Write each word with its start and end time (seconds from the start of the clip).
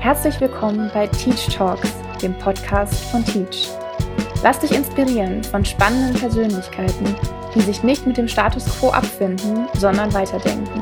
Herzlich 0.00 0.40
willkommen 0.40 0.90
bei 0.94 1.06
Teach 1.08 1.54
Talks, 1.54 1.92
dem 2.22 2.32
Podcast 2.38 3.04
von 3.10 3.22
Teach. 3.22 3.68
Lass 4.42 4.58
dich 4.60 4.72
inspirieren 4.72 5.44
von 5.44 5.62
spannenden 5.62 6.18
Persönlichkeiten, 6.18 7.14
die 7.54 7.60
sich 7.60 7.82
nicht 7.82 8.06
mit 8.06 8.16
dem 8.16 8.26
Status 8.26 8.64
quo 8.78 8.88
abfinden, 8.88 9.68
sondern 9.74 10.10
weiterdenken. 10.14 10.80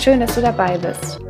Schön, 0.00 0.20
dass 0.20 0.36
du 0.36 0.40
dabei 0.40 0.78
bist. 0.78 1.20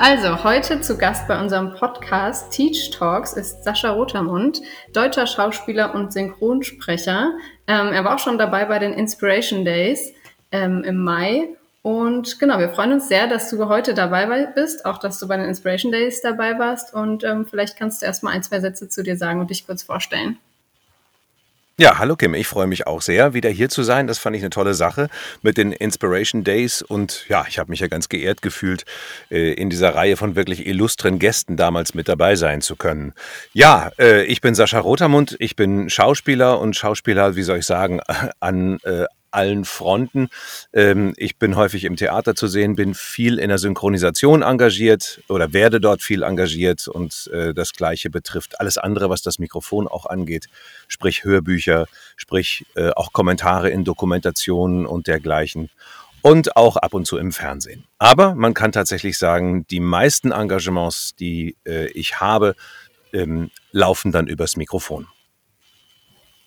Also, 0.00 0.42
heute 0.42 0.80
zu 0.80 0.98
Gast 0.98 1.28
bei 1.28 1.40
unserem 1.40 1.72
Podcast 1.76 2.50
Teach 2.50 2.90
Talks 2.90 3.34
ist 3.34 3.62
Sascha 3.62 3.92
Rotermund, 3.92 4.60
deutscher 4.92 5.28
Schauspieler 5.28 5.94
und 5.94 6.12
Synchronsprecher. 6.12 7.30
Ähm, 7.68 7.92
er 7.92 8.02
war 8.02 8.16
auch 8.16 8.18
schon 8.18 8.38
dabei 8.38 8.64
bei 8.64 8.80
den 8.80 8.92
Inspiration 8.92 9.64
Days 9.64 10.12
ähm, 10.50 10.82
im 10.82 11.04
Mai 11.04 11.50
und 11.82 12.38
genau, 12.38 12.58
wir 12.58 12.68
freuen 12.68 12.92
uns 12.92 13.08
sehr, 13.08 13.26
dass 13.26 13.48
du 13.48 13.68
heute 13.68 13.94
dabei 13.94 14.46
bist, 14.54 14.84
auch 14.84 14.98
dass 14.98 15.18
du 15.18 15.26
bei 15.26 15.38
den 15.38 15.46
Inspiration 15.46 15.90
Days 15.90 16.20
dabei 16.20 16.58
warst. 16.58 16.92
Und 16.92 17.24
ähm, 17.24 17.46
vielleicht 17.48 17.78
kannst 17.78 18.02
du 18.02 18.06
erstmal 18.06 18.34
ein, 18.34 18.42
zwei 18.42 18.60
Sätze 18.60 18.88
zu 18.88 19.02
dir 19.02 19.16
sagen 19.16 19.40
und 19.40 19.48
dich 19.48 19.66
kurz 19.66 19.82
vorstellen. 19.82 20.36
Ja, 21.78 21.98
hallo 21.98 22.14
Kim, 22.14 22.34
ich 22.34 22.46
freue 22.46 22.66
mich 22.66 22.86
auch 22.86 23.00
sehr, 23.00 23.32
wieder 23.32 23.48
hier 23.48 23.70
zu 23.70 23.82
sein. 23.82 24.06
Das 24.06 24.18
fand 24.18 24.36
ich 24.36 24.42
eine 24.42 24.50
tolle 24.50 24.74
Sache 24.74 25.08
mit 25.40 25.56
den 25.56 25.72
Inspiration 25.72 26.44
Days. 26.44 26.82
Und 26.82 27.24
ja, 27.30 27.46
ich 27.48 27.58
habe 27.58 27.70
mich 27.70 27.80
ja 27.80 27.86
ganz 27.86 28.10
geehrt 28.10 28.42
gefühlt, 28.42 28.84
äh, 29.30 29.54
in 29.54 29.70
dieser 29.70 29.94
Reihe 29.94 30.18
von 30.18 30.36
wirklich 30.36 30.66
illustren 30.66 31.18
Gästen 31.18 31.56
damals 31.56 31.94
mit 31.94 32.06
dabei 32.06 32.36
sein 32.36 32.60
zu 32.60 32.76
können. 32.76 33.14
Ja, 33.54 33.90
äh, 33.98 34.24
ich 34.24 34.42
bin 34.42 34.54
Sascha 34.54 34.78
Rotermund, 34.78 35.36
ich 35.38 35.56
bin 35.56 35.88
Schauspieler 35.88 36.60
und 36.60 36.76
Schauspieler, 36.76 37.34
wie 37.36 37.42
soll 37.42 37.60
ich 37.60 37.64
sagen, 37.66 38.02
an 38.40 38.78
äh, 38.82 39.06
allen 39.30 39.64
Fronten. 39.64 40.28
Ähm, 40.72 41.14
ich 41.16 41.38
bin 41.38 41.56
häufig 41.56 41.84
im 41.84 41.96
Theater 41.96 42.34
zu 42.34 42.46
sehen, 42.46 42.76
bin 42.76 42.94
viel 42.94 43.38
in 43.38 43.48
der 43.48 43.58
Synchronisation 43.58 44.42
engagiert 44.42 45.22
oder 45.28 45.52
werde 45.52 45.80
dort 45.80 46.02
viel 46.02 46.22
engagiert 46.22 46.88
und 46.88 47.30
äh, 47.32 47.54
das 47.54 47.72
Gleiche 47.72 48.10
betrifft 48.10 48.60
alles 48.60 48.78
andere, 48.78 49.10
was 49.10 49.22
das 49.22 49.38
Mikrofon 49.38 49.88
auch 49.88 50.06
angeht, 50.06 50.46
sprich 50.88 51.24
Hörbücher, 51.24 51.86
sprich 52.16 52.66
äh, 52.74 52.90
auch 52.90 53.12
Kommentare 53.12 53.70
in 53.70 53.84
Dokumentationen 53.84 54.86
und 54.86 55.06
dergleichen 55.06 55.70
und 56.22 56.56
auch 56.56 56.76
ab 56.76 56.94
und 56.94 57.06
zu 57.06 57.16
im 57.16 57.32
Fernsehen. 57.32 57.84
Aber 57.98 58.34
man 58.34 58.54
kann 58.54 58.72
tatsächlich 58.72 59.18
sagen, 59.18 59.66
die 59.70 59.80
meisten 59.80 60.32
Engagements, 60.32 61.14
die 61.16 61.56
äh, 61.66 61.86
ich 61.92 62.20
habe, 62.20 62.54
ähm, 63.12 63.50
laufen 63.72 64.12
dann 64.12 64.26
übers 64.26 64.56
Mikrofon. 64.56 65.06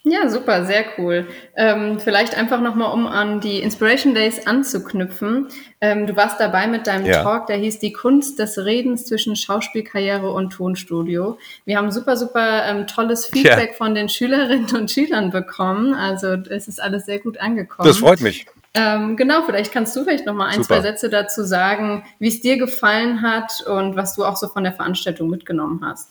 Ja, 0.06 0.28
super, 0.28 0.66
sehr 0.66 0.84
cool. 0.98 1.28
Ähm, 1.56 1.98
vielleicht 1.98 2.38
einfach 2.38 2.59
nochmal, 2.59 2.92
um 2.92 3.08
an 3.08 3.40
die 3.40 3.59
Inspiration 3.59 4.14
Days 4.14 4.46
anzuknüpfen. 4.46 5.48
Ähm, 5.80 6.08
du 6.08 6.16
warst 6.18 6.42
dabei 6.42 6.68
mit 6.68 6.88
deinem 6.88 7.06
ja. 7.06 7.23
Talk, 7.23 7.48
der 7.48 7.56
hieß 7.56 7.80
Die 7.80 7.94
Kunst 7.94 8.38
des 8.38 8.58
Redens 8.58 9.06
zwischen 9.06 9.38
Schauspielkarriere 9.38 10.30
und 10.30 10.52
Tonstudio. 10.52 11.38
Wir 11.64 11.78
haben 11.78 11.90
super, 11.90 12.18
super 12.18 12.66
ähm, 12.66 12.86
tolles 12.86 13.28
Feedback 13.28 13.70
ja. 13.70 13.76
von 13.78 13.96
den 13.96 14.09
Schülerinnen 14.09 14.76
und 14.76 14.92
Schülern 14.92 15.31
bekommen. 15.31 15.94
Also 15.94 16.34
es 16.50 16.68
ist 16.68 16.81
alles 16.81 17.06
sehr 17.06 17.20
gut 17.20 17.38
angekommen. 17.40 17.88
Das 17.88 18.00
freut 18.00 18.20
mich. 18.20 18.46
Ähm, 18.74 19.16
genau, 19.16 19.44
vielleicht 19.44 19.72
kannst 19.72 19.96
du 19.96 20.04
vielleicht 20.04 20.26
nochmal 20.26 20.50
ein, 20.50 20.64
Super. 20.64 20.76
zwei 20.76 20.81
Sätze 20.81 21.09
dazu 21.09 21.44
sagen, 21.44 22.04
wie 22.20 22.28
es 22.28 22.42
dir 22.42 22.58
gefallen 22.58 23.22
hat 23.22 23.64
und 23.68 23.96
was 23.96 24.16
du 24.16 24.26
auch 24.26 24.36
so 24.36 24.50
von 24.50 24.64
der 24.64 24.74
Veranstaltung 24.74 25.30
mitgenommen 25.30 25.81
hast. 25.86 26.09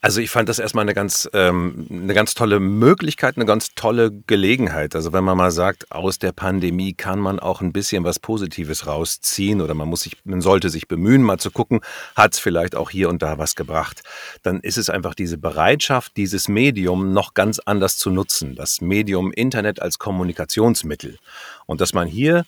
Also 0.00 0.20
ich 0.20 0.30
fand 0.30 0.48
das 0.48 0.60
erstmal 0.60 0.82
eine 0.82 0.94
ganz, 0.94 1.28
ähm, 1.32 1.88
eine 1.90 2.14
ganz 2.14 2.34
tolle 2.34 2.60
Möglichkeit, 2.60 3.36
eine 3.36 3.46
ganz 3.46 3.74
tolle 3.74 4.12
Gelegenheit. 4.12 4.94
Also 4.94 5.12
wenn 5.12 5.24
man 5.24 5.36
mal 5.36 5.50
sagt, 5.50 5.90
aus 5.90 6.20
der 6.20 6.30
Pandemie 6.30 6.94
kann 6.94 7.18
man 7.18 7.40
auch 7.40 7.60
ein 7.60 7.72
bisschen 7.72 8.04
was 8.04 8.20
Positives 8.20 8.86
rausziehen 8.86 9.60
oder 9.60 9.74
man 9.74 9.88
muss 9.88 10.02
sich, 10.02 10.16
man 10.22 10.40
sollte 10.40 10.70
sich 10.70 10.86
bemühen, 10.86 11.22
mal 11.22 11.38
zu 11.38 11.50
gucken, 11.50 11.80
hat 12.14 12.34
es 12.34 12.38
vielleicht 12.38 12.76
auch 12.76 12.90
hier 12.90 13.08
und 13.08 13.22
da 13.22 13.38
was 13.38 13.56
gebracht. 13.56 14.02
Dann 14.44 14.60
ist 14.60 14.78
es 14.78 14.88
einfach 14.88 15.14
diese 15.16 15.36
Bereitschaft, 15.36 16.16
dieses 16.16 16.46
Medium 16.46 17.12
noch 17.12 17.34
ganz 17.34 17.58
anders 17.58 17.96
zu 17.98 18.10
nutzen. 18.10 18.54
Das 18.54 18.80
Medium 18.80 19.32
Internet 19.32 19.82
als 19.82 19.98
Kommunikationsmittel. 19.98 21.16
Und 21.66 21.80
dass 21.80 21.92
man 21.92 22.06
hier 22.06 22.44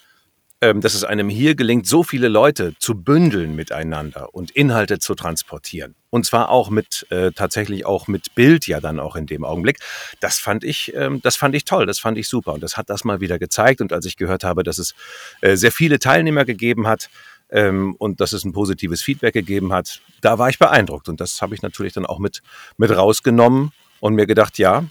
ähm, 0.63 0.83
dass 0.83 0.93
es 0.93 1.05
einem 1.05 1.31
hier 1.31 1.55
gelingt, 1.55 1.87
so 1.87 2.03
viele 2.03 2.29
Leute 2.29 2.75
zu 2.79 2.95
bündeln 2.95 3.57
miteinander 3.57 4.35
und 4.35 4.51
Inhalte 4.51 4.99
zu 4.99 5.15
transportieren. 5.15 5.95
Und 6.11 6.27
zwar 6.27 6.51
auch 6.51 6.71
mit, 6.71 7.07
äh, 7.11 7.31
tatsächlich 7.33 7.87
auch 7.87 8.09
mit 8.09 8.35
Bild 8.35 8.67
ja 8.67 8.81
dann 8.81 8.99
auch 8.99 9.17
in 9.17 9.27
dem 9.27 9.45
Augenblick. 9.45 9.79
Das 10.19 10.39
fand 10.39 10.65
ich, 10.65 10.93
ähm, 10.95 11.21
das 11.23 11.37
fand 11.37 11.55
ich 11.55 11.65
toll, 11.65 11.87
das 11.87 12.01
fand 12.01 12.19
ich 12.19 12.29
super. 12.29 12.53
Und 12.53 12.63
das 12.63 12.77
hat 12.77 12.91
das 12.91 13.05
mal 13.05 13.21
wieder 13.21 13.39
gezeigt. 13.39 13.81
Und 13.81 13.93
als 13.93 14.07
ich 14.07 14.17
gehört 14.17 14.45
habe, 14.45 14.63
dass 14.65 14.79
es 14.79 14.95
äh, 15.41 15.57
sehr 15.57 15.73
viele 15.73 15.99
Teilnehmer 15.99 16.45
gegeben 16.45 16.87
hat, 16.87 17.11
ähm, 17.53 17.95
und 17.99 18.21
dass 18.21 18.33
es 18.33 18.45
ein 18.45 18.53
positives 18.53 19.03
Feedback 19.03 19.35
gegeben 19.35 19.73
hat, 19.73 20.01
da 20.21 20.39
war 20.39 20.49
ich 20.49 20.59
beeindruckt. 20.59 21.09
Und 21.09 21.21
das 21.21 21.43
habe 21.43 21.55
ich 21.55 21.63
natürlich 21.63 21.93
dann 21.93 22.07
auch 22.07 22.19
mit, 22.19 22.43
mit 22.77 22.91
rausgenommen 22.91 23.73
und 24.01 24.15
mir 24.15 24.27
gedacht, 24.27 24.59
ja, 24.59 24.85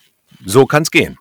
so 0.46 0.66
kann 0.66 0.84
es 0.84 0.92
gehen. 0.92 1.18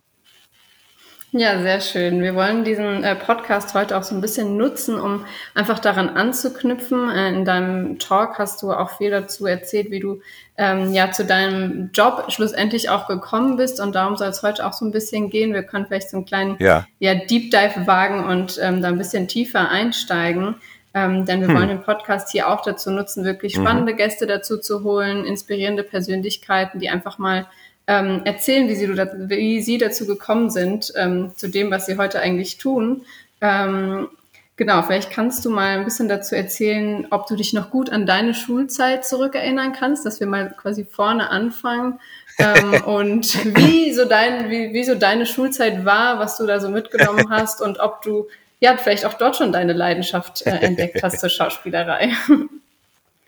Ja, 1.32 1.60
sehr 1.60 1.82
schön. 1.82 2.22
Wir 2.22 2.34
wollen 2.34 2.64
diesen 2.64 3.04
äh, 3.04 3.14
Podcast 3.14 3.74
heute 3.74 3.98
auch 3.98 4.02
so 4.02 4.14
ein 4.14 4.22
bisschen 4.22 4.56
nutzen, 4.56 4.98
um 4.98 5.26
einfach 5.54 5.78
daran 5.78 6.08
anzuknüpfen. 6.08 7.10
Äh, 7.10 7.28
in 7.28 7.44
deinem 7.44 7.98
Talk 7.98 8.38
hast 8.38 8.62
du 8.62 8.72
auch 8.72 8.96
viel 8.96 9.10
dazu 9.10 9.44
erzählt, 9.44 9.90
wie 9.90 10.00
du 10.00 10.22
ähm, 10.56 10.94
ja 10.94 11.12
zu 11.12 11.26
deinem 11.26 11.90
Job 11.92 12.24
schlussendlich 12.28 12.88
auch 12.88 13.06
gekommen 13.08 13.56
bist. 13.58 13.78
Und 13.78 13.94
darum 13.94 14.16
soll 14.16 14.28
es 14.28 14.42
heute 14.42 14.66
auch 14.66 14.72
so 14.72 14.86
ein 14.86 14.90
bisschen 14.90 15.28
gehen. 15.28 15.52
Wir 15.52 15.64
können 15.64 15.84
vielleicht 15.86 16.08
so 16.08 16.16
einen 16.16 16.24
kleinen 16.24 16.56
ja. 16.60 16.86
Ja, 16.98 17.14
Deep 17.14 17.50
Dive 17.50 17.86
wagen 17.86 18.24
und 18.24 18.58
ähm, 18.62 18.80
da 18.80 18.88
ein 18.88 18.98
bisschen 18.98 19.28
tiefer 19.28 19.68
einsteigen. 19.68 20.54
Ähm, 20.94 21.26
denn 21.26 21.42
wir 21.42 21.48
hm. 21.48 21.56
wollen 21.56 21.68
den 21.68 21.82
Podcast 21.82 22.32
hier 22.32 22.48
auch 22.48 22.62
dazu 22.62 22.90
nutzen, 22.90 23.26
wirklich 23.26 23.58
mhm. 23.58 23.62
spannende 23.62 23.92
mhm. 23.92 23.98
Gäste 23.98 24.26
dazu 24.26 24.56
zu 24.56 24.82
holen, 24.82 25.26
inspirierende 25.26 25.82
Persönlichkeiten, 25.82 26.80
die 26.80 26.88
einfach 26.88 27.18
mal 27.18 27.46
ähm, 27.88 28.20
erzählen, 28.24 28.68
wie 28.68 28.74
sie, 28.74 28.88
wie 28.88 29.62
sie 29.62 29.78
dazu 29.78 30.06
gekommen 30.06 30.50
sind, 30.50 30.92
ähm, 30.94 31.32
zu 31.34 31.48
dem, 31.48 31.70
was 31.70 31.86
sie 31.86 31.96
heute 31.96 32.20
eigentlich 32.20 32.58
tun. 32.58 33.06
Ähm, 33.40 34.08
genau, 34.56 34.82
vielleicht 34.82 35.10
kannst 35.10 35.44
du 35.46 35.50
mal 35.50 35.78
ein 35.78 35.84
bisschen 35.86 36.06
dazu 36.06 36.36
erzählen, 36.36 37.06
ob 37.10 37.26
du 37.26 37.34
dich 37.34 37.54
noch 37.54 37.70
gut 37.70 37.88
an 37.88 38.04
deine 38.04 38.34
Schulzeit 38.34 39.06
zurückerinnern 39.06 39.72
kannst, 39.72 40.04
dass 40.04 40.20
wir 40.20 40.26
mal 40.26 40.54
quasi 40.60 40.84
vorne 40.84 41.30
anfangen. 41.30 41.98
ähm, 42.38 42.82
und 42.84 43.56
wie 43.56 43.94
so, 43.94 44.04
dein, 44.04 44.50
wie, 44.50 44.74
wie 44.74 44.84
so 44.84 44.94
deine 44.94 45.24
Schulzeit 45.24 45.86
war, 45.86 46.18
was 46.18 46.36
du 46.36 46.46
da 46.46 46.60
so 46.60 46.68
mitgenommen 46.68 47.24
hast 47.30 47.62
und 47.62 47.80
ob 47.80 48.02
du 48.02 48.28
ja 48.60 48.76
vielleicht 48.76 49.06
auch 49.06 49.14
dort 49.14 49.36
schon 49.36 49.50
deine 49.50 49.72
Leidenschaft 49.72 50.42
äh, 50.42 50.50
entdeckt 50.50 51.02
hast 51.02 51.20
zur 51.20 51.30
Schauspielerei. 51.30 52.10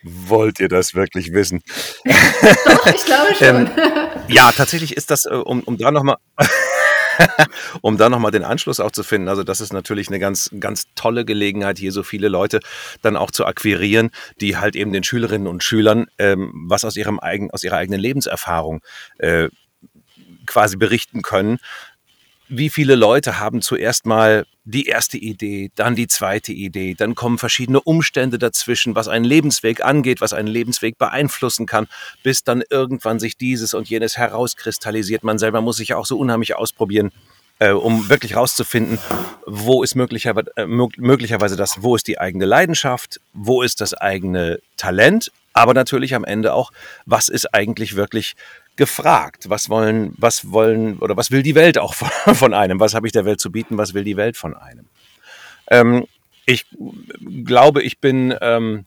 Wollt 0.02 0.60
ihr 0.60 0.68
das 0.68 0.94
wirklich 0.94 1.32
wissen? 1.32 1.62
Doch, 2.04 2.86
ich 2.86 3.04
glaube 3.04 3.34
schon. 3.34 3.70
Ja, 4.34 4.52
tatsächlich 4.52 4.96
ist 4.96 5.10
das, 5.10 5.26
äh, 5.26 5.30
um, 5.30 5.60
um 5.60 5.76
da 5.76 5.90
nochmal. 5.90 6.16
um 7.82 7.98
da 7.98 8.08
nochmal 8.08 8.30
den 8.30 8.44
Anschluss 8.44 8.80
auch 8.80 8.92
zu 8.92 9.02
finden. 9.02 9.28
Also 9.28 9.44
das 9.44 9.60
ist 9.60 9.74
natürlich 9.74 10.08
eine 10.08 10.18
ganz, 10.18 10.50
ganz 10.58 10.86
tolle 10.94 11.26
Gelegenheit, 11.26 11.78
hier 11.78 11.92
so 11.92 12.02
viele 12.02 12.28
Leute 12.28 12.60
dann 13.02 13.16
auch 13.16 13.30
zu 13.30 13.44
akquirieren, 13.44 14.10
die 14.40 14.56
halt 14.56 14.74
eben 14.74 14.92
den 14.92 15.04
Schülerinnen 15.04 15.46
und 15.46 15.62
Schülern 15.62 16.06
ähm, 16.18 16.52
was 16.68 16.84
aus 16.84 16.96
ihrem 16.96 17.20
eigen, 17.20 17.50
aus 17.50 17.62
ihrer 17.62 17.76
eigenen 17.76 18.00
Lebenserfahrung 18.00 18.80
äh, 19.18 19.48
quasi 20.46 20.76
berichten 20.76 21.22
können 21.22 21.58
wie 22.50 22.68
viele 22.68 22.96
Leute 22.96 23.38
haben 23.38 23.62
zuerst 23.62 24.06
mal 24.06 24.44
die 24.64 24.86
erste 24.86 25.16
Idee, 25.16 25.70
dann 25.76 25.94
die 25.94 26.08
zweite 26.08 26.52
Idee, 26.52 26.94
dann 26.94 27.14
kommen 27.14 27.38
verschiedene 27.38 27.80
Umstände 27.80 28.38
dazwischen, 28.38 28.96
was 28.96 29.06
einen 29.06 29.24
Lebensweg 29.24 29.84
angeht, 29.84 30.20
was 30.20 30.32
einen 30.32 30.48
Lebensweg 30.48 30.98
beeinflussen 30.98 31.66
kann, 31.66 31.86
bis 32.24 32.42
dann 32.42 32.62
irgendwann 32.68 33.20
sich 33.20 33.36
dieses 33.36 33.72
und 33.72 33.88
jenes 33.88 34.16
herauskristallisiert. 34.16 35.22
Man 35.22 35.38
selber 35.38 35.60
muss 35.60 35.76
sich 35.76 35.90
ja 35.90 35.96
auch 35.96 36.06
so 36.06 36.18
unheimlich 36.18 36.56
ausprobieren, 36.56 37.12
äh, 37.60 37.70
um 37.70 38.08
wirklich 38.08 38.34
rauszufinden, 38.34 38.98
wo 39.46 39.84
ist 39.84 39.94
möglicherweise, 39.94 40.50
äh, 40.56 40.66
möglicherweise 40.66 41.54
das, 41.54 41.82
wo 41.82 41.94
ist 41.94 42.08
die 42.08 42.18
eigene 42.18 42.46
Leidenschaft, 42.46 43.20
wo 43.32 43.62
ist 43.62 43.80
das 43.80 43.94
eigene 43.94 44.58
Talent, 44.76 45.30
aber 45.52 45.74
natürlich 45.74 46.14
am 46.14 46.24
Ende 46.24 46.52
auch, 46.52 46.72
was 47.06 47.28
ist 47.28 47.54
eigentlich 47.54 47.96
wirklich 47.96 48.34
gefragt, 48.80 49.50
was 49.50 49.68
wollen, 49.68 50.14
was 50.16 50.52
wollen 50.52 50.98
oder 51.00 51.14
was 51.14 51.30
will 51.30 51.42
die 51.42 51.54
Welt 51.54 51.76
auch 51.76 51.92
von, 51.92 52.08
von 52.34 52.54
einem? 52.54 52.80
Was 52.80 52.94
habe 52.94 53.06
ich 53.06 53.12
der 53.12 53.26
Welt 53.26 53.38
zu 53.38 53.52
bieten? 53.52 53.76
Was 53.76 53.92
will 53.92 54.04
die 54.04 54.16
Welt 54.16 54.38
von 54.38 54.56
einem? 54.56 54.86
Ähm, 55.70 56.06
ich 56.46 56.64
glaube, 57.44 57.82
ich 57.82 57.98
bin 57.98 58.34
ähm, 58.40 58.86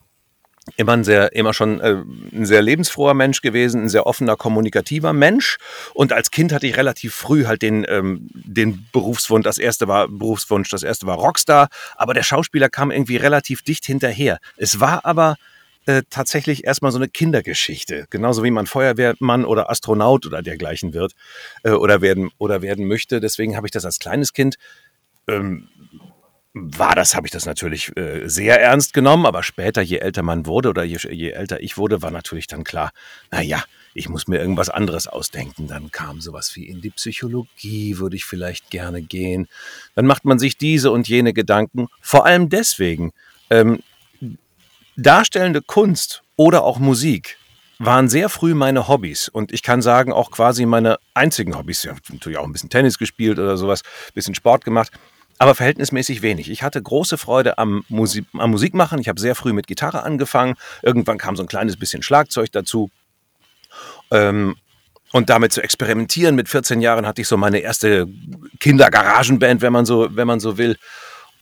immer 0.77 0.93
ein 0.93 1.03
sehr, 1.03 1.33
immer 1.33 1.53
schon 1.53 1.79
äh, 1.79 1.97
ein 2.33 2.47
sehr 2.47 2.63
lebensfroher 2.63 3.13
Mensch 3.13 3.41
gewesen, 3.41 3.83
ein 3.83 3.89
sehr 3.89 4.07
offener, 4.07 4.35
kommunikativer 4.35 5.13
Mensch. 5.13 5.57
Und 5.93 6.11
als 6.11 6.31
Kind 6.31 6.51
hatte 6.53 6.65
ich 6.65 6.75
relativ 6.75 7.13
früh 7.13 7.45
halt 7.45 7.61
den, 7.61 7.85
ähm, 7.87 8.31
den 8.33 8.87
Berufswunsch. 8.91 9.43
Das 9.43 9.59
erste 9.59 9.87
war 9.87 10.07
Berufswunsch, 10.07 10.69
das 10.69 10.81
erste 10.81 11.05
war 11.05 11.17
Rockstar, 11.17 11.67
aber 11.95 12.15
der 12.15 12.23
Schauspieler 12.23 12.69
kam 12.69 12.89
irgendwie 12.89 13.17
relativ 13.17 13.61
dicht 13.61 13.85
hinterher. 13.85 14.39
Es 14.57 14.79
war 14.79 15.05
aber 15.05 15.35
äh, 15.85 16.03
tatsächlich 16.09 16.65
erstmal 16.65 16.91
so 16.91 16.97
eine 16.97 17.07
Kindergeschichte. 17.07 18.05
Genauso 18.09 18.43
wie 18.43 18.51
man 18.51 18.67
Feuerwehrmann 18.67 19.45
oder 19.45 19.69
Astronaut 19.69 20.25
oder 20.25 20.41
dergleichen 20.41 20.93
wird 20.93 21.13
äh, 21.63 21.71
oder, 21.71 22.01
werden, 22.01 22.31
oder 22.37 22.61
werden 22.61 22.87
möchte. 22.87 23.19
Deswegen 23.19 23.55
habe 23.55 23.67
ich 23.67 23.71
das 23.71 23.85
als 23.85 23.99
kleines 23.99 24.33
Kind 24.33 24.57
ähm, 25.27 25.67
war 26.53 26.93
das, 26.93 27.15
habe 27.15 27.25
ich 27.25 27.31
das 27.31 27.47
natürlich 27.47 27.95
äh, 27.97 28.27
sehr 28.27 28.61
ernst 28.61 28.93
genommen, 28.93 29.25
aber 29.25 29.41
später, 29.41 29.81
je 29.81 29.97
älter 29.97 30.21
man 30.21 30.45
wurde 30.45 30.69
oder 30.69 30.83
je, 30.83 30.97
je 31.09 31.31
älter 31.31 31.61
ich 31.61 31.77
wurde, 31.77 32.03
war 32.03 32.11
natürlich 32.11 32.45
dann 32.45 32.63
klar, 32.63 32.91
naja, 33.31 33.63
ich 33.95 34.07
muss 34.07 34.27
mir 34.27 34.39
irgendwas 34.39 34.69
anderes 34.69 35.07
ausdenken. 35.07 35.67
Dann 35.67 35.91
kam 35.91 36.21
sowas 36.21 36.55
wie 36.55 36.67
in 36.67 36.81
die 36.81 36.91
Psychologie, 36.91 37.97
würde 37.97 38.15
ich 38.15 38.25
vielleicht 38.25 38.69
gerne 38.69 39.01
gehen. 39.01 39.47
Dann 39.95 40.05
macht 40.05 40.25
man 40.25 40.39
sich 40.39 40.57
diese 40.57 40.91
und 40.91 41.07
jene 41.07 41.33
Gedanken, 41.33 41.87
vor 42.01 42.25
allem 42.25 42.49
deswegen. 42.49 43.13
Ähm, 43.49 43.79
darstellende 44.95 45.61
Kunst 45.61 46.23
oder 46.35 46.63
auch 46.63 46.79
Musik 46.79 47.37
waren 47.79 48.07
sehr 48.07 48.29
früh 48.29 48.53
meine 48.53 48.87
Hobbys 48.87 49.27
und 49.27 49.51
ich 49.51 49.63
kann 49.63 49.81
sagen 49.81 50.13
auch 50.13 50.31
quasi 50.31 50.65
meine 50.65 50.97
einzigen 51.13 51.57
Hobbys. 51.57 51.83
Ich 51.83 51.89
habe 51.89 51.99
natürlich 52.11 52.37
auch 52.37 52.45
ein 52.45 52.53
bisschen 52.53 52.69
Tennis 52.69 52.97
gespielt 52.97 53.39
oder 53.39 53.57
sowas, 53.57 53.81
ein 53.83 54.13
bisschen 54.13 54.35
Sport 54.35 54.63
gemacht, 54.63 54.91
aber 55.37 55.55
verhältnismäßig 55.55 56.21
wenig. 56.21 56.49
Ich 56.49 56.63
hatte 56.63 56.81
große 56.81 57.17
Freude 57.17 57.57
am, 57.57 57.83
Musik, 57.89 58.25
am 58.37 58.51
Musikmachen. 58.51 58.99
Ich 58.99 59.09
habe 59.09 59.19
sehr 59.19 59.35
früh 59.35 59.53
mit 59.53 59.67
Gitarre 59.67 60.03
angefangen. 60.03 60.55
Irgendwann 60.81 61.17
kam 61.17 61.35
so 61.35 61.43
ein 61.43 61.47
kleines 61.47 61.77
bisschen 61.77 62.03
Schlagzeug 62.03 62.51
dazu. 62.51 62.89
Ähm, 64.11 64.55
und 65.11 65.29
damit 65.29 65.53
zu 65.53 65.61
experimentieren. 65.61 66.35
Mit 66.35 66.49
14 66.49 66.81
Jahren 66.81 67.05
hatte 67.05 67.21
ich 67.21 67.27
so 67.27 67.37
meine 67.37 67.59
erste 67.59 68.07
Kindergaragenband, 68.59 69.61
wenn 69.61 69.71
man 69.71 69.85
so, 69.85 70.07
wenn 70.11 70.27
man 70.27 70.39
so 70.39 70.57
will. 70.57 70.75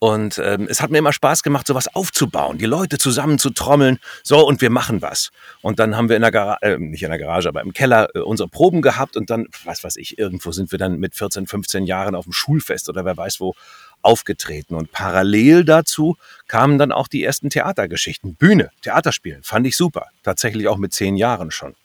Und 0.03 0.39
ähm, 0.39 0.65
es 0.67 0.81
hat 0.81 0.89
mir 0.89 0.97
immer 0.97 1.13
Spaß 1.13 1.43
gemacht, 1.43 1.67
sowas 1.67 1.87
aufzubauen, 1.93 2.57
die 2.57 2.65
Leute 2.65 2.97
zusammen 2.97 3.37
zu 3.37 3.51
trommeln. 3.51 3.99
So, 4.23 4.43
und 4.43 4.59
wir 4.59 4.71
machen 4.71 5.03
was. 5.03 5.29
Und 5.61 5.77
dann 5.77 5.95
haben 5.95 6.09
wir 6.09 6.15
in 6.15 6.23
der 6.23 6.31
Garage, 6.31 6.57
äh, 6.63 6.77
nicht 6.79 7.03
in 7.03 7.11
der 7.11 7.19
Garage, 7.19 7.47
aber 7.47 7.61
im 7.61 7.71
Keller 7.71 8.07
äh, 8.15 8.19
unsere 8.19 8.49
Proben 8.49 8.81
gehabt. 8.81 9.15
Und 9.15 9.29
dann, 9.29 9.45
was 9.63 9.83
weiß 9.83 9.97
ich, 9.97 10.17
irgendwo 10.17 10.51
sind 10.53 10.71
wir 10.71 10.79
dann 10.79 10.99
mit 10.99 11.13
14, 11.13 11.45
15 11.45 11.85
Jahren 11.85 12.15
auf 12.15 12.23
dem 12.23 12.33
Schulfest 12.33 12.89
oder 12.89 13.05
wer 13.05 13.15
weiß 13.15 13.39
wo 13.41 13.53
aufgetreten. 14.01 14.73
Und 14.73 14.91
parallel 14.91 15.65
dazu 15.65 16.17
kamen 16.47 16.79
dann 16.79 16.91
auch 16.91 17.07
die 17.07 17.23
ersten 17.23 17.51
Theatergeschichten. 17.51 18.33
Bühne, 18.33 18.71
Theaterspielen, 18.81 19.43
fand 19.43 19.67
ich 19.67 19.77
super. 19.77 20.07
Tatsächlich 20.23 20.67
auch 20.67 20.77
mit 20.77 20.93
zehn 20.93 21.15
Jahren 21.15 21.51
schon. 21.51 21.75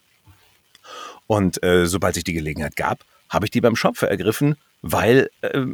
Und 1.26 1.62
äh, 1.62 1.84
sobald 1.84 2.14
sich 2.14 2.24
die 2.24 2.32
Gelegenheit 2.32 2.76
gab, 2.76 3.04
habe 3.28 3.44
ich 3.44 3.50
die 3.50 3.60
beim 3.60 3.76
Schopfe 3.76 4.08
ergriffen, 4.08 4.56
weil, 4.80 5.28
äh, 5.42 5.66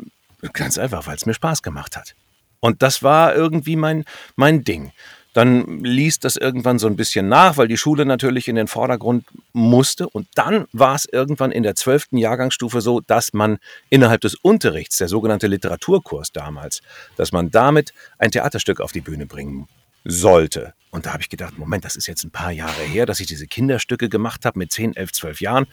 ganz 0.52 0.76
einfach, 0.76 1.06
weil 1.06 1.14
es 1.14 1.24
mir 1.24 1.34
Spaß 1.34 1.62
gemacht 1.62 1.96
hat. 1.96 2.16
Und 2.62 2.81
das 2.81 3.03
war 3.03 3.35
irgendwie 3.35 3.75
mein, 3.75 4.05
mein 4.37 4.62
Ding. 4.62 4.93
Dann 5.32 5.82
ließ 5.82 6.20
das 6.20 6.37
irgendwann 6.37 6.79
so 6.79 6.87
ein 6.87 6.94
bisschen 6.94 7.29
nach, 7.29 7.56
weil 7.56 7.67
die 7.67 7.76
Schule 7.76 8.06
natürlich 8.06 8.47
in 8.47 8.55
den 8.55 8.69
Vordergrund 8.69 9.25
musste. 9.53 10.09
Und 10.09 10.29
dann 10.37 10.67
war 10.73 10.94
es 10.94 11.06
irgendwann 11.06 11.50
in 11.50 11.64
der 11.64 11.75
zwölften 11.75 12.19
Jahrgangsstufe 12.19 12.81
so, 12.81 13.00
dass 13.00 13.32
man 13.32 13.59
innerhalb 13.91 14.20
des 14.20 14.37
Unterrichts, 14.37 14.99
der 14.99 15.09
sogenannte 15.09 15.49
Literaturkurs 15.49 16.31
damals, 16.31 16.82
dass 17.17 17.32
man 17.32 17.50
damit 17.50 17.93
ein 18.19 18.31
Theaterstück 18.31 18.81
auf 18.81 18.93
die 18.93 19.00
Bühne 19.00 19.26
bringen 19.26 19.67
sollte. 20.05 20.73
Und 20.91 21.06
da 21.06 21.14
habe 21.14 21.23
ich 21.23 21.31
gedacht, 21.31 21.59
Moment, 21.59 21.85
das 21.85 21.97
ist 21.97 22.06
jetzt 22.06 22.23
ein 22.23 22.31
paar 22.31 22.53
Jahre 22.53 22.82
her, 22.82 23.06
dass 23.06 23.19
ich 23.19 23.26
diese 23.26 23.49
Kinderstücke 23.49 24.09
gemacht 24.09 24.44
habe 24.44 24.59
mit 24.59 24.70
10, 24.70 24.94
11, 24.94 25.12
12 25.12 25.41
Jahren. 25.41 25.67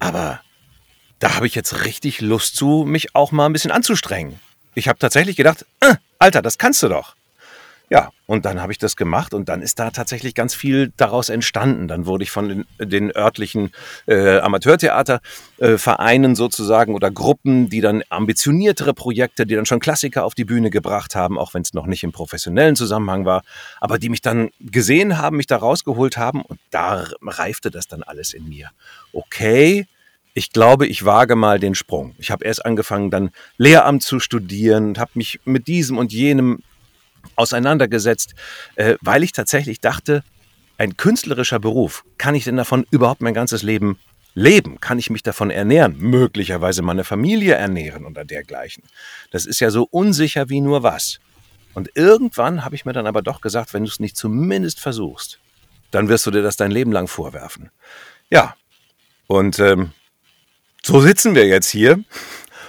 Aber 0.00 0.42
da 1.18 1.36
habe 1.36 1.46
ich 1.46 1.54
jetzt 1.54 1.86
richtig 1.86 2.20
Lust 2.20 2.56
zu, 2.56 2.84
mich 2.86 3.14
auch 3.14 3.32
mal 3.32 3.46
ein 3.46 3.54
bisschen 3.54 3.70
anzustrengen 3.70 4.38
ich 4.74 4.88
habe 4.88 4.98
tatsächlich 4.98 5.36
gedacht, 5.36 5.64
äh, 5.80 5.94
Alter, 6.18 6.42
das 6.42 6.58
kannst 6.58 6.82
du 6.82 6.88
doch. 6.88 7.14
Ja, 7.90 8.10
und 8.26 8.46
dann 8.46 8.62
habe 8.62 8.72
ich 8.72 8.78
das 8.78 8.96
gemacht 8.96 9.34
und 9.34 9.48
dann 9.50 9.60
ist 9.60 9.78
da 9.78 9.90
tatsächlich 9.90 10.34
ganz 10.34 10.54
viel 10.54 10.92
daraus 10.96 11.28
entstanden. 11.28 11.86
Dann 11.86 12.06
wurde 12.06 12.24
ich 12.24 12.30
von 12.30 12.48
den, 12.48 12.64
den 12.78 13.14
örtlichen 13.14 13.72
äh, 14.06 14.38
Amateurtheatervereinen 14.38 16.32
äh, 16.32 16.34
sozusagen 16.34 16.94
oder 16.94 17.10
Gruppen, 17.10 17.68
die 17.68 17.82
dann 17.82 18.02
ambitioniertere 18.08 18.94
Projekte, 18.94 19.44
die 19.44 19.54
dann 19.54 19.66
schon 19.66 19.80
Klassiker 19.80 20.24
auf 20.24 20.34
die 20.34 20.46
Bühne 20.46 20.70
gebracht 20.70 21.14
haben, 21.14 21.38
auch 21.38 21.52
wenn 21.52 21.60
es 21.60 21.74
noch 21.74 21.84
nicht 21.84 22.02
im 22.04 22.12
professionellen 22.12 22.74
Zusammenhang 22.74 23.26
war, 23.26 23.42
aber 23.80 23.98
die 23.98 24.08
mich 24.08 24.22
dann 24.22 24.48
gesehen 24.60 25.18
haben, 25.18 25.36
mich 25.36 25.46
da 25.46 25.58
rausgeholt 25.58 26.16
haben 26.16 26.40
und 26.40 26.58
da 26.70 27.04
reifte 27.20 27.70
das 27.70 27.86
dann 27.86 28.02
alles 28.02 28.32
in 28.32 28.48
mir. 28.48 28.70
Okay, 29.12 29.86
ich 30.34 30.50
glaube, 30.50 30.86
ich 30.86 31.04
wage 31.04 31.36
mal 31.36 31.60
den 31.60 31.76
Sprung. 31.76 32.14
Ich 32.18 32.30
habe 32.30 32.44
erst 32.44 32.66
angefangen, 32.66 33.10
dann 33.10 33.30
Lehramt 33.56 34.02
zu 34.02 34.18
studieren 34.18 34.88
und 34.88 34.98
habe 34.98 35.12
mich 35.14 35.40
mit 35.44 35.68
diesem 35.68 35.96
und 35.96 36.12
jenem 36.12 36.62
auseinandergesetzt, 37.36 38.34
äh, 38.74 38.96
weil 39.00 39.22
ich 39.22 39.32
tatsächlich 39.32 39.80
dachte, 39.80 40.24
ein 40.76 40.96
künstlerischer 40.96 41.60
Beruf, 41.60 42.04
kann 42.18 42.34
ich 42.34 42.44
denn 42.44 42.56
davon 42.56 42.84
überhaupt 42.90 43.22
mein 43.22 43.32
ganzes 43.32 43.62
Leben 43.62 43.98
leben? 44.34 44.80
Kann 44.80 44.98
ich 44.98 45.08
mich 45.08 45.22
davon 45.22 45.50
ernähren? 45.50 45.96
Möglicherweise 45.98 46.82
meine 46.82 47.04
Familie 47.04 47.54
ernähren 47.54 48.04
oder 48.04 48.24
dergleichen. 48.24 48.82
Das 49.30 49.46
ist 49.46 49.60
ja 49.60 49.70
so 49.70 49.86
unsicher 49.90 50.48
wie 50.48 50.60
nur 50.60 50.82
was. 50.82 51.20
Und 51.74 51.90
irgendwann 51.94 52.64
habe 52.64 52.74
ich 52.74 52.84
mir 52.84 52.92
dann 52.92 53.06
aber 53.06 53.22
doch 53.22 53.40
gesagt, 53.40 53.72
wenn 53.72 53.84
du 53.84 53.88
es 53.88 54.00
nicht 54.00 54.16
zumindest 54.16 54.80
versuchst, 54.80 55.38
dann 55.92 56.08
wirst 56.08 56.26
du 56.26 56.32
dir 56.32 56.42
das 56.42 56.56
dein 56.56 56.72
Leben 56.72 56.90
lang 56.90 57.06
vorwerfen. 57.06 57.70
Ja, 58.30 58.56
und 59.28 59.60
ähm, 59.60 59.92
so 60.84 61.00
sitzen 61.00 61.34
wir 61.34 61.46
jetzt 61.46 61.68
hier 61.68 61.98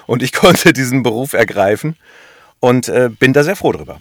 und 0.08 0.24
ich 0.24 0.34
konnte 0.34 0.74
diesen 0.74 1.04
Beruf 1.04 1.34
ergreifen 1.34 1.98
und 2.60 2.88
äh, 2.90 3.10
bin 3.10 3.34
da 3.34 3.44
sehr 3.44 3.56
froh 3.56 3.72
drüber. 3.72 4.00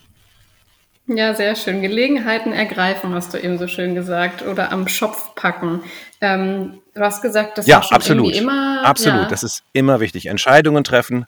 Ja, 1.06 1.34
sehr 1.34 1.55
schön. 1.55 1.82
Gelegenheiten 1.82 2.52
ergreifen, 2.52 3.12
hast 3.12 3.34
du 3.34 3.38
eben 3.38 3.58
so 3.58 3.69
schön 3.69 3.94
gesagt, 3.94 4.40
oder 4.40 4.72
am 4.72 4.88
Schopf 4.88 5.34
packen. 5.34 5.82
Ähm, 6.22 6.81
du 6.94 7.00
hast 7.02 7.20
gesagt, 7.20 7.58
das 7.58 7.66
ja, 7.66 7.76
war 7.76 7.82
schon 7.82 7.96
absolut. 7.96 8.34
immer. 8.34 8.81
Absolut, 8.84 9.22
ja. 9.22 9.28
das 9.28 9.43
ist 9.43 9.64
immer 9.75 10.00
wichtig. 10.00 10.26
Entscheidungen 10.26 10.82
treffen. 10.82 11.26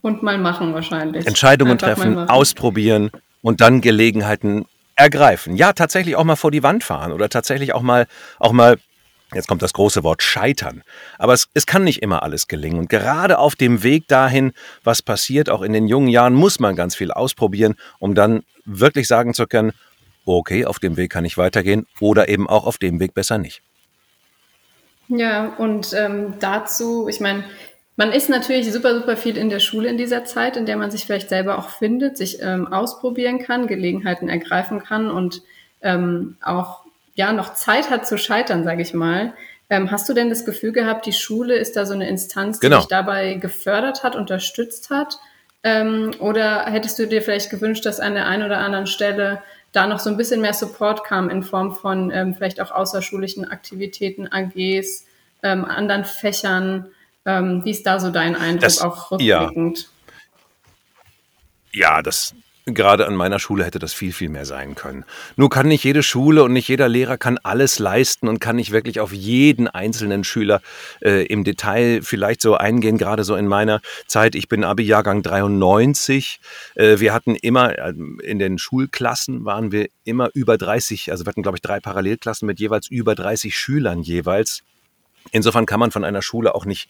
Und 0.00 0.22
mal 0.22 0.38
machen 0.38 0.72
wahrscheinlich. 0.72 1.26
Entscheidungen 1.26 1.72
Einfach 1.72 1.88
treffen, 1.88 2.16
ausprobieren 2.16 3.10
und 3.42 3.60
dann 3.60 3.82
Gelegenheiten 3.82 4.64
ergreifen. 4.94 5.56
Ja, 5.56 5.74
tatsächlich 5.74 6.16
auch 6.16 6.24
mal 6.24 6.36
vor 6.36 6.50
die 6.50 6.62
Wand 6.62 6.82
fahren 6.82 7.12
oder 7.12 7.28
tatsächlich 7.28 7.74
auch 7.74 7.82
mal, 7.82 8.06
auch 8.38 8.52
mal 8.52 8.78
Jetzt 9.34 9.46
kommt 9.46 9.62
das 9.62 9.72
große 9.72 10.02
Wort 10.02 10.22
scheitern. 10.22 10.82
Aber 11.18 11.32
es, 11.32 11.48
es 11.54 11.66
kann 11.66 11.84
nicht 11.84 12.02
immer 12.02 12.22
alles 12.22 12.48
gelingen. 12.48 12.78
Und 12.78 12.88
gerade 12.88 13.38
auf 13.38 13.54
dem 13.54 13.82
Weg 13.82 14.08
dahin, 14.08 14.52
was 14.82 15.02
passiert, 15.02 15.50
auch 15.50 15.62
in 15.62 15.72
den 15.72 15.86
jungen 15.86 16.08
Jahren, 16.08 16.34
muss 16.34 16.58
man 16.58 16.76
ganz 16.76 16.96
viel 16.96 17.12
ausprobieren, 17.12 17.76
um 17.98 18.14
dann 18.14 18.42
wirklich 18.64 19.06
sagen 19.06 19.34
zu 19.34 19.46
können, 19.46 19.72
okay, 20.26 20.64
auf 20.64 20.78
dem 20.78 20.96
Weg 20.96 21.10
kann 21.10 21.24
ich 21.24 21.38
weitergehen 21.38 21.86
oder 22.00 22.28
eben 22.28 22.48
auch 22.48 22.66
auf 22.66 22.78
dem 22.78 23.00
Weg 23.00 23.14
besser 23.14 23.38
nicht. 23.38 23.62
Ja, 25.08 25.54
und 25.56 25.92
ähm, 25.92 26.34
dazu, 26.38 27.08
ich 27.08 27.20
meine, 27.20 27.44
man 27.96 28.12
ist 28.12 28.30
natürlich 28.30 28.72
super, 28.72 28.94
super 28.94 29.16
viel 29.16 29.36
in 29.36 29.50
der 29.50 29.58
Schule 29.58 29.88
in 29.88 29.98
dieser 29.98 30.24
Zeit, 30.24 30.56
in 30.56 30.66
der 30.66 30.76
man 30.76 30.90
sich 30.90 31.04
vielleicht 31.04 31.28
selber 31.28 31.58
auch 31.58 31.68
findet, 31.68 32.16
sich 32.16 32.38
ähm, 32.40 32.72
ausprobieren 32.72 33.40
kann, 33.40 33.66
Gelegenheiten 33.66 34.28
ergreifen 34.28 34.80
kann 34.80 35.10
und 35.10 35.42
ähm, 35.82 36.36
auch 36.42 36.84
ja 37.20 37.32
noch 37.32 37.54
Zeit 37.54 37.90
hat 37.90 38.06
zu 38.06 38.16
scheitern, 38.16 38.64
sage 38.64 38.82
ich 38.82 38.94
mal. 38.94 39.34
Ähm, 39.68 39.90
hast 39.90 40.08
du 40.08 40.14
denn 40.14 40.30
das 40.30 40.44
Gefühl 40.44 40.72
gehabt, 40.72 41.06
die 41.06 41.12
Schule 41.12 41.54
ist 41.54 41.76
da 41.76 41.86
so 41.86 41.94
eine 41.94 42.08
Instanz, 42.08 42.58
die 42.58 42.66
genau. 42.66 42.78
dich 42.78 42.88
dabei 42.88 43.34
gefördert 43.34 44.02
hat, 44.02 44.16
unterstützt 44.16 44.90
hat? 44.90 45.18
Ähm, 45.62 46.12
oder 46.18 46.64
hättest 46.64 46.98
du 46.98 47.06
dir 47.06 47.22
vielleicht 47.22 47.50
gewünscht, 47.50 47.84
dass 47.84 48.00
an 48.00 48.14
der 48.14 48.26
einen 48.26 48.44
oder 48.44 48.58
anderen 48.58 48.86
Stelle 48.86 49.42
da 49.72 49.86
noch 49.86 50.00
so 50.00 50.10
ein 50.10 50.16
bisschen 50.16 50.40
mehr 50.40 50.54
Support 50.54 51.04
kam 51.04 51.28
in 51.28 51.42
Form 51.42 51.76
von 51.76 52.10
ähm, 52.10 52.34
vielleicht 52.34 52.60
auch 52.60 52.70
außerschulischen 52.70 53.48
Aktivitäten, 53.48 54.26
AGs, 54.26 55.06
ähm, 55.42 55.64
anderen 55.66 56.04
Fächern? 56.04 56.86
Ähm, 57.26 57.62
wie 57.64 57.70
ist 57.70 57.86
da 57.86 58.00
so 58.00 58.10
dein 58.10 58.34
Eindruck, 58.34 58.62
das, 58.62 58.80
auch 58.80 59.10
rückblickend? 59.10 59.88
Ja. 61.72 61.96
ja, 61.96 62.02
das, 62.02 62.34
gerade 62.74 63.06
an 63.06 63.14
meiner 63.14 63.38
Schule 63.38 63.64
hätte 63.64 63.78
das 63.78 63.92
viel, 63.92 64.12
viel 64.12 64.28
mehr 64.28 64.46
sein 64.46 64.74
können. 64.74 65.04
Nur 65.36 65.50
kann 65.50 65.68
nicht 65.68 65.84
jede 65.84 66.02
Schule 66.02 66.42
und 66.44 66.52
nicht 66.52 66.68
jeder 66.68 66.88
Lehrer 66.88 67.18
kann 67.18 67.38
alles 67.38 67.78
leisten 67.78 68.28
und 68.28 68.40
kann 68.40 68.56
nicht 68.56 68.72
wirklich 68.72 69.00
auf 69.00 69.12
jeden 69.12 69.68
einzelnen 69.68 70.24
Schüler 70.24 70.60
äh, 71.00 71.26
im 71.26 71.44
Detail 71.44 72.00
vielleicht 72.02 72.40
so 72.42 72.56
eingehen, 72.56 72.98
gerade 72.98 73.24
so 73.24 73.36
in 73.36 73.46
meiner 73.46 73.80
Zeit. 74.06 74.34
Ich 74.34 74.48
bin 74.48 74.64
Abi-Jahrgang 74.64 75.22
93. 75.22 76.40
Äh, 76.74 77.00
wir 77.00 77.12
hatten 77.12 77.36
immer, 77.36 77.78
äh, 77.78 77.94
in 78.22 78.38
den 78.38 78.58
Schulklassen 78.58 79.44
waren 79.44 79.72
wir 79.72 79.88
immer 80.04 80.30
über 80.34 80.58
30, 80.58 81.10
also 81.10 81.24
wir 81.24 81.30
hatten, 81.30 81.42
glaube 81.42 81.58
ich, 81.58 81.62
drei 81.62 81.80
Parallelklassen 81.80 82.46
mit 82.46 82.60
jeweils 82.60 82.88
über 82.88 83.14
30 83.14 83.56
Schülern 83.56 84.02
jeweils. 84.02 84.62
Insofern 85.32 85.66
kann 85.66 85.80
man 85.80 85.90
von 85.90 86.04
einer 86.04 86.22
Schule 86.22 86.54
auch 86.54 86.64
nicht 86.64 86.88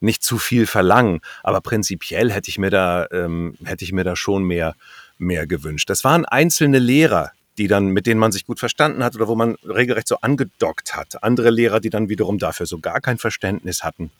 nicht 0.00 0.22
zu 0.22 0.38
viel 0.38 0.66
verlangen. 0.66 1.20
Aber 1.42 1.60
prinzipiell 1.60 2.30
hätte 2.30 2.50
ich 2.50 2.58
mir 2.58 2.70
da, 2.70 3.06
ähm, 3.10 3.56
hätte 3.64 3.84
ich 3.84 3.92
mir 3.92 4.04
da 4.04 4.16
schon 4.16 4.44
mehr, 4.44 4.74
mehr 5.18 5.46
gewünscht. 5.46 5.90
Das 5.90 6.04
waren 6.04 6.24
einzelne 6.24 6.78
Lehrer, 6.78 7.32
die 7.58 7.68
dann, 7.68 7.88
mit 7.88 8.06
denen 8.06 8.20
man 8.20 8.32
sich 8.32 8.46
gut 8.46 8.58
verstanden 8.58 9.04
hat 9.04 9.14
oder 9.14 9.28
wo 9.28 9.34
man 9.34 9.56
regelrecht 9.64 10.08
so 10.08 10.16
angedockt 10.20 10.96
hat. 10.96 11.22
Andere 11.22 11.50
Lehrer, 11.50 11.80
die 11.80 11.90
dann 11.90 12.08
wiederum 12.08 12.38
dafür 12.38 12.66
so 12.66 12.78
gar 12.78 13.00
kein 13.00 13.18
Verständnis 13.18 13.84
hatten. 13.84 14.10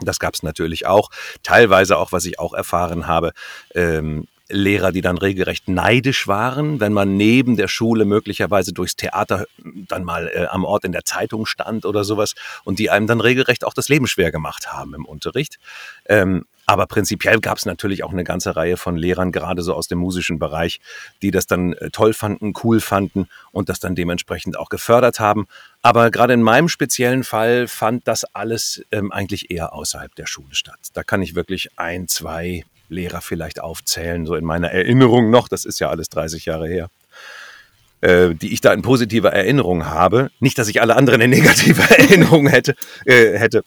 Das 0.00 0.18
gab 0.18 0.34
es 0.34 0.42
natürlich 0.42 0.86
auch. 0.86 1.10
Teilweise 1.42 1.98
auch, 1.98 2.12
was 2.12 2.24
ich 2.24 2.38
auch 2.38 2.54
erfahren 2.54 3.06
habe, 3.06 3.32
ähm, 3.74 4.26
Lehrer, 4.50 4.92
die 4.92 5.00
dann 5.00 5.18
regelrecht 5.18 5.68
neidisch 5.68 6.26
waren, 6.28 6.80
wenn 6.80 6.92
man 6.92 7.16
neben 7.16 7.56
der 7.56 7.68
Schule 7.68 8.04
möglicherweise 8.04 8.72
durchs 8.72 8.96
Theater 8.96 9.46
dann 9.88 10.04
mal 10.04 10.28
äh, 10.28 10.46
am 10.46 10.64
Ort 10.64 10.84
in 10.84 10.92
der 10.92 11.04
Zeitung 11.04 11.46
stand 11.46 11.86
oder 11.86 12.04
sowas 12.04 12.34
und 12.64 12.78
die 12.78 12.90
einem 12.90 13.06
dann 13.06 13.20
regelrecht 13.20 13.64
auch 13.64 13.74
das 13.74 13.88
Leben 13.88 14.06
schwer 14.06 14.32
gemacht 14.32 14.72
haben 14.72 14.94
im 14.94 15.04
Unterricht. 15.04 15.58
Ähm, 16.06 16.44
aber 16.70 16.86
prinzipiell 16.86 17.40
gab 17.40 17.58
es 17.58 17.66
natürlich 17.66 18.04
auch 18.04 18.12
eine 18.12 18.22
ganze 18.22 18.54
Reihe 18.54 18.76
von 18.76 18.96
Lehrern, 18.96 19.32
gerade 19.32 19.62
so 19.62 19.74
aus 19.74 19.88
dem 19.88 19.98
musischen 19.98 20.38
Bereich, 20.38 20.80
die 21.20 21.32
das 21.32 21.48
dann 21.48 21.72
äh, 21.72 21.90
toll 21.90 22.14
fanden, 22.14 22.52
cool 22.62 22.80
fanden 22.80 23.28
und 23.50 23.68
das 23.68 23.80
dann 23.80 23.96
dementsprechend 23.96 24.56
auch 24.56 24.68
gefördert 24.68 25.18
haben. 25.18 25.48
Aber 25.82 26.12
gerade 26.12 26.32
in 26.32 26.42
meinem 26.42 26.68
speziellen 26.68 27.24
Fall 27.24 27.66
fand 27.66 28.06
das 28.06 28.24
alles 28.36 28.84
ähm, 28.92 29.10
eigentlich 29.10 29.50
eher 29.50 29.72
außerhalb 29.72 30.14
der 30.14 30.26
Schule 30.26 30.54
statt. 30.54 30.78
Da 30.92 31.02
kann 31.02 31.22
ich 31.22 31.34
wirklich 31.34 31.70
ein, 31.76 32.06
zwei 32.06 32.64
Lehrer 32.90 33.20
vielleicht 33.20 33.60
aufzählen, 33.60 34.26
so 34.26 34.34
in 34.34 34.44
meiner 34.44 34.70
Erinnerung 34.70 35.30
noch. 35.30 35.48
Das 35.48 35.64
ist 35.64 35.80
ja 35.80 35.88
alles 35.88 36.08
30 36.10 36.44
Jahre 36.44 36.68
her 36.68 36.90
äh, 38.00 38.34
die 38.34 38.52
ich 38.52 38.60
da 38.60 38.72
in 38.72 38.82
positiver 38.82 39.32
Erinnerung 39.32 39.86
habe. 39.86 40.30
Nicht, 40.40 40.58
dass 40.58 40.68
ich 40.68 40.80
alle 40.80 40.96
anderen 40.96 41.20
in 41.20 41.30
negativer 41.30 41.84
Erinnerung 41.98 42.46
hätte, 42.48 42.74
äh, 43.04 43.38
hätte. 43.38 43.62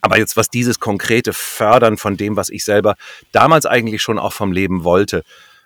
Aber 0.00 0.18
jetzt, 0.18 0.36
was 0.36 0.50
dieses 0.50 0.80
konkrete 0.80 1.32
Fördern 1.32 1.96
von 1.96 2.16
dem, 2.16 2.36
was 2.36 2.50
ich 2.50 2.64
selber 2.64 2.96
damals 3.32 3.66
eigentlich 3.66 4.02
schon 4.02 4.18
auch 4.18 4.32
vom 4.32 4.52
Leben 4.52 4.84
wollte, 4.84 5.22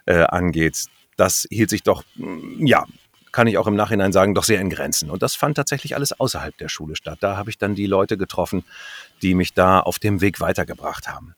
äh, 0.07 0.23
angeht, 0.23 0.87
das 1.17 1.47
hielt 1.51 1.71
sich 1.71 1.83
doch, 1.83 2.05
mm, 2.17 2.67
ja, 2.67 2.87
kann 3.33 3.47
ich 3.47 3.57
auch 3.57 3.67
im 3.67 3.77
Nachhinein 3.77 4.13
sagen, 4.13 4.35
doch 4.35 4.45
sehr 4.45 4.61
in 4.61 4.69
Grenzen. 4.69 5.11
Und 5.11 5.23
das 5.23 5.35
fand 5.35 5.57
tatsächlich 5.57 5.95
alles 5.95 6.19
außerhalb 6.19 6.57
der 6.59 6.69
Schule 6.69 6.97
statt. 6.97 7.19
Da 7.21 7.37
habe 7.37 7.51
ich 7.51 7.59
dann 7.59 7.75
die 7.75 7.87
Leute 7.87 8.19
getroffen, 8.19 8.65
die 9.23 9.35
mich 9.35 9.55
da 9.55 9.81
auf 9.81 9.99
dem 9.99 10.21
Weg 10.21 10.41
weitergebracht 10.41 11.09
haben. 11.09 11.35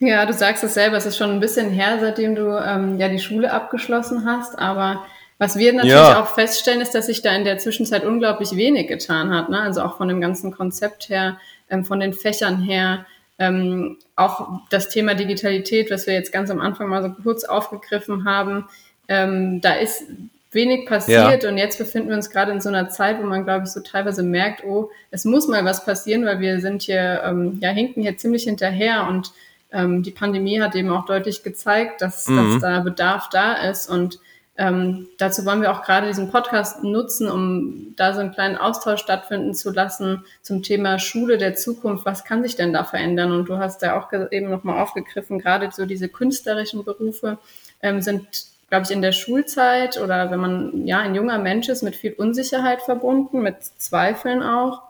Ja, 0.00 0.24
du 0.26 0.32
sagst 0.32 0.62
es 0.62 0.74
selber, 0.74 0.96
es 0.96 1.06
ist 1.06 1.16
schon 1.16 1.30
ein 1.30 1.40
bisschen 1.40 1.70
her, 1.70 1.98
seitdem 2.00 2.34
du 2.34 2.56
ähm, 2.56 2.98
ja 3.00 3.08
die 3.08 3.18
Schule 3.18 3.52
abgeschlossen 3.52 4.24
hast, 4.24 4.58
aber 4.58 5.04
was 5.38 5.56
wir 5.56 5.72
natürlich 5.72 5.94
ja. 5.94 6.20
auch 6.20 6.34
feststellen, 6.34 6.80
ist, 6.80 6.94
dass 6.94 7.06
sich 7.06 7.22
da 7.22 7.34
in 7.34 7.44
der 7.44 7.58
Zwischenzeit 7.58 8.04
unglaublich 8.04 8.56
wenig 8.56 8.88
getan 8.88 9.30
hat. 9.30 9.48
Ne? 9.48 9.60
Also 9.60 9.82
auch 9.82 9.96
von 9.96 10.08
dem 10.08 10.20
ganzen 10.20 10.50
Konzept 10.50 11.08
her, 11.08 11.38
ähm, 11.70 11.84
von 11.84 12.00
den 12.00 12.12
Fächern 12.12 12.60
her, 12.60 13.06
ähm, 13.38 13.98
auch 14.16 14.60
das 14.70 14.88
Thema 14.88 15.14
Digitalität, 15.14 15.92
was 15.92 16.08
wir 16.08 16.14
jetzt 16.14 16.32
ganz 16.32 16.50
am 16.50 16.60
Anfang 16.60 16.88
mal 16.88 17.02
so 17.02 17.10
kurz 17.22 17.44
aufgegriffen 17.44 18.24
haben. 18.24 18.68
Ähm, 19.06 19.60
da 19.60 19.74
ist 19.74 20.04
wenig 20.50 20.86
passiert 20.86 21.44
ja. 21.44 21.48
und 21.48 21.56
jetzt 21.56 21.78
befinden 21.78 22.08
wir 22.08 22.16
uns 22.16 22.30
gerade 22.30 22.50
in 22.50 22.60
so 22.60 22.68
einer 22.68 22.88
Zeit, 22.88 23.18
wo 23.20 23.26
man, 23.26 23.44
glaube 23.44 23.64
ich, 23.64 23.70
so 23.70 23.80
teilweise 23.80 24.24
merkt, 24.24 24.64
oh, 24.64 24.90
es 25.12 25.24
muss 25.24 25.46
mal 25.46 25.64
was 25.64 25.84
passieren, 25.84 26.24
weil 26.24 26.40
wir 26.40 26.60
sind 26.60 26.82
hier, 26.82 27.22
ähm, 27.24 27.58
ja, 27.60 27.70
hinken 27.70 28.02
hier 28.02 28.16
ziemlich 28.16 28.44
hinterher 28.44 29.06
und 29.08 29.32
ähm, 29.72 30.02
die 30.02 30.10
Pandemie 30.10 30.60
hat 30.60 30.74
eben 30.74 30.90
auch 30.90 31.04
deutlich 31.04 31.42
gezeigt, 31.42 32.02
dass, 32.02 32.26
mhm. 32.26 32.36
dass 32.36 32.62
da 32.62 32.80
Bedarf 32.80 33.28
da 33.28 33.54
ist 33.54 33.88
und 33.88 34.18
ähm, 34.60 35.06
dazu 35.18 35.46
wollen 35.46 35.62
wir 35.62 35.70
auch 35.70 35.82
gerade 35.82 36.08
diesen 36.08 36.32
Podcast 36.32 36.82
nutzen, 36.82 37.30
um 37.30 37.94
da 37.94 38.12
so 38.12 38.18
einen 38.18 38.32
kleinen 38.32 38.56
Austausch 38.56 39.00
stattfinden 39.00 39.54
zu 39.54 39.70
lassen 39.70 40.24
zum 40.42 40.64
Thema 40.64 40.98
Schule 40.98 41.38
der 41.38 41.54
Zukunft. 41.54 42.04
Was 42.04 42.24
kann 42.24 42.42
sich 42.42 42.56
denn 42.56 42.72
da 42.72 42.82
verändern? 42.82 43.30
Und 43.30 43.48
du 43.48 43.58
hast 43.58 43.84
da 43.84 43.96
auch 43.96 44.12
eben 44.32 44.50
nochmal 44.50 44.82
aufgegriffen, 44.82 45.38
gerade 45.38 45.70
so 45.70 45.86
diese 45.86 46.08
künstlerischen 46.08 46.84
Berufe 46.84 47.38
ähm, 47.82 48.02
sind, 48.02 48.26
glaube 48.68 48.84
ich, 48.84 48.90
in 48.90 49.00
der 49.00 49.12
Schulzeit 49.12 49.96
oder 49.96 50.32
wenn 50.32 50.40
man 50.40 50.86
ja 50.88 50.98
ein 50.98 51.14
junger 51.14 51.38
Mensch 51.38 51.68
ist, 51.68 51.82
mit 51.82 51.94
viel 51.94 52.14
Unsicherheit 52.14 52.82
verbunden, 52.82 53.42
mit 53.42 53.62
Zweifeln 53.62 54.42
auch. 54.42 54.87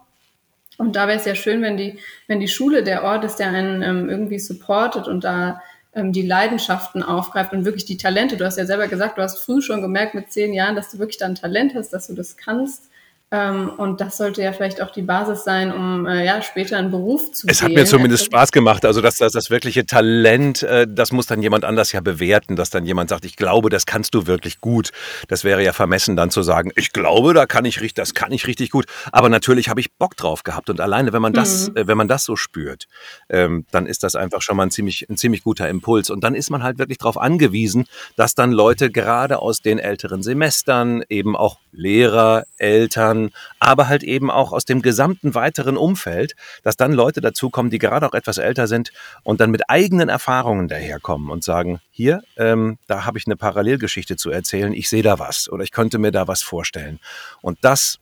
Und 0.79 0.95
da 0.95 1.09
wäre 1.09 1.19
es 1.19 1.25
ja 1.25 1.35
schön, 1.35 1.61
wenn 1.61 1.75
die, 1.75 1.99
wenn 2.27 2.39
die 2.39 2.47
Schule 2.47 2.83
der 2.83 3.03
Ort 3.03 3.25
ist, 3.25 3.35
der 3.35 3.49
einen 3.49 3.81
ähm, 3.81 4.09
irgendwie 4.09 4.39
supportet 4.39 5.09
und 5.09 5.25
da 5.25 5.61
ähm, 5.93 6.13
die 6.13 6.25
Leidenschaften 6.25 7.03
aufgreift 7.03 7.51
und 7.51 7.65
wirklich 7.65 7.83
die 7.83 7.97
Talente. 7.97 8.37
Du 8.37 8.45
hast 8.45 8.57
ja 8.57 8.65
selber 8.65 8.87
gesagt, 8.87 9.17
du 9.17 9.21
hast 9.21 9.39
früh 9.39 9.61
schon 9.61 9.81
gemerkt 9.81 10.15
mit 10.15 10.31
zehn 10.31 10.53
Jahren, 10.53 10.77
dass 10.77 10.89
du 10.89 10.97
wirklich 10.97 11.17
da 11.17 11.25
ein 11.25 11.35
Talent 11.35 11.75
hast, 11.75 11.91
dass 11.91 12.07
du 12.07 12.13
das 12.13 12.37
kannst. 12.37 12.88
Ähm, 13.31 13.69
und 13.77 14.01
das 14.01 14.17
sollte 14.17 14.41
ja 14.41 14.53
vielleicht 14.53 14.81
auch 14.81 14.89
die 14.89 15.03
Basis 15.03 15.43
sein, 15.43 15.71
um 15.71 16.07
äh, 16.07 16.25
ja 16.25 16.41
später 16.41 16.77
einen 16.77 16.89
Beruf 16.89 17.31
zu 17.31 17.47
Es 17.47 17.61
hat 17.61 17.71
mir 17.71 17.85
zumindest 17.85 18.25
Spaß 18.25 18.51
gemacht. 18.51 18.85
Also 18.85 19.01
das, 19.01 19.17
das, 19.17 19.33
das 19.33 19.51
wirkliche 19.51 19.85
Talent, 19.85 20.63
äh, 20.63 20.87
das 20.89 21.11
muss 21.11 21.27
dann 21.27 21.43
jemand 21.43 21.63
anders 21.63 21.91
ja 21.91 22.01
bewerten, 22.01 22.55
dass 22.55 22.71
dann 22.71 22.85
jemand 22.85 23.11
sagt, 23.11 23.25
ich 23.25 23.35
glaube, 23.35 23.69
das 23.69 23.85
kannst 23.85 24.15
du 24.15 24.25
wirklich 24.25 24.61
gut. 24.61 24.89
Das 25.27 25.43
wäre 25.43 25.63
ja 25.63 25.73
vermessen, 25.73 26.15
dann 26.15 26.31
zu 26.31 26.41
sagen, 26.41 26.71
ich 26.75 26.91
glaube, 26.91 27.35
da 27.35 27.45
kann 27.45 27.65
ich 27.65 27.81
richtig, 27.81 27.93
das 27.93 28.15
kann 28.15 28.31
ich 28.31 28.47
richtig 28.47 28.71
gut. 28.71 28.85
Aber 29.11 29.29
natürlich 29.29 29.69
habe 29.69 29.79
ich 29.79 29.93
Bock 29.93 30.17
drauf 30.17 30.41
gehabt. 30.41 30.71
Und 30.71 30.81
alleine, 30.81 31.13
wenn 31.13 31.21
man 31.21 31.33
das, 31.33 31.69
mhm. 31.69 31.77
äh, 31.77 31.87
wenn 31.87 31.97
man 31.97 32.07
das 32.07 32.23
so 32.23 32.35
spürt, 32.35 32.87
ähm, 33.29 33.65
dann 33.69 33.85
ist 33.85 34.01
das 34.01 34.15
einfach 34.15 34.41
schon 34.41 34.57
mal 34.57 34.63
ein 34.63 34.71
ziemlich, 34.71 35.07
ein 35.07 35.17
ziemlich 35.17 35.43
guter 35.43 35.69
Impuls. 35.69 36.09
Und 36.09 36.23
dann 36.23 36.33
ist 36.33 36.49
man 36.49 36.63
halt 36.63 36.79
wirklich 36.79 36.97
darauf 36.97 37.19
angewiesen, 37.19 37.85
dass 38.15 38.33
dann 38.33 38.51
Leute 38.51 38.89
gerade 38.89 39.37
aus 39.37 39.61
den 39.61 39.77
älteren 39.77 40.23
Semestern, 40.23 41.03
eben 41.09 41.35
auch 41.35 41.59
Lehrer, 41.71 42.43
Eltern, 42.57 43.31
aber 43.59 43.87
halt 43.87 44.03
eben 44.03 44.31
auch 44.31 44.51
aus 44.51 44.65
dem 44.65 44.81
gesamten 44.81 45.35
weiteren 45.35 45.77
Umfeld, 45.77 46.35
dass 46.63 46.77
dann 46.77 46.93
Leute 46.93 47.21
dazukommen, 47.21 47.69
die 47.69 47.79
gerade 47.79 48.07
auch 48.07 48.13
etwas 48.13 48.37
älter 48.37 48.67
sind 48.67 48.91
und 49.23 49.39
dann 49.39 49.51
mit 49.51 49.69
eigenen 49.69 50.09
Erfahrungen 50.09 50.67
daherkommen 50.67 51.29
und 51.29 51.43
sagen, 51.43 51.79
hier, 51.91 52.21
ähm, 52.37 52.77
da 52.87 53.05
habe 53.05 53.17
ich 53.17 53.27
eine 53.27 53.35
Parallelgeschichte 53.35 54.15
zu 54.15 54.29
erzählen, 54.31 54.73
ich 54.73 54.89
sehe 54.89 55.03
da 55.03 55.19
was 55.19 55.49
oder 55.49 55.63
ich 55.63 55.71
könnte 55.71 55.97
mir 55.97 56.11
da 56.11 56.27
was 56.27 56.41
vorstellen. 56.41 56.99
Und 57.41 57.59
das 57.61 57.99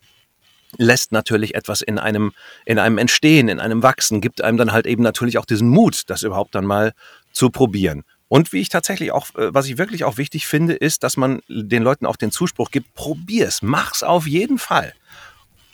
lässt 0.77 1.11
natürlich 1.11 1.55
etwas 1.55 1.81
in 1.81 1.97
einem, 1.97 2.33
in 2.65 2.79
einem 2.79 2.97
entstehen, 2.97 3.47
in 3.47 3.59
einem 3.59 3.83
wachsen, 3.83 4.21
gibt 4.21 4.41
einem 4.41 4.57
dann 4.57 4.71
halt 4.71 4.85
eben 4.85 5.03
natürlich 5.03 5.37
auch 5.37 5.45
diesen 5.45 5.69
Mut, 5.69 6.03
das 6.07 6.23
überhaupt 6.23 6.55
dann 6.55 6.65
mal 6.65 6.93
zu 7.31 7.49
probieren. 7.49 8.03
Und 8.29 8.51
wie 8.53 8.61
ich 8.61 8.69
tatsächlich 8.69 9.11
auch, 9.11 9.33
äh, 9.35 9.53
was 9.53 9.67
ich 9.67 9.77
wirklich 9.77 10.03
auch 10.03 10.17
wichtig 10.17 10.47
finde, 10.47 10.73
ist, 10.73 11.03
dass 11.03 11.17
man 11.17 11.41
den 11.47 11.83
Leuten 11.83 12.05
auch 12.05 12.17
den 12.17 12.31
Zuspruch 12.31 12.71
gibt, 12.71 12.93
probier's, 12.93 13.61
mach's 13.61 14.03
auf 14.03 14.27
jeden 14.27 14.57
Fall. 14.57 14.93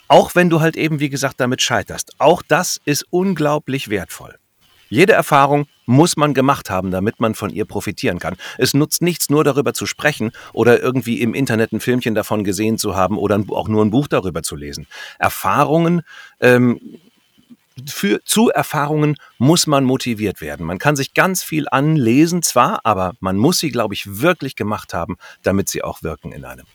Auch 0.08 0.34
wenn 0.34 0.50
du 0.50 0.60
halt 0.60 0.76
eben, 0.76 1.00
wie 1.00 1.08
gesagt, 1.08 1.40
damit 1.40 1.62
scheiterst. 1.62 2.12
Auch 2.18 2.42
das 2.42 2.80
ist 2.84 3.06
unglaublich 3.10 3.88
wertvoll. 3.88 4.36
Jede 4.90 5.14
Erfahrung 5.14 5.66
muss 5.86 6.16
man 6.16 6.34
gemacht 6.34 6.70
haben, 6.70 6.90
damit 6.90 7.18
man 7.18 7.34
von 7.34 7.50
ihr 7.50 7.64
profitieren 7.64 8.18
kann. 8.18 8.36
Es 8.58 8.74
nutzt 8.74 9.02
nichts, 9.02 9.28
nur 9.30 9.42
darüber 9.42 9.74
zu 9.74 9.86
sprechen 9.86 10.30
oder 10.52 10.80
irgendwie 10.80 11.20
im 11.20 11.34
Internet 11.34 11.72
ein 11.72 11.80
Filmchen 11.80 12.14
davon 12.14 12.44
gesehen 12.44 12.78
zu 12.78 12.94
haben 12.94 13.18
oder 13.18 13.42
auch 13.48 13.68
nur 13.68 13.84
ein 13.84 13.90
Buch 13.90 14.08
darüber 14.08 14.42
zu 14.42 14.56
lesen. 14.56 14.86
Erfahrungen, 15.18 16.02
ähm, 16.38 16.80
für, 17.88 18.22
zu 18.24 18.50
Erfahrungen 18.50 19.16
muss 19.38 19.66
man 19.66 19.84
motiviert 19.84 20.40
werden. 20.40 20.66
Man 20.66 20.78
kann 20.78 20.96
sich 20.96 21.14
ganz 21.14 21.42
viel 21.42 21.66
anlesen, 21.68 22.42
zwar, 22.42 22.80
aber 22.84 23.14
man 23.20 23.36
muss 23.36 23.58
sie, 23.58 23.70
glaube 23.70 23.94
ich, 23.94 24.20
wirklich 24.20 24.56
gemacht 24.56 24.94
haben, 24.94 25.16
damit 25.42 25.68
sie 25.68 25.82
auch 25.82 26.02
wirken 26.02 26.32
in 26.32 26.44
einem. 26.44 26.66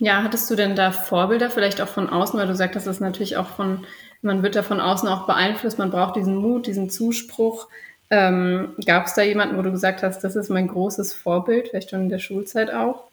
Ja, 0.00 0.22
hattest 0.22 0.48
du 0.50 0.54
denn 0.54 0.76
da 0.76 0.92
Vorbilder, 0.92 1.50
vielleicht 1.50 1.80
auch 1.80 1.88
von 1.88 2.08
außen, 2.08 2.38
weil 2.38 2.46
du 2.46 2.54
sagst, 2.54 2.76
das 2.76 2.86
ist 2.86 3.00
natürlich 3.00 3.36
auch 3.36 3.48
von, 3.48 3.84
man 4.22 4.42
wird 4.42 4.54
da 4.54 4.62
von 4.62 4.80
außen 4.80 5.08
auch 5.08 5.26
beeinflusst, 5.26 5.78
man 5.78 5.90
braucht 5.90 6.16
diesen 6.16 6.36
Mut, 6.36 6.66
diesen 6.66 6.88
Zuspruch. 6.88 7.68
Ähm, 8.10 8.74
Gab 8.86 9.06
es 9.06 9.14
da 9.14 9.22
jemanden, 9.22 9.56
wo 9.56 9.62
du 9.62 9.72
gesagt 9.72 10.02
hast, 10.02 10.20
das 10.22 10.36
ist 10.36 10.50
mein 10.50 10.68
großes 10.68 11.14
Vorbild, 11.14 11.68
vielleicht 11.68 11.90
schon 11.90 12.02
in 12.02 12.08
der 12.08 12.20
Schulzeit 12.20 12.72
auch? 12.72 13.07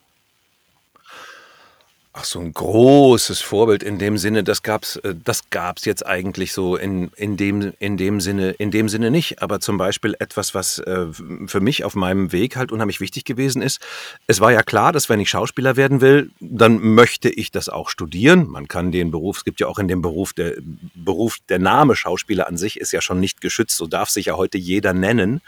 Ach, 2.17 2.23
so 2.23 2.39
ein 2.39 2.53
großes 2.53 3.41
Vorbild 3.41 3.83
in 3.83 3.99
dem 3.99 4.17
Sinne, 4.17 4.45
das 4.45 4.63
gab's, 4.63 4.95
äh, 4.95 5.13
das 5.21 5.49
gab's 5.49 5.83
jetzt 5.83 6.05
eigentlich 6.05 6.53
so 6.53 6.77
in, 6.77 7.09
in 7.17 7.35
dem, 7.35 7.73
in 7.79 7.97
dem 7.97 8.21
Sinne, 8.21 8.51
in 8.51 8.71
dem 8.71 8.87
Sinne 8.87 9.11
nicht. 9.11 9.41
Aber 9.41 9.59
zum 9.59 9.77
Beispiel 9.77 10.15
etwas, 10.19 10.55
was 10.55 10.79
äh, 10.79 11.07
für 11.45 11.59
mich 11.59 11.83
auf 11.83 11.93
meinem 11.93 12.31
Weg 12.31 12.55
halt 12.55 12.71
unheimlich 12.71 13.01
wichtig 13.01 13.25
gewesen 13.25 13.61
ist. 13.61 13.81
Es 14.27 14.39
war 14.39 14.53
ja 14.53 14.63
klar, 14.63 14.93
dass 14.93 15.09
wenn 15.09 15.19
ich 15.19 15.29
Schauspieler 15.29 15.75
werden 15.75 15.99
will, 15.99 16.31
dann 16.39 16.79
möchte 16.79 17.27
ich 17.29 17.51
das 17.51 17.67
auch 17.67 17.89
studieren. 17.89 18.47
Man 18.47 18.69
kann 18.69 18.93
den 18.93 19.11
Beruf, 19.11 19.39
es 19.39 19.43
gibt 19.43 19.59
ja 19.59 19.67
auch 19.67 19.77
in 19.77 19.89
dem 19.89 20.01
Beruf, 20.01 20.31
der 20.31 20.53
Beruf, 20.93 21.39
der 21.49 21.59
Name 21.59 21.97
Schauspieler 21.97 22.47
an 22.47 22.55
sich 22.55 22.79
ist 22.79 22.93
ja 22.93 23.01
schon 23.01 23.19
nicht 23.19 23.41
geschützt. 23.41 23.75
So 23.75 23.87
darf 23.87 24.09
sich 24.09 24.27
ja 24.27 24.37
heute 24.37 24.57
jeder 24.57 24.93
nennen 24.93 25.41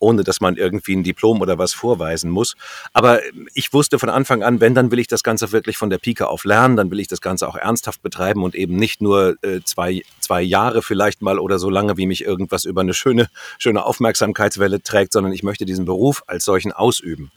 ohne 0.00 0.24
dass 0.24 0.40
man 0.40 0.56
irgendwie 0.56 0.96
ein 0.96 1.04
Diplom 1.04 1.40
oder 1.40 1.58
was 1.58 1.72
vorweisen 1.72 2.30
muss. 2.30 2.56
Aber 2.92 3.20
ich 3.54 3.72
wusste 3.72 3.98
von 3.98 4.08
Anfang 4.08 4.42
an, 4.42 4.60
wenn, 4.60 4.74
dann 4.74 4.90
will 4.90 4.98
ich 4.98 5.06
das 5.06 5.22
Ganze 5.22 5.52
wirklich 5.52 5.76
von 5.76 5.90
der 5.90 5.98
Pike 5.98 6.28
auf 6.28 6.44
lernen, 6.44 6.76
dann 6.76 6.90
will 6.90 6.98
ich 6.98 7.08
das 7.08 7.20
Ganze 7.20 7.46
auch 7.46 7.56
ernsthaft 7.56 8.02
betreiben 8.02 8.42
und 8.42 8.54
eben 8.54 8.76
nicht 8.76 9.00
nur 9.00 9.36
äh, 9.42 9.60
zwei, 9.64 10.02
zwei 10.20 10.42
Jahre 10.42 10.82
vielleicht 10.82 11.22
mal 11.22 11.38
oder 11.38 11.58
so 11.58 11.70
lange, 11.70 11.96
wie 11.96 12.06
mich 12.06 12.24
irgendwas 12.24 12.64
über 12.64 12.80
eine 12.80 12.94
schöne, 12.94 13.28
schöne 13.58 13.84
Aufmerksamkeitswelle 13.84 14.82
trägt, 14.82 15.12
sondern 15.12 15.32
ich 15.32 15.42
möchte 15.42 15.64
diesen 15.64 15.84
Beruf 15.84 16.22
als 16.26 16.44
solchen 16.44 16.72
ausüben. 16.72 17.30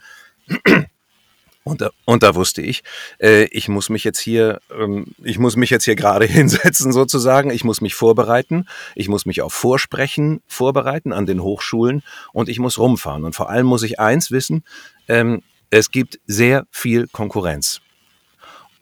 Und 1.63 1.81
da, 1.81 1.91
und 2.05 2.23
da 2.23 2.35
wusste 2.35 2.61
ich, 2.61 2.83
äh, 3.19 3.45
ich 3.45 3.69
muss 3.69 3.89
mich 3.89 4.03
jetzt 4.03 4.19
hier, 4.19 4.59
ähm, 4.77 5.07
ich 5.23 5.39
muss 5.39 5.55
mich 5.55 5.69
jetzt 5.69 5.85
hier 5.85 5.95
gerade 5.95 6.25
hinsetzen 6.27 6.91
sozusagen. 6.91 7.51
Ich 7.51 7.63
muss 7.63 7.79
mich 7.79 7.95
vorbereiten. 7.95 8.67
Ich 8.95 9.07
muss 9.07 9.25
mich 9.25 9.41
auf 9.41 9.53
Vorsprechen 9.53 10.41
vorbereiten 10.47 11.13
an 11.13 11.25
den 11.25 11.41
Hochschulen 11.41 12.03
und 12.33 12.49
ich 12.49 12.59
muss 12.59 12.77
rumfahren. 12.77 13.23
Und 13.23 13.35
vor 13.35 13.49
allem 13.49 13.65
muss 13.65 13.83
ich 13.83 13.99
eins 13.99 14.31
wissen, 14.31 14.63
ähm, 15.07 15.41
es 15.69 15.89
gibt 15.89 16.19
sehr 16.27 16.67
viel 16.69 17.07
Konkurrenz. 17.07 17.82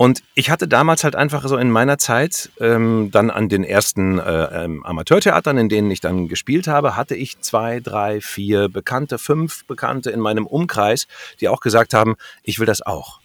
Und 0.02 0.24
ich 0.34 0.50
hatte 0.50 0.68
damals 0.68 1.04
halt 1.04 1.16
einfach 1.16 1.48
so 1.48 1.58
in 1.58 1.70
meiner 1.70 2.00
Zeit, 2.00 2.50
ähm, 2.60 3.10
dann 3.12 3.30
an 3.30 3.50
den 3.50 3.64
ersten 3.64 4.18
äh, 4.18 4.64
ähm, 4.64 4.84
Amateurtheatern, 4.84 5.60
in 5.60 5.70
denen 5.70 5.92
ich 5.92 6.00
dann 6.00 6.28
gespielt 6.28 6.66
habe, 6.66 6.96
hatte 6.96 7.14
ich 7.14 7.40
zwei, 7.42 7.80
drei, 7.82 8.20
vier 8.20 8.68
Bekannte, 8.68 9.20
fünf 9.20 9.64
Bekannte 9.68 10.10
in 10.10 10.20
meinem 10.20 10.48
Umkreis, 10.48 11.06
die 11.40 11.50
auch 11.50 11.60
gesagt 11.60 11.94
haben, 11.94 12.16
ich 12.42 12.58
will 12.58 12.66
das 12.66 12.82
auch. 12.82 13.20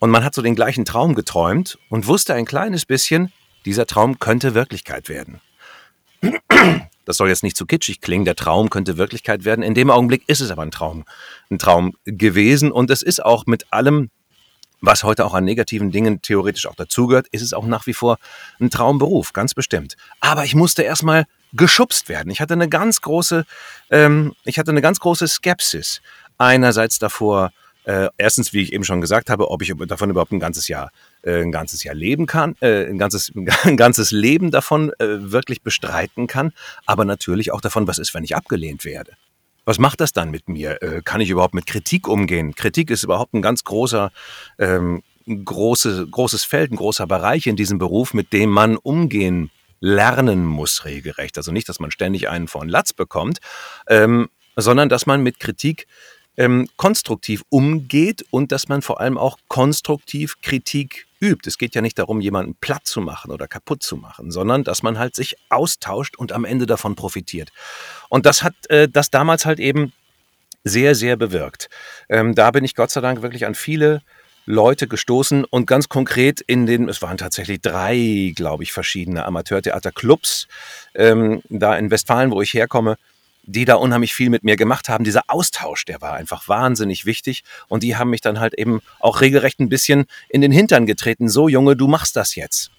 Und 0.00 0.10
man 0.10 0.24
hat 0.24 0.34
so 0.34 0.42
den 0.42 0.56
gleichen 0.56 0.84
Traum 0.84 1.14
geträumt 1.14 1.78
und 1.88 2.08
wusste 2.08 2.34
ein 2.34 2.46
kleines 2.46 2.84
bisschen, 2.84 3.32
dieser 3.64 3.86
Traum 3.86 4.18
könnte 4.18 4.54
Wirklichkeit 4.54 5.08
werden. 5.08 5.40
Das 7.04 7.16
soll 7.16 7.28
jetzt 7.28 7.44
nicht 7.44 7.56
zu 7.56 7.64
kitschig 7.64 8.00
klingen, 8.00 8.24
der 8.24 8.34
Traum 8.34 8.70
könnte 8.70 8.96
Wirklichkeit 8.96 9.44
werden. 9.44 9.62
In 9.62 9.74
dem 9.74 9.92
Augenblick 9.92 10.24
ist 10.26 10.40
es 10.40 10.50
aber 10.50 10.62
ein 10.62 10.72
Traum, 10.72 11.04
ein 11.48 11.60
Traum 11.60 11.94
gewesen 12.04 12.72
und 12.72 12.90
es 12.90 13.02
ist 13.02 13.24
auch 13.24 13.46
mit 13.46 13.72
allem 13.72 14.10
was 14.80 15.04
heute 15.04 15.24
auch 15.24 15.34
an 15.34 15.44
negativen 15.44 15.90
Dingen 15.90 16.22
theoretisch 16.22 16.66
auch 16.66 16.74
dazugehört, 16.74 17.26
ist 17.28 17.42
es 17.42 17.52
auch 17.52 17.66
nach 17.66 17.86
wie 17.86 17.94
vor 17.94 18.18
ein 18.60 18.70
Traumberuf, 18.70 19.32
ganz 19.32 19.54
bestimmt. 19.54 19.96
Aber 20.20 20.44
ich 20.44 20.54
musste 20.54 20.82
erstmal 20.82 21.24
geschubst 21.52 22.08
werden. 22.08 22.30
Ich 22.30 22.40
hatte 22.40 22.54
eine 22.54 22.68
ganz 22.68 23.00
große, 23.00 23.44
ähm, 23.90 24.34
ich 24.44 24.58
hatte 24.58 24.70
eine 24.70 24.82
ganz 24.82 25.00
große 25.00 25.26
Skepsis. 25.28 26.00
Einerseits 26.38 26.98
davor, 26.98 27.52
äh, 27.84 28.08
erstens, 28.18 28.52
wie 28.52 28.62
ich 28.62 28.72
eben 28.72 28.84
schon 28.84 29.00
gesagt 29.00 29.30
habe, 29.30 29.50
ob 29.50 29.62
ich 29.62 29.72
davon 29.86 30.10
überhaupt 30.10 30.32
ein 30.32 30.40
ganzes 30.40 30.68
Jahr, 30.68 30.90
äh, 31.22 31.40
ein 31.40 31.52
ganzes 31.52 31.82
Jahr 31.82 31.94
leben 31.94 32.26
kann, 32.26 32.56
äh, 32.60 32.86
ein 32.86 32.98
ganzes, 32.98 33.32
ein 33.64 33.76
ganzes 33.76 34.10
Leben 34.10 34.50
davon 34.50 34.92
äh, 34.98 35.06
wirklich 35.32 35.62
bestreiten 35.62 36.26
kann, 36.26 36.52
aber 36.84 37.04
natürlich 37.04 37.52
auch 37.52 37.60
davon, 37.60 37.86
was 37.86 37.98
ist, 37.98 38.12
wenn 38.12 38.24
ich 38.24 38.36
abgelehnt 38.36 38.84
werde. 38.84 39.12
Was 39.66 39.78
macht 39.78 40.00
das 40.00 40.12
dann 40.12 40.30
mit 40.30 40.48
mir? 40.48 40.80
Äh, 40.80 41.02
kann 41.04 41.20
ich 41.20 41.28
überhaupt 41.28 41.54
mit 41.54 41.66
Kritik 41.66 42.06
umgehen? 42.06 42.54
Kritik 42.54 42.88
ist 42.88 43.02
überhaupt 43.02 43.34
ein 43.34 43.42
ganz 43.42 43.64
großer, 43.64 44.12
ähm, 44.58 45.02
große, 45.26 46.06
großes 46.08 46.44
Feld, 46.44 46.70
ein 46.70 46.76
großer 46.76 47.06
Bereich 47.08 47.48
in 47.48 47.56
diesem 47.56 47.78
Beruf, 47.78 48.14
mit 48.14 48.32
dem 48.32 48.48
man 48.50 48.76
umgehen 48.76 49.50
lernen 49.80 50.46
muss, 50.46 50.84
regelrecht. 50.84 51.36
Also 51.36 51.50
nicht, 51.50 51.68
dass 51.68 51.80
man 51.80 51.90
ständig 51.90 52.28
einen 52.28 52.46
von 52.46 52.68
Latz 52.68 52.92
bekommt, 52.92 53.40
ähm, 53.88 54.30
sondern 54.54 54.88
dass 54.88 55.04
man 55.04 55.22
mit 55.22 55.40
Kritik 55.40 55.88
ähm, 56.36 56.68
konstruktiv 56.76 57.42
umgeht 57.48 58.24
und 58.30 58.52
dass 58.52 58.68
man 58.68 58.82
vor 58.82 59.00
allem 59.00 59.18
auch 59.18 59.36
konstruktiv 59.48 60.40
Kritik 60.42 61.05
übt. 61.20 61.48
Es 61.48 61.58
geht 61.58 61.74
ja 61.74 61.82
nicht 61.82 61.98
darum, 61.98 62.20
jemanden 62.20 62.54
platt 62.56 62.86
zu 62.86 63.00
machen 63.00 63.30
oder 63.30 63.48
kaputt 63.48 63.82
zu 63.82 63.96
machen, 63.96 64.30
sondern 64.30 64.64
dass 64.64 64.82
man 64.82 64.98
halt 64.98 65.14
sich 65.14 65.36
austauscht 65.48 66.16
und 66.16 66.32
am 66.32 66.44
Ende 66.44 66.66
davon 66.66 66.94
profitiert. 66.94 67.50
Und 68.08 68.26
das 68.26 68.42
hat 68.42 68.54
äh, 68.68 68.88
das 68.88 69.10
damals 69.10 69.46
halt 69.46 69.58
eben 69.58 69.92
sehr, 70.64 70.94
sehr 70.94 71.16
bewirkt. 71.16 71.68
Ähm, 72.08 72.34
da 72.34 72.50
bin 72.50 72.64
ich 72.64 72.74
Gott 72.74 72.90
sei 72.90 73.00
Dank 73.00 73.22
wirklich 73.22 73.46
an 73.46 73.54
viele 73.54 74.02
Leute 74.46 74.86
gestoßen 74.86 75.44
und 75.44 75.66
ganz 75.66 75.88
konkret 75.88 76.40
in 76.40 76.66
den, 76.66 76.88
es 76.88 77.02
waren 77.02 77.18
tatsächlich 77.18 77.60
drei, 77.60 78.32
glaube 78.34 78.62
ich, 78.62 78.72
verschiedene 78.72 79.24
Amateurtheaterclubs 79.24 80.46
ähm, 80.94 81.42
da 81.48 81.76
in 81.76 81.90
Westfalen, 81.90 82.30
wo 82.30 82.40
ich 82.42 82.54
herkomme, 82.54 82.96
die 83.46 83.64
da 83.64 83.76
unheimlich 83.76 84.12
viel 84.12 84.28
mit 84.28 84.44
mir 84.44 84.56
gemacht 84.56 84.88
haben. 84.88 85.04
Dieser 85.04 85.22
Austausch, 85.28 85.84
der 85.84 86.00
war 86.00 86.14
einfach 86.14 86.48
wahnsinnig 86.48 87.06
wichtig. 87.06 87.44
Und 87.68 87.82
die 87.82 87.96
haben 87.96 88.10
mich 88.10 88.20
dann 88.20 88.40
halt 88.40 88.54
eben 88.54 88.80
auch 89.00 89.20
regelrecht 89.20 89.60
ein 89.60 89.68
bisschen 89.68 90.06
in 90.28 90.40
den 90.40 90.52
Hintern 90.52 90.86
getreten. 90.86 91.28
So, 91.28 91.48
Junge, 91.48 91.76
du 91.76 91.86
machst 91.86 92.16
das 92.16 92.34
jetzt. 92.34 92.70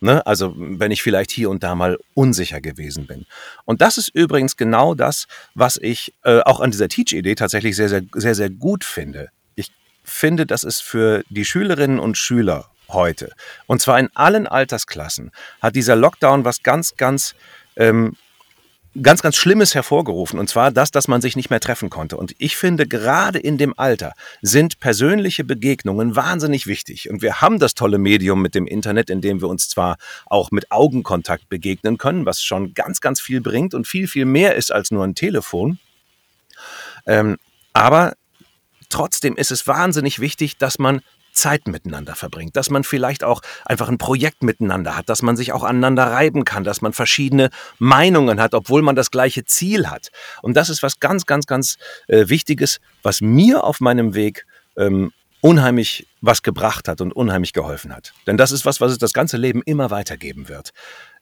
Ne? 0.00 0.26
Also, 0.26 0.54
wenn 0.56 0.90
ich 0.90 1.02
vielleicht 1.02 1.30
hier 1.30 1.50
und 1.50 1.62
da 1.62 1.74
mal 1.74 1.98
unsicher 2.14 2.60
gewesen 2.60 3.06
bin. 3.06 3.26
Und 3.64 3.80
das 3.80 3.96
ist 3.98 4.08
übrigens 4.08 4.56
genau 4.56 4.94
das, 4.94 5.26
was 5.54 5.76
ich 5.76 6.12
äh, 6.24 6.40
auch 6.40 6.60
an 6.60 6.70
dieser 6.70 6.88
Teach-Idee 6.88 7.34
tatsächlich 7.34 7.76
sehr, 7.76 7.88
sehr, 7.88 8.02
sehr, 8.12 8.34
sehr 8.34 8.50
gut 8.50 8.84
finde. 8.84 9.28
Ich 9.54 9.70
finde, 10.02 10.46
dass 10.46 10.64
es 10.64 10.80
für 10.80 11.22
die 11.28 11.44
Schülerinnen 11.44 11.98
und 11.98 12.18
Schüler 12.18 12.70
heute, 12.88 13.32
und 13.66 13.80
zwar 13.80 13.98
in 13.98 14.10
allen 14.14 14.46
Altersklassen, 14.46 15.30
hat 15.62 15.74
dieser 15.74 15.96
Lockdown 15.96 16.44
was 16.44 16.62
ganz, 16.62 16.96
ganz 16.96 17.34
ähm, 17.76 18.16
ganz, 19.02 19.22
ganz 19.22 19.36
Schlimmes 19.36 19.74
hervorgerufen. 19.74 20.38
Und 20.38 20.48
zwar 20.48 20.70
das, 20.70 20.90
dass 20.90 21.08
man 21.08 21.20
sich 21.20 21.36
nicht 21.36 21.50
mehr 21.50 21.60
treffen 21.60 21.90
konnte. 21.90 22.16
Und 22.16 22.34
ich 22.38 22.56
finde, 22.56 22.86
gerade 22.86 23.38
in 23.38 23.58
dem 23.58 23.76
Alter 23.76 24.12
sind 24.42 24.80
persönliche 24.80 25.44
Begegnungen 25.44 26.16
wahnsinnig 26.16 26.66
wichtig. 26.66 27.10
Und 27.10 27.22
wir 27.22 27.40
haben 27.40 27.58
das 27.58 27.74
tolle 27.74 27.98
Medium 27.98 28.40
mit 28.40 28.54
dem 28.54 28.66
Internet, 28.66 29.10
in 29.10 29.20
dem 29.20 29.40
wir 29.40 29.48
uns 29.48 29.68
zwar 29.68 29.96
auch 30.26 30.50
mit 30.50 30.70
Augenkontakt 30.70 31.48
begegnen 31.48 31.98
können, 31.98 32.26
was 32.26 32.42
schon 32.42 32.74
ganz, 32.74 33.00
ganz 33.00 33.20
viel 33.20 33.40
bringt 33.40 33.74
und 33.74 33.86
viel, 33.86 34.06
viel 34.06 34.24
mehr 34.24 34.54
ist 34.54 34.72
als 34.72 34.90
nur 34.90 35.04
ein 35.04 35.14
Telefon. 35.14 35.78
Ähm, 37.06 37.36
aber 37.72 38.14
trotzdem 38.88 39.36
ist 39.36 39.50
es 39.50 39.66
wahnsinnig 39.66 40.20
wichtig, 40.20 40.56
dass 40.56 40.78
man 40.78 41.00
Zeit 41.34 41.68
miteinander 41.68 42.14
verbringt, 42.14 42.56
dass 42.56 42.70
man 42.70 42.84
vielleicht 42.84 43.24
auch 43.24 43.42
einfach 43.64 43.88
ein 43.88 43.98
Projekt 43.98 44.42
miteinander 44.42 44.96
hat, 44.96 45.08
dass 45.08 45.22
man 45.22 45.36
sich 45.36 45.52
auch 45.52 45.62
aneinander 45.62 46.04
reiben 46.04 46.44
kann, 46.44 46.64
dass 46.64 46.80
man 46.80 46.92
verschiedene 46.92 47.50
Meinungen 47.78 48.40
hat, 48.40 48.54
obwohl 48.54 48.82
man 48.82 48.96
das 48.96 49.10
gleiche 49.10 49.44
Ziel 49.44 49.90
hat. 49.90 50.10
Und 50.42 50.56
das 50.56 50.70
ist 50.70 50.82
was 50.82 51.00
ganz, 51.00 51.26
ganz, 51.26 51.46
ganz 51.46 51.76
äh, 52.08 52.28
Wichtiges, 52.28 52.80
was 53.02 53.20
mir 53.20 53.64
auf 53.64 53.80
meinem 53.80 54.14
Weg 54.14 54.46
ähm, 54.76 55.12
unheimlich 55.40 56.06
was 56.22 56.42
gebracht 56.42 56.88
hat 56.88 57.00
und 57.02 57.12
unheimlich 57.12 57.52
geholfen 57.52 57.94
hat. 57.94 58.14
Denn 58.26 58.38
das 58.38 58.50
ist 58.50 58.64
was, 58.64 58.80
was 58.80 58.92
es 58.92 58.98
das 58.98 59.12
ganze 59.12 59.36
Leben 59.36 59.62
immer 59.62 59.90
weitergeben 59.90 60.48
wird. 60.48 60.70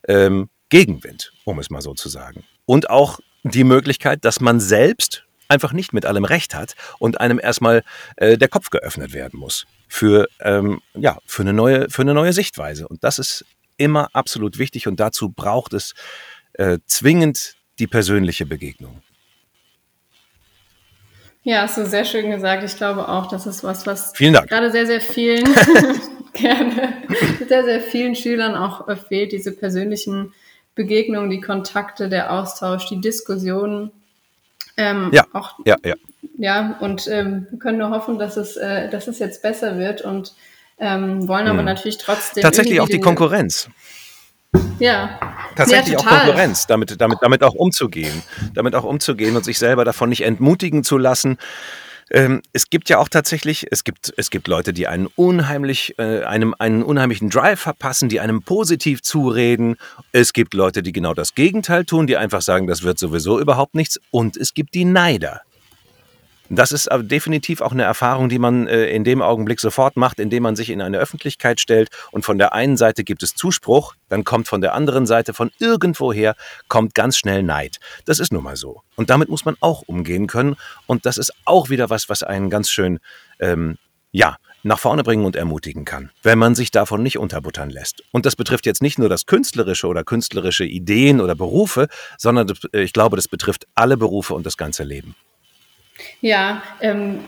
Ähm, 0.07 0.49
Gegenwind, 0.69 1.33
um 1.43 1.59
es 1.59 1.69
mal 1.69 1.81
so 1.81 1.93
zu 1.93 2.07
sagen. 2.07 2.45
Und 2.65 2.89
auch 2.89 3.19
die 3.43 3.65
Möglichkeit, 3.65 4.23
dass 4.23 4.39
man 4.39 4.61
selbst 4.61 5.25
einfach 5.49 5.73
nicht 5.73 5.91
mit 5.91 6.05
allem 6.05 6.23
recht 6.23 6.55
hat 6.55 6.75
und 6.99 7.19
einem 7.19 7.37
erstmal 7.37 7.83
äh, 8.15 8.37
der 8.37 8.47
Kopf 8.47 8.69
geöffnet 8.69 9.13
werden 9.13 9.39
muss 9.39 9.67
für, 9.93 10.27
ähm, 10.39 10.81
ja, 10.95 11.19
für, 11.23 11.43
eine 11.43 11.53
neue, 11.53 11.87
für 11.87 12.01
eine 12.01 12.15
neue 12.15 12.33
Sichtweise. 12.33 12.87
Und 12.87 13.03
das 13.03 13.19
ist 13.19 13.45
immer 13.77 14.09
absolut 14.13 14.57
wichtig 14.57 14.87
und 14.87 14.99
dazu 14.99 15.29
braucht 15.29 15.73
es 15.73 15.93
äh, 16.53 16.79
zwingend 16.87 17.57
die 17.77 17.85
persönliche 17.85 18.47
Begegnung. 18.47 19.03
Ja, 21.43 21.61
hast 21.61 21.77
du 21.77 21.85
sehr 21.85 22.05
schön 22.05 22.31
gesagt. 22.31 22.63
Ich 22.63 22.75
glaube 22.75 23.07
auch, 23.07 23.27
das 23.27 23.45
ist 23.45 23.63
was, 23.63 23.85
was 23.85 24.13
gerade 24.13 24.71
sehr, 24.71 24.87
sehr 24.87 25.01
vielen, 25.01 25.43
gerne, 26.33 27.03
sehr, 27.47 27.63
sehr 27.63 27.81
vielen 27.81 28.15
Schülern 28.15 28.55
auch 28.55 28.87
äh, 28.87 28.95
fehlt, 28.95 29.31
diese 29.31 29.51
persönlichen 29.51 30.33
Begegnungen, 30.73 31.29
die 31.29 31.41
Kontakte, 31.41 32.09
der 32.09 32.33
Austausch, 32.33 32.87
die 32.87 32.99
Diskussionen. 32.99 33.91
Ähm, 34.75 35.11
ja, 35.13 35.27
auch, 35.33 35.59
ja, 35.65 35.77
ja. 35.85 35.93
Ja, 36.37 36.77
und 36.79 37.07
ähm, 37.07 37.47
wir 37.49 37.59
können 37.59 37.77
nur 37.77 37.91
hoffen, 37.91 38.17
dass 38.17 38.37
es, 38.37 38.57
äh, 38.57 38.89
dass 38.89 39.07
es 39.07 39.19
jetzt 39.19 39.41
besser 39.41 39.77
wird 39.77 40.01
und 40.01 40.33
ähm, 40.79 41.27
wollen 41.27 41.47
aber 41.47 41.59
hm. 41.59 41.65
natürlich 41.65 41.97
trotzdem. 41.97 42.41
Tatsächlich 42.41 42.81
auch 42.81 42.89
die 42.89 42.99
Konkurrenz. 42.99 43.69
Ja. 44.79 45.19
Tatsächlich 45.55 45.93
ja, 45.93 45.99
auch 45.99 46.05
Konkurrenz, 46.05 46.67
damit, 46.67 46.99
damit, 46.99 47.19
damit 47.21 47.43
auch 47.43 47.53
umzugehen. 47.53 48.23
Damit 48.53 48.75
auch 48.75 48.83
umzugehen 48.83 49.35
und 49.35 49.45
sich 49.45 49.59
selber 49.59 49.85
davon 49.85 50.09
nicht 50.09 50.23
entmutigen 50.23 50.83
zu 50.83 50.97
lassen. 50.97 51.37
Ähm, 52.11 52.41
es 52.51 52.69
gibt 52.69 52.89
ja 52.89 52.97
auch 52.99 53.07
tatsächlich, 53.07 53.67
es 53.71 53.83
gibt, 53.83 54.13
es 54.17 54.29
gibt 54.29 54.47
Leute, 54.47 54.73
die 54.73 54.87
einen 54.87 55.07
unheimlich, 55.15 55.97
äh, 55.97 56.23
einem 56.23 56.53
einen 56.59 56.83
unheimlichen 56.83 57.29
Drive 57.29 57.61
verpassen, 57.61 58.09
die 58.09 58.19
einem 58.19 58.43
positiv 58.43 59.01
zureden. 59.01 59.77
Es 60.11 60.33
gibt 60.33 60.53
Leute, 60.53 60.83
die 60.83 60.91
genau 60.91 61.13
das 61.13 61.33
Gegenteil 61.33 61.85
tun, 61.85 62.05
die 62.05 62.17
einfach 62.17 62.41
sagen, 62.41 62.67
das 62.67 62.83
wird 62.83 62.99
sowieso 62.99 63.39
überhaupt 63.39 63.73
nichts. 63.73 63.99
Und 64.11 64.37
es 64.37 64.53
gibt 64.53 64.73
die 64.73 64.85
Neider, 64.85 65.41
das 66.49 66.71
ist 66.71 66.91
aber 66.91 67.03
definitiv 67.03 67.61
auch 67.61 67.71
eine 67.71 67.83
Erfahrung, 67.83 68.29
die 68.29 68.39
man 68.39 68.67
äh, 68.67 68.87
in 68.87 69.03
dem 69.03 69.21
Augenblick 69.21 69.59
sofort 69.59 69.95
macht, 69.97 70.19
indem 70.19 70.43
man 70.43 70.55
sich 70.55 70.69
in 70.69 70.81
eine 70.81 70.97
Öffentlichkeit 70.97 71.59
stellt 71.59 71.89
und 72.11 72.25
von 72.25 72.37
der 72.37 72.53
einen 72.53 72.77
Seite 72.77 73.03
gibt 73.03 73.23
es 73.23 73.35
Zuspruch, 73.35 73.95
dann 74.09 74.23
kommt 74.23 74.47
von 74.47 74.61
der 74.61 74.73
anderen 74.73 75.05
Seite 75.05 75.33
von 75.33 75.51
irgendwoher 75.59 76.35
kommt 76.67 76.95
ganz 76.95 77.17
schnell 77.17 77.43
Neid. 77.43 77.79
Das 78.05 78.19
ist 78.19 78.33
nun 78.33 78.43
mal 78.43 78.55
so. 78.55 78.81
Und 78.95 79.09
damit 79.09 79.29
muss 79.29 79.45
man 79.45 79.55
auch 79.61 79.83
umgehen 79.83 80.27
können 80.27 80.55
und 80.85 81.05
das 81.05 81.17
ist 81.17 81.33
auch 81.45 81.69
wieder 81.69 81.89
was, 81.89 82.09
was 82.09 82.23
einen 82.23 82.49
ganz 82.49 82.69
schön, 82.69 82.99
ähm, 83.39 83.77
ja, 84.11 84.37
nach 84.63 84.79
vorne 84.79 85.03
bringen 85.03 85.25
und 85.25 85.35
ermutigen 85.35 85.85
kann, 85.85 86.11
wenn 86.23 86.39
man 86.39 86.55
sich 86.55 86.71
davon 86.71 87.03
nicht 87.03 87.17
unterbuttern 87.17 87.69
lässt. 87.69 88.03
Und 88.11 88.25
das 88.25 88.35
betrifft 88.35 88.65
jetzt 88.65 88.81
nicht 88.81 88.97
nur 88.97 89.09
das 89.09 89.25
Künstlerische 89.25 89.87
oder 89.87 90.03
künstlerische 90.03 90.63
Ideen 90.63 91.19
oder 91.19 91.35
Berufe, 91.35 91.87
sondern 92.17 92.51
äh, 92.73 92.81
ich 92.81 92.93
glaube, 92.93 93.15
das 93.17 93.27
betrifft 93.27 93.67
alle 93.75 93.97
Berufe 93.97 94.33
und 94.33 94.45
das 94.45 94.57
ganze 94.57 94.83
Leben. 94.83 95.15
Ja, 96.21 96.61
ähm, 96.81 97.19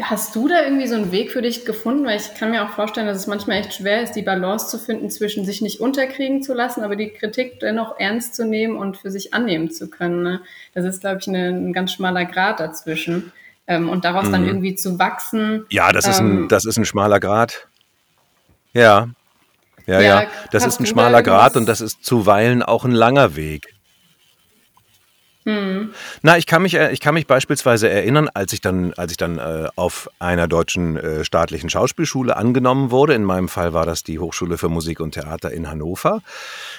hast 0.00 0.34
du 0.34 0.48
da 0.48 0.62
irgendwie 0.64 0.86
so 0.86 0.96
einen 0.96 1.12
Weg 1.12 1.30
für 1.30 1.42
dich 1.42 1.64
gefunden? 1.64 2.04
Weil 2.04 2.18
ich 2.18 2.34
kann 2.34 2.50
mir 2.50 2.64
auch 2.64 2.70
vorstellen, 2.70 3.06
dass 3.06 3.18
es 3.18 3.26
manchmal 3.26 3.58
echt 3.58 3.74
schwer 3.74 4.02
ist, 4.02 4.12
die 4.12 4.22
Balance 4.22 4.68
zu 4.68 4.78
finden 4.78 5.10
zwischen 5.10 5.44
sich 5.44 5.60
nicht 5.60 5.80
unterkriegen 5.80 6.42
zu 6.42 6.54
lassen, 6.54 6.82
aber 6.82 6.96
die 6.96 7.10
Kritik 7.10 7.60
dennoch 7.60 7.98
ernst 7.98 8.34
zu 8.34 8.44
nehmen 8.44 8.76
und 8.76 8.96
für 8.96 9.10
sich 9.10 9.34
annehmen 9.34 9.70
zu 9.70 9.88
können. 9.88 10.22
Ne? 10.22 10.40
Das 10.74 10.84
ist, 10.84 11.00
glaube 11.00 11.18
ich, 11.20 11.28
eine, 11.28 11.48
ein 11.48 11.72
ganz 11.72 11.92
schmaler 11.92 12.24
Grad 12.24 12.60
dazwischen. 12.60 13.32
Ähm, 13.66 13.88
und 13.88 14.04
daraus 14.04 14.26
mhm. 14.26 14.32
dann 14.32 14.46
irgendwie 14.46 14.74
zu 14.74 14.98
wachsen. 14.98 15.64
Ja, 15.70 15.92
das 15.92 16.06
ist, 16.06 16.20
ein, 16.20 16.26
ähm, 16.26 16.48
das 16.48 16.66
ist 16.66 16.76
ein 16.76 16.84
schmaler 16.84 17.20
Grad. 17.20 17.66
Ja. 18.72 19.08
Ja, 19.86 20.00
ja, 20.00 20.22
ja. 20.22 20.28
das 20.50 20.66
ist 20.66 20.80
ein 20.80 20.86
schmaler 20.86 21.22
Grad 21.22 21.56
und 21.56 21.66
das 21.66 21.80
ist 21.80 22.04
zuweilen 22.04 22.62
auch 22.62 22.84
ein 22.84 22.90
langer 22.90 23.36
Weg. 23.36 23.74
Mhm. 25.46 25.92
Na, 26.22 26.38
ich 26.38 26.46
kann 26.46 26.62
mich, 26.62 26.74
äh, 26.74 26.90
ich 26.92 27.00
kann 27.00 27.12
mich 27.12 27.26
beispielsweise 27.26 27.90
erinnern, 27.90 28.30
als 28.32 28.54
ich 28.54 28.62
dann, 28.62 28.94
als 28.94 29.12
ich 29.12 29.18
dann 29.18 29.38
äh, 29.38 29.68
auf 29.76 30.08
einer 30.18 30.48
deutschen 30.48 30.96
äh, 30.96 31.24
staatlichen 31.24 31.68
Schauspielschule 31.68 32.36
angenommen 32.36 32.90
wurde. 32.90 33.12
In 33.14 33.24
meinem 33.24 33.48
Fall 33.48 33.74
war 33.74 33.84
das 33.84 34.02
die 34.02 34.18
Hochschule 34.18 34.56
für 34.56 34.70
Musik 34.70 35.00
und 35.00 35.12
Theater 35.12 35.50
in 35.52 35.70
Hannover. 35.70 36.22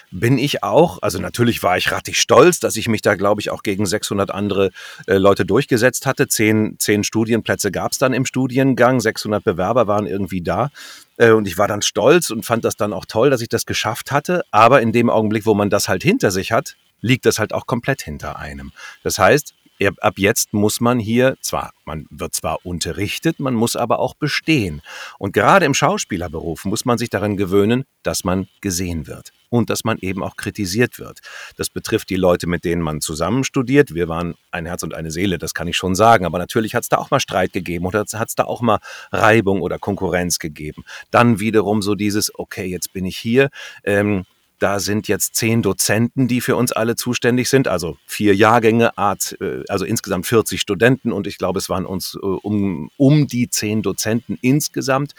Bin 0.10 0.40
ich 0.40 0.64
auch, 0.64 1.04
also 1.04 1.20
natürlich 1.20 1.62
war 1.62 1.78
ich 1.78 1.92
rattig 1.92 2.20
stolz, 2.20 2.60
dass 2.60 2.76
ich 2.76 2.88
mich 2.88 3.04
da, 3.04 3.14
glaube 3.14 3.40
ich, 3.40 3.52
auch 3.52 3.62
gegen 3.62 3.86
600 3.86 4.32
andere 4.32 4.72
äh, 5.06 5.18
Leute 5.18 5.46
durchgesetzt 5.46 6.08
hatte. 6.08 6.28
Zehn, 6.28 6.78
zehn 6.80 7.04
Studienplätze 7.04 7.72
gab 7.72 7.92
es 7.92 8.00
dann 8.00 8.14
im 8.14 8.26
Studiengang, 8.26 9.00
600 9.00 9.44
Bewerber 9.44 9.86
waren 9.86 10.08
irgendwie 10.08 10.42
da. 10.42 10.72
Äh, 11.18 11.32
und 11.32 11.48
ich 11.48 11.60
war 11.60 11.68
dann 11.68 11.84
stolz 11.84 12.32
und 12.32 12.46
fand 12.46 12.66
das 12.66 12.78
dann 12.78 12.94
auch 12.94 13.06
toll, 13.06 13.30
dass 13.30 13.42
ich 13.42 13.50
das 13.50 13.68
geschafft 13.68 14.12
hatte. 14.12 14.44
Aber 14.50 14.82
in 14.82 14.92
dem 14.92 15.12
Augenblick, 15.12 15.46
wo 15.46 15.54
man 15.54 15.70
das 15.70 15.88
halt 15.88 16.02
hinter 16.02 16.32
sich 16.32 16.52
hat, 16.52 16.76
liegt 17.02 17.26
das 17.26 17.40
halt 17.40 17.54
auch 17.54 17.66
komplett 17.68 18.02
hinter 18.02 18.38
einem. 18.38 18.72
Das 19.04 19.20
heißt, 19.20 19.54
ab 20.00 20.14
jetzt 20.18 20.54
muss 20.54 20.80
man 20.80 21.00
hier 21.00 21.36
zwar, 21.42 21.74
man 21.84 22.06
wird 22.10 22.34
zwar 22.34 22.66
unterrichtet, 22.66 23.40
man 23.40 23.54
muss 23.54 23.76
aber 23.76 24.00
auch 24.00 24.14
bestehen. 24.14 24.82
Und 25.20 25.34
gerade 25.34 25.66
im 25.66 25.74
Schauspielerberuf 25.74 26.66
muss 26.66 26.86
man 26.86 26.98
sich 26.98 27.10
daran 27.10 27.38
gewöhnen, 27.38 27.86
dass 28.04 28.24
man 28.24 28.48
gesehen 28.62 29.08
wird 29.08 29.34
und 29.50 29.70
dass 29.70 29.84
man 29.84 29.98
eben 30.00 30.24
auch 30.24 30.38
kritisiert 30.38 31.00
wird. 31.00 31.20
Das 31.58 31.70
betrifft 31.70 32.10
die 32.10 32.16
Leute, 32.16 32.48
mit 32.48 32.64
denen 32.64 32.82
man 32.82 33.02
zusammen 33.02 33.44
studiert. 33.44 33.94
Wir 33.94 34.08
waren 34.08 34.36
ein 34.52 34.66
Herz 34.66 34.84
und 34.84 34.94
eine 34.94 35.12
Seele, 35.12 35.38
das 35.38 35.54
kann 35.54 35.68
ich 35.68 35.78
schon 35.78 35.96
sagen. 35.96 36.26
Aber 36.26 36.38
natürlich 36.38 36.76
hat 36.76 36.84
es 36.84 36.90
da 36.90 36.98
auch 36.98 37.12
mal 37.12 37.20
Streit 37.20 37.54
gegeben 37.54 37.86
oder 37.86 38.00
hat 38.00 38.30
es 38.30 38.36
da 38.36 38.46
auch 38.46 38.62
mal 38.62 38.80
Reibung 39.12 39.62
oder 39.62 39.78
Konkurrenz 39.78 40.40
gegeben. 40.40 40.84
Dann 41.12 41.40
wiederum 41.40 41.82
so 41.82 41.96
dieses, 41.96 42.38
okay, 42.38 42.66
jetzt 42.66 42.94
bin 42.94 43.06
ich 43.06 43.18
hier. 43.18 43.50
Ähm, 43.84 44.26
da 44.66 44.80
sind 44.80 45.08
jetzt 45.08 45.36
zehn 45.36 45.62
Dozenten, 45.62 46.28
die 46.28 46.42
für 46.42 46.56
uns 46.56 46.72
alle 46.72 46.96
zuständig 46.96 47.52
sind, 47.52 47.68
also 47.68 48.00
vier 48.08 48.36
Jahrgänge, 48.36 48.94
äh, 48.98 49.64
also 49.70 49.86
insgesamt 49.86 50.26
40 50.26 50.60
Studenten 50.60 51.12
und 51.12 51.28
ich 51.28 51.38
glaube, 51.38 51.60
es 51.60 51.70
waren 51.70 51.86
uns 51.86 52.16
äh, 52.16 52.26
um, 52.26 52.90
um 52.98 53.28
die 53.28 53.48
zehn 53.48 53.84
Dozenten 53.84 54.40
insgesamt, 54.42 55.14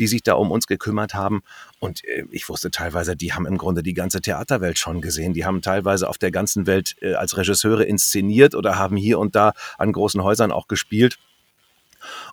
die 0.00 0.08
sich 0.08 0.24
da 0.24 0.34
um 0.34 0.50
uns 0.50 0.66
gekümmert 0.66 1.14
haben. 1.14 1.44
Und 1.78 2.02
äh, 2.06 2.24
ich 2.32 2.48
wusste 2.48 2.72
teilweise, 2.72 3.14
die 3.14 3.32
haben 3.32 3.46
im 3.46 3.56
Grunde 3.56 3.84
die 3.84 3.94
ganze 3.94 4.20
Theaterwelt 4.20 4.80
schon 4.80 5.00
gesehen. 5.00 5.32
Die 5.32 5.44
haben 5.44 5.62
teilweise 5.62 6.08
auf 6.08 6.18
der 6.18 6.32
ganzen 6.32 6.66
Welt 6.66 6.96
als 7.00 7.36
Regisseure 7.36 7.84
inszeniert 7.84 8.56
oder 8.56 8.80
haben 8.80 8.96
hier 8.96 9.20
und 9.20 9.36
da 9.36 9.52
an 9.78 9.92
großen 9.92 10.24
Häusern 10.24 10.50
auch 10.50 10.66
gespielt. 10.66 11.18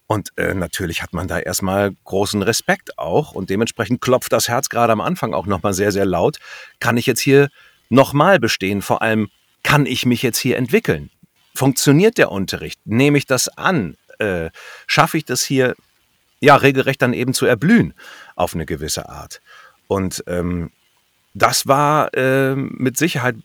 Und 0.08 0.30
äh, 0.38 0.54
natürlich 0.54 1.01
hat 1.01 1.13
man 1.13 1.28
da 1.28 1.39
erstmal 1.39 1.91
großen 2.04 2.41
Respekt 2.41 2.97
auch 2.97 3.32
und 3.32 3.49
dementsprechend 3.49 4.01
klopft 4.01 4.32
das 4.34 4.47
Herz 4.47 4.69
gerade 4.69 4.93
am 4.93 5.01
Anfang 5.01 5.34
auch 5.34 5.45
nochmal 5.45 5.73
sehr, 5.73 5.91
sehr 5.91 6.06
laut. 6.06 6.38
Kann 6.80 6.97
ich 6.97 7.06
jetzt 7.06 7.21
hier 7.21 7.49
nochmal 7.89 8.39
bestehen? 8.39 8.82
Vor 8.82 9.01
allem, 9.01 9.30
kann 9.63 9.86
ich 9.86 10.06
mich 10.06 10.21
jetzt 10.21 10.38
hier 10.38 10.58
entwickeln? 10.58 11.10
Funktioniert 11.56 12.17
der 12.17 12.32
Unterricht? 12.32 12.80
Nehme 12.86 13.17
ich 13.17 13.25
das 13.25 13.47
an? 13.49 13.95
Äh, 14.19 14.49
Schaffe 14.88 15.17
ich 15.17 15.25
das 15.25 15.43
hier, 15.43 15.75
ja, 16.39 16.56
regelrecht 16.56 17.01
dann 17.01 17.13
eben 17.13 17.34
zu 17.34 17.45
erblühen 17.45 17.93
auf 18.36 18.54
eine 18.54 18.65
gewisse 18.65 19.10
Art? 19.10 19.41
Und 19.88 20.23
ähm, 20.28 20.71
das 21.35 21.67
war 21.67 22.13
äh, 22.15 22.55
mit 22.55 22.95
Sicherheit 22.97 23.35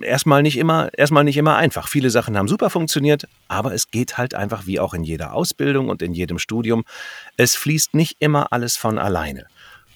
erstmal 0.00 0.42
nicht 0.42 0.56
immer 0.56 0.88
erstmal 0.96 1.24
nicht 1.24 1.36
immer 1.36 1.56
einfach. 1.56 1.88
Viele 1.88 2.08
Sachen 2.08 2.38
haben 2.38 2.48
super 2.48 2.70
funktioniert, 2.70 3.28
aber 3.48 3.74
es 3.74 3.90
geht 3.90 4.16
halt 4.16 4.34
einfach 4.34 4.66
wie 4.66 4.80
auch 4.80 4.94
in 4.94 5.04
jeder 5.04 5.34
Ausbildung 5.34 5.90
und 5.90 6.00
in 6.00 6.14
jedem 6.14 6.38
Studium, 6.38 6.84
es 7.36 7.54
fließt 7.54 7.92
nicht 7.92 8.16
immer 8.18 8.50
alles 8.50 8.78
von 8.78 8.98
alleine. 8.98 9.46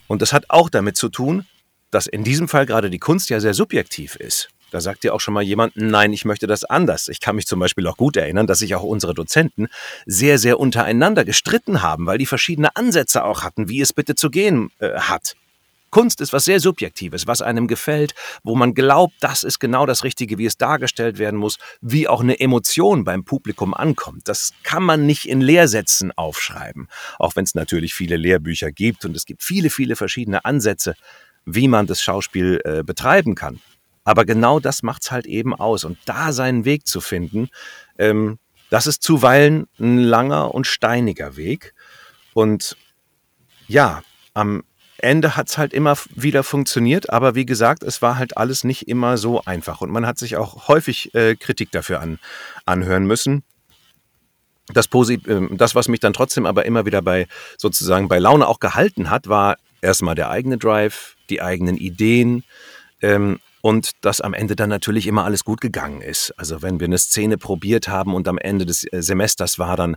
Und 0.09 0.21
das 0.21 0.35
hat 0.35 0.45
auch 0.49 0.69
damit 0.69 0.99
zu 0.99 1.09
tun, 1.09 1.47
dass 1.91 2.07
in 2.07 2.23
diesem 2.23 2.49
Fall 2.49 2.67
gerade 2.67 2.91
die 2.91 2.99
Kunst 2.99 3.31
ja 3.31 3.41
sehr 3.41 3.55
subjektiv 3.55 4.17
ist. 4.17 4.51
Da 4.71 4.83
sagt 4.83 5.03
ja 5.05 5.15
auch 5.15 5.21
schon 5.21 5.33
mal 5.33 5.43
jemand, 5.43 5.75
nein, 5.75 6.13
ich 6.13 6.27
möchte 6.27 6.47
das 6.47 6.65
anders. 6.65 7.09
Ich 7.09 7.21
kann 7.21 7.35
mich 7.35 7.47
zum 7.47 7.59
Beispiel 7.59 7.87
auch 7.87 7.97
gut 7.97 8.19
erinnern, 8.19 8.47
dass 8.47 8.59
sich 8.59 8.75
auch 8.75 8.83
unsere 8.83 9.15
Dozenten 9.15 9.69
sehr, 10.05 10.37
sehr 10.37 10.61
untereinander 10.61 11.25
gestritten 11.25 11.81
haben, 11.81 12.05
weil 12.05 12.19
die 12.19 12.27
verschiedene 12.27 12.77
Ansätze 12.77 13.25
auch 13.25 13.43
hatten, 13.43 13.71
wie 13.71 13.81
es 13.81 13.95
bitte 13.95 14.15
zu 14.15 14.29
gehen 14.29 14.71
äh, 14.81 14.99
hat. 14.99 15.35
Kunst 15.91 16.21
ist 16.21 16.33
was 16.33 16.45
sehr 16.45 16.61
Subjektives, 16.61 17.27
was 17.27 17.43
einem 17.43 17.67
gefällt, 17.67 18.15
wo 18.43 18.55
man 18.55 18.75
glaubt, 18.75 19.15
das 19.21 19.43
ist 19.43 19.59
genau 19.59 19.87
das 19.87 20.05
Richtige, 20.05 20.39
wie 20.39 20.47
es 20.47 20.57
dargestellt 20.57 21.19
werden 21.19 21.39
muss, 21.39 21.59
wie 21.81 22.09
auch 22.09 22.21
eine 22.21 22.39
Emotion 22.41 23.05
beim 23.05 23.25
Publikum 23.25 23.75
ankommt. 23.75 24.29
Das 24.29 24.53
kann 24.63 24.83
man 24.83 25.07
nicht 25.07 25.29
in 25.29 25.41
Lehrsätzen 25.41 26.13
aufschreiben, 26.13 26.89
auch 27.19 27.37
wenn 27.37 27.45
es 27.45 27.55
natürlich 27.55 27.95
viele 27.95 28.17
Lehrbücher 28.17 28.73
gibt 28.73 29.05
und 29.05 29.17
es 29.17 29.25
gibt 29.25 29.43
viele, 29.43 29.71
viele 29.71 29.97
verschiedene 29.97 30.45
Ansätze, 30.45 30.95
wie 31.45 31.69
man 31.69 31.87
das 31.87 32.03
Schauspiel 32.03 32.61
äh, 32.65 32.83
betreiben 32.83 33.35
kann. 33.35 33.61
Aber 34.05 34.25
genau 34.25 34.59
das 34.59 34.83
macht 34.83 35.03
es 35.03 35.11
halt 35.11 35.27
eben 35.27 35.55
aus. 35.55 35.85
Und 35.85 35.99
da 36.07 36.33
seinen 36.33 36.65
Weg 36.65 36.87
zu 36.87 37.03
finden, 37.03 37.51
ähm, 37.99 38.39
das 38.71 38.87
ist 38.87 39.03
zuweilen 39.03 39.67
ein 39.79 39.99
langer 39.99 40.55
und 40.55 40.67
steiniger 40.67 41.37
Weg. 41.37 41.75
Und 42.35 42.77
ja, 43.67 44.03
am 44.35 44.63
Ende 44.99 45.37
hat 45.37 45.49
es 45.49 45.59
halt 45.59 45.73
immer 45.73 45.97
wieder 46.15 46.43
funktioniert, 46.43 47.11
aber 47.11 47.35
wie 47.35 47.47
gesagt, 47.47 47.83
es 47.83 48.03
war 48.03 48.19
halt 48.19 48.37
alles 48.37 48.65
nicht 48.65 48.89
immer 48.89 49.17
so 49.17 49.43
einfach 49.45 49.81
und 49.81 49.91
man 49.91 50.07
hat 50.07 50.19
sich 50.19 50.37
auch 50.37 50.69
häufig 50.69 51.15
äh, 51.15 51.37
Kritik 51.37 51.71
dafür 51.71 52.01
an, 52.01 52.19
anhören 52.67 53.07
müssen. 53.07 53.45
Das, 54.73 54.89
Posit 54.89 55.27
äh, 55.29 55.41
das, 55.53 55.75
was 55.75 55.89
mich 55.89 56.01
dann 56.01 56.13
trotzdem 56.13 56.47
aber 56.47 56.67
immer 56.67 56.85
wieder 56.85 57.01
bei 57.01 57.29
sozusagen 57.57 58.09
bei 58.09 58.19
Laune 58.19 58.47
auch 58.47 58.59
gehalten 58.59 59.09
hat, 59.09 59.29
war 59.29 59.57
erstmal 59.81 60.17
der 60.17 60.31
eigene 60.31 60.59
Drive, 60.59 61.17
die 61.31 61.41
eigenen 61.41 61.77
Ideen 61.77 62.43
ähm, 63.01 63.39
und 63.61 63.93
dass 64.03 64.21
am 64.21 64.35
Ende 64.35 64.57
dann 64.57 64.69
natürlich 64.69 65.07
immer 65.07 65.25
alles 65.25 65.45
gut 65.45 65.61
gegangen 65.61 66.01
ist. 66.01 66.33
Also 66.37 66.63
wenn 66.63 66.81
wir 66.81 66.87
eine 66.87 66.99
Szene 66.99 67.39
probiert 67.39 67.89
haben 67.89 68.15
und 68.15 68.29
am 68.29 68.39
Ende 68.39 68.67
des 68.67 68.85
äh, 68.93 69.03
Semesters 69.03 69.59
war 69.59 69.77
dann, 69.77 69.97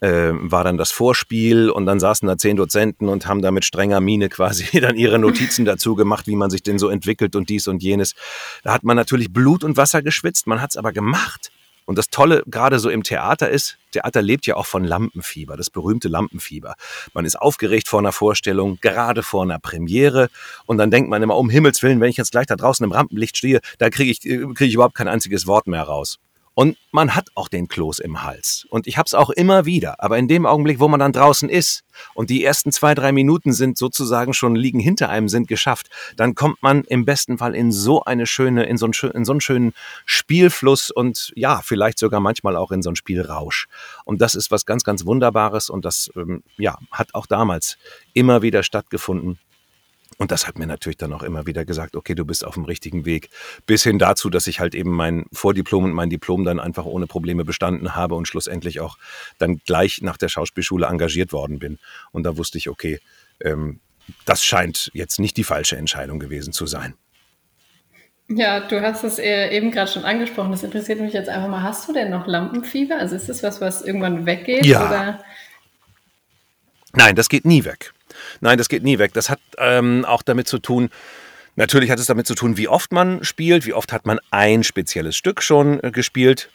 äh, 0.00 0.30
war 0.32 0.64
dann 0.64 0.76
das 0.76 0.90
Vorspiel 0.90 1.70
und 1.70 1.86
dann 1.86 2.00
saßen 2.00 2.26
da 2.26 2.36
zehn 2.36 2.56
Dozenten 2.56 3.08
und 3.08 3.26
haben 3.26 3.42
da 3.42 3.50
mit 3.50 3.64
strenger 3.64 4.00
Miene 4.00 4.28
quasi 4.28 4.80
dann 4.80 4.96
ihre 4.96 5.18
Notizen 5.18 5.64
dazu 5.64 5.94
gemacht, 5.94 6.26
wie 6.26 6.36
man 6.36 6.50
sich 6.50 6.62
denn 6.62 6.78
so 6.78 6.88
entwickelt 6.88 7.36
und 7.36 7.48
dies 7.48 7.68
und 7.68 7.82
jenes. 7.82 8.14
Da 8.62 8.72
hat 8.72 8.84
man 8.84 8.96
natürlich 8.96 9.32
Blut 9.32 9.64
und 9.64 9.76
Wasser 9.76 10.02
geschwitzt, 10.02 10.46
man 10.46 10.60
hat 10.60 10.70
es 10.70 10.76
aber 10.76 10.92
gemacht. 10.92 11.50
Und 11.84 11.98
das 11.98 12.10
Tolle 12.10 12.42
gerade 12.46 12.78
so 12.78 12.90
im 12.90 13.02
Theater 13.02 13.50
ist, 13.50 13.78
Theater 13.92 14.22
lebt 14.22 14.46
ja 14.46 14.56
auch 14.56 14.66
von 14.66 14.84
Lampenfieber, 14.84 15.56
das 15.56 15.70
berühmte 15.70 16.08
Lampenfieber. 16.08 16.74
Man 17.12 17.24
ist 17.24 17.36
aufgeregt 17.36 17.88
vor 17.88 17.98
einer 17.98 18.12
Vorstellung, 18.12 18.78
gerade 18.80 19.22
vor 19.22 19.42
einer 19.42 19.58
Premiere 19.58 20.28
und 20.66 20.78
dann 20.78 20.90
denkt 20.90 21.10
man 21.10 21.22
immer, 21.22 21.36
um 21.36 21.50
Himmels 21.50 21.82
Willen, 21.82 22.00
wenn 22.00 22.10
ich 22.10 22.16
jetzt 22.16 22.32
gleich 22.32 22.46
da 22.46 22.56
draußen 22.56 22.84
im 22.84 22.92
Rampenlicht 22.92 23.36
stehe, 23.36 23.60
da 23.78 23.90
kriege 23.90 24.10
ich, 24.10 24.24
äh, 24.24 24.38
krieg 24.54 24.68
ich 24.68 24.74
überhaupt 24.74 24.94
kein 24.94 25.08
einziges 25.08 25.46
Wort 25.46 25.66
mehr 25.66 25.82
raus. 25.82 26.18
Und 26.54 26.76
man 26.90 27.14
hat 27.14 27.28
auch 27.34 27.48
den 27.48 27.66
Kloß 27.66 27.98
im 28.00 28.22
Hals. 28.22 28.66
Und 28.68 28.86
ich 28.86 28.98
habe 28.98 29.06
es 29.06 29.14
auch 29.14 29.30
immer 29.30 29.64
wieder. 29.64 30.02
Aber 30.02 30.18
in 30.18 30.28
dem 30.28 30.44
Augenblick, 30.44 30.80
wo 30.80 30.88
man 30.88 31.00
dann 31.00 31.12
draußen 31.12 31.48
ist 31.48 31.82
und 32.12 32.28
die 32.28 32.44
ersten 32.44 32.72
zwei, 32.72 32.94
drei 32.94 33.10
Minuten 33.10 33.54
sind 33.54 33.78
sozusagen 33.78 34.34
schon 34.34 34.54
liegen 34.54 34.78
hinter 34.78 35.08
einem, 35.08 35.30
sind 35.30 35.48
geschafft, 35.48 35.88
dann 36.16 36.34
kommt 36.34 36.62
man 36.62 36.84
im 36.84 37.06
besten 37.06 37.38
Fall 37.38 37.54
in 37.54 37.72
so 37.72 38.04
eine 38.04 38.26
schöne, 38.26 38.64
in 38.64 38.76
so 38.76 38.86
einen, 38.86 39.12
in 39.14 39.24
so 39.24 39.32
einen 39.32 39.40
schönen 39.40 39.72
Spielfluss 40.04 40.90
und 40.90 41.32
ja, 41.36 41.62
vielleicht 41.62 41.98
sogar 41.98 42.20
manchmal 42.20 42.56
auch 42.56 42.70
in 42.70 42.82
so 42.82 42.90
einen 42.90 42.96
Spielrausch. 42.96 43.66
Und 44.04 44.20
das 44.20 44.34
ist 44.34 44.50
was 44.50 44.66
ganz, 44.66 44.84
ganz 44.84 45.06
Wunderbares 45.06 45.70
und 45.70 45.86
das 45.86 46.10
ähm, 46.16 46.42
ja, 46.58 46.76
hat 46.90 47.14
auch 47.14 47.26
damals 47.26 47.78
immer 48.12 48.42
wieder 48.42 48.62
stattgefunden. 48.62 49.38
Und 50.18 50.30
das 50.30 50.46
hat 50.46 50.58
mir 50.58 50.66
natürlich 50.66 50.96
dann 50.96 51.12
auch 51.12 51.22
immer 51.22 51.46
wieder 51.46 51.64
gesagt, 51.64 51.96
okay, 51.96 52.14
du 52.14 52.24
bist 52.24 52.44
auf 52.44 52.54
dem 52.54 52.64
richtigen 52.64 53.04
Weg. 53.04 53.30
Bis 53.66 53.82
hin 53.82 53.98
dazu, 53.98 54.30
dass 54.30 54.46
ich 54.46 54.60
halt 54.60 54.74
eben 54.74 54.90
mein 54.90 55.26
Vordiplom 55.32 55.84
und 55.84 55.92
mein 55.92 56.10
Diplom 56.10 56.44
dann 56.44 56.60
einfach 56.60 56.84
ohne 56.84 57.06
Probleme 57.06 57.44
bestanden 57.44 57.94
habe 57.94 58.14
und 58.14 58.28
schlussendlich 58.28 58.80
auch 58.80 58.98
dann 59.38 59.58
gleich 59.66 60.00
nach 60.02 60.16
der 60.16 60.28
Schauspielschule 60.28 60.86
engagiert 60.86 61.32
worden 61.32 61.58
bin. 61.58 61.78
Und 62.10 62.24
da 62.24 62.36
wusste 62.36 62.58
ich, 62.58 62.68
okay, 62.68 63.00
ähm, 63.40 63.80
das 64.24 64.44
scheint 64.44 64.90
jetzt 64.94 65.20
nicht 65.20 65.36
die 65.36 65.44
falsche 65.44 65.76
Entscheidung 65.76 66.18
gewesen 66.18 66.52
zu 66.52 66.66
sein. 66.66 66.94
Ja, 68.28 68.60
du 68.60 68.80
hast 68.80 69.04
es 69.04 69.18
eben 69.18 69.70
gerade 69.70 69.90
schon 69.90 70.04
angesprochen. 70.04 70.52
Das 70.52 70.62
interessiert 70.62 71.00
mich 71.00 71.12
jetzt 71.12 71.28
einfach 71.28 71.48
mal. 71.48 71.62
Hast 71.62 71.88
du 71.88 71.92
denn 71.92 72.10
noch 72.10 72.26
Lampenfieber? 72.26 72.96
Also 72.96 73.16
ist 73.16 73.28
das 73.28 73.42
was, 73.42 73.60
was 73.60 73.82
irgendwann 73.82 74.26
weggeht? 74.26 74.64
Ja. 74.64 74.86
Oder? 74.86 75.24
Nein, 76.94 77.14
das 77.14 77.28
geht 77.28 77.44
nie 77.44 77.64
weg. 77.64 77.92
Nein, 78.40 78.58
das 78.58 78.68
geht 78.68 78.82
nie 78.82 78.98
weg. 78.98 79.12
Das 79.14 79.30
hat 79.30 79.40
ähm, 79.58 80.04
auch 80.04 80.22
damit 80.22 80.48
zu 80.48 80.58
tun, 80.58 80.90
natürlich 81.56 81.90
hat 81.90 81.98
es 81.98 82.06
damit 82.06 82.26
zu 82.26 82.34
tun, 82.34 82.56
wie 82.56 82.68
oft 82.68 82.92
man 82.92 83.22
spielt, 83.24 83.66
wie 83.66 83.74
oft 83.74 83.92
hat 83.92 84.06
man 84.06 84.18
ein 84.30 84.62
spezielles 84.62 85.16
Stück 85.16 85.42
schon 85.42 85.82
äh, 85.82 85.90
gespielt. 85.90 86.50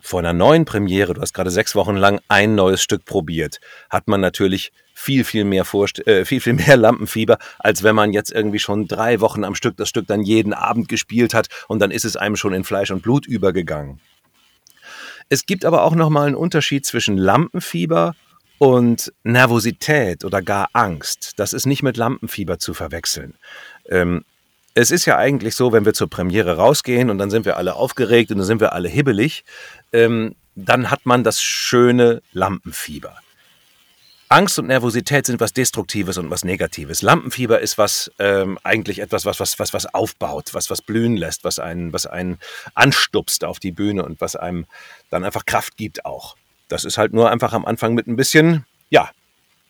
Vor 0.00 0.20
einer 0.20 0.34
neuen 0.34 0.66
Premiere, 0.66 1.14
du 1.14 1.22
hast 1.22 1.32
gerade 1.32 1.50
sechs 1.50 1.74
Wochen 1.74 1.96
lang 1.96 2.20
ein 2.28 2.54
neues 2.54 2.82
Stück 2.82 3.06
probiert, 3.06 3.58
hat 3.88 4.06
man 4.06 4.20
natürlich 4.20 4.70
viel, 4.92 5.24
viel 5.24 5.44
mehr, 5.44 5.64
Vorst 5.64 6.06
äh, 6.06 6.24
viel, 6.24 6.40
viel 6.40 6.52
mehr 6.52 6.76
Lampenfieber, 6.76 7.38
als 7.58 7.82
wenn 7.82 7.94
man 7.94 8.12
jetzt 8.12 8.30
irgendwie 8.30 8.58
schon 8.58 8.86
drei 8.86 9.20
Wochen 9.20 9.44
am 9.44 9.54
Stück 9.54 9.76
das 9.76 9.88
Stück 9.88 10.06
dann 10.06 10.22
jeden 10.22 10.52
Abend 10.52 10.88
gespielt 10.88 11.34
hat 11.34 11.48
und 11.68 11.80
dann 11.80 11.90
ist 11.90 12.04
es 12.04 12.16
einem 12.16 12.36
schon 12.36 12.52
in 12.52 12.64
Fleisch 12.64 12.90
und 12.90 13.02
Blut 13.02 13.26
übergegangen. 13.26 14.00
Es 15.28 15.46
gibt 15.46 15.64
aber 15.64 15.82
auch 15.82 15.94
nochmal 15.94 16.26
einen 16.26 16.36
Unterschied 16.36 16.84
zwischen 16.84 17.16
Lampenfieber 17.16 18.14
und 18.58 19.12
Nervosität 19.22 20.24
oder 20.24 20.42
gar 20.42 20.68
Angst, 20.72 21.32
das 21.36 21.52
ist 21.52 21.66
nicht 21.66 21.82
mit 21.82 21.96
Lampenfieber 21.96 22.58
zu 22.58 22.74
verwechseln. 22.74 23.34
Ähm, 23.88 24.24
es 24.74 24.90
ist 24.90 25.06
ja 25.06 25.16
eigentlich 25.16 25.54
so, 25.54 25.72
wenn 25.72 25.84
wir 25.84 25.94
zur 25.94 26.10
Premiere 26.10 26.56
rausgehen 26.56 27.10
und 27.10 27.18
dann 27.18 27.30
sind 27.30 27.44
wir 27.44 27.56
alle 27.56 27.74
aufgeregt 27.74 28.30
und 28.30 28.38
dann 28.38 28.46
sind 28.46 28.60
wir 28.60 28.72
alle 28.72 28.88
hibbelig, 28.88 29.44
ähm, 29.92 30.34
dann 30.56 30.90
hat 30.90 31.06
man 31.06 31.24
das 31.24 31.42
schöne 31.42 32.22
Lampenfieber. 32.32 33.16
Angst 34.28 34.58
und 34.58 34.66
Nervosität 34.66 35.26
sind 35.26 35.38
was 35.38 35.52
Destruktives 35.52 36.18
und 36.18 36.30
was 36.30 36.44
Negatives. 36.44 37.02
Lampenfieber 37.02 37.60
ist 37.60 37.78
was 37.78 38.10
ähm, 38.18 38.58
eigentlich 38.64 38.98
etwas, 38.98 39.26
was, 39.26 39.38
was, 39.38 39.58
was, 39.58 39.72
was 39.74 39.94
aufbaut, 39.94 40.54
was, 40.54 40.70
was 40.70 40.82
blühen 40.82 41.16
lässt, 41.16 41.44
was 41.44 41.58
einen, 41.58 41.92
was 41.92 42.06
einen 42.06 42.38
anstupst 42.74 43.44
auf 43.44 43.60
die 43.60 43.70
Bühne 43.70 44.04
und 44.04 44.20
was 44.20 44.34
einem 44.34 44.66
dann 45.10 45.24
einfach 45.24 45.44
Kraft 45.44 45.76
gibt 45.76 46.04
auch. 46.04 46.36
Das 46.74 46.84
ist 46.84 46.98
halt 46.98 47.12
nur 47.12 47.30
einfach 47.30 47.52
am 47.52 47.64
Anfang 47.64 47.94
mit 47.94 48.08
ein 48.08 48.16
bisschen, 48.16 48.66
ja, 48.90 49.08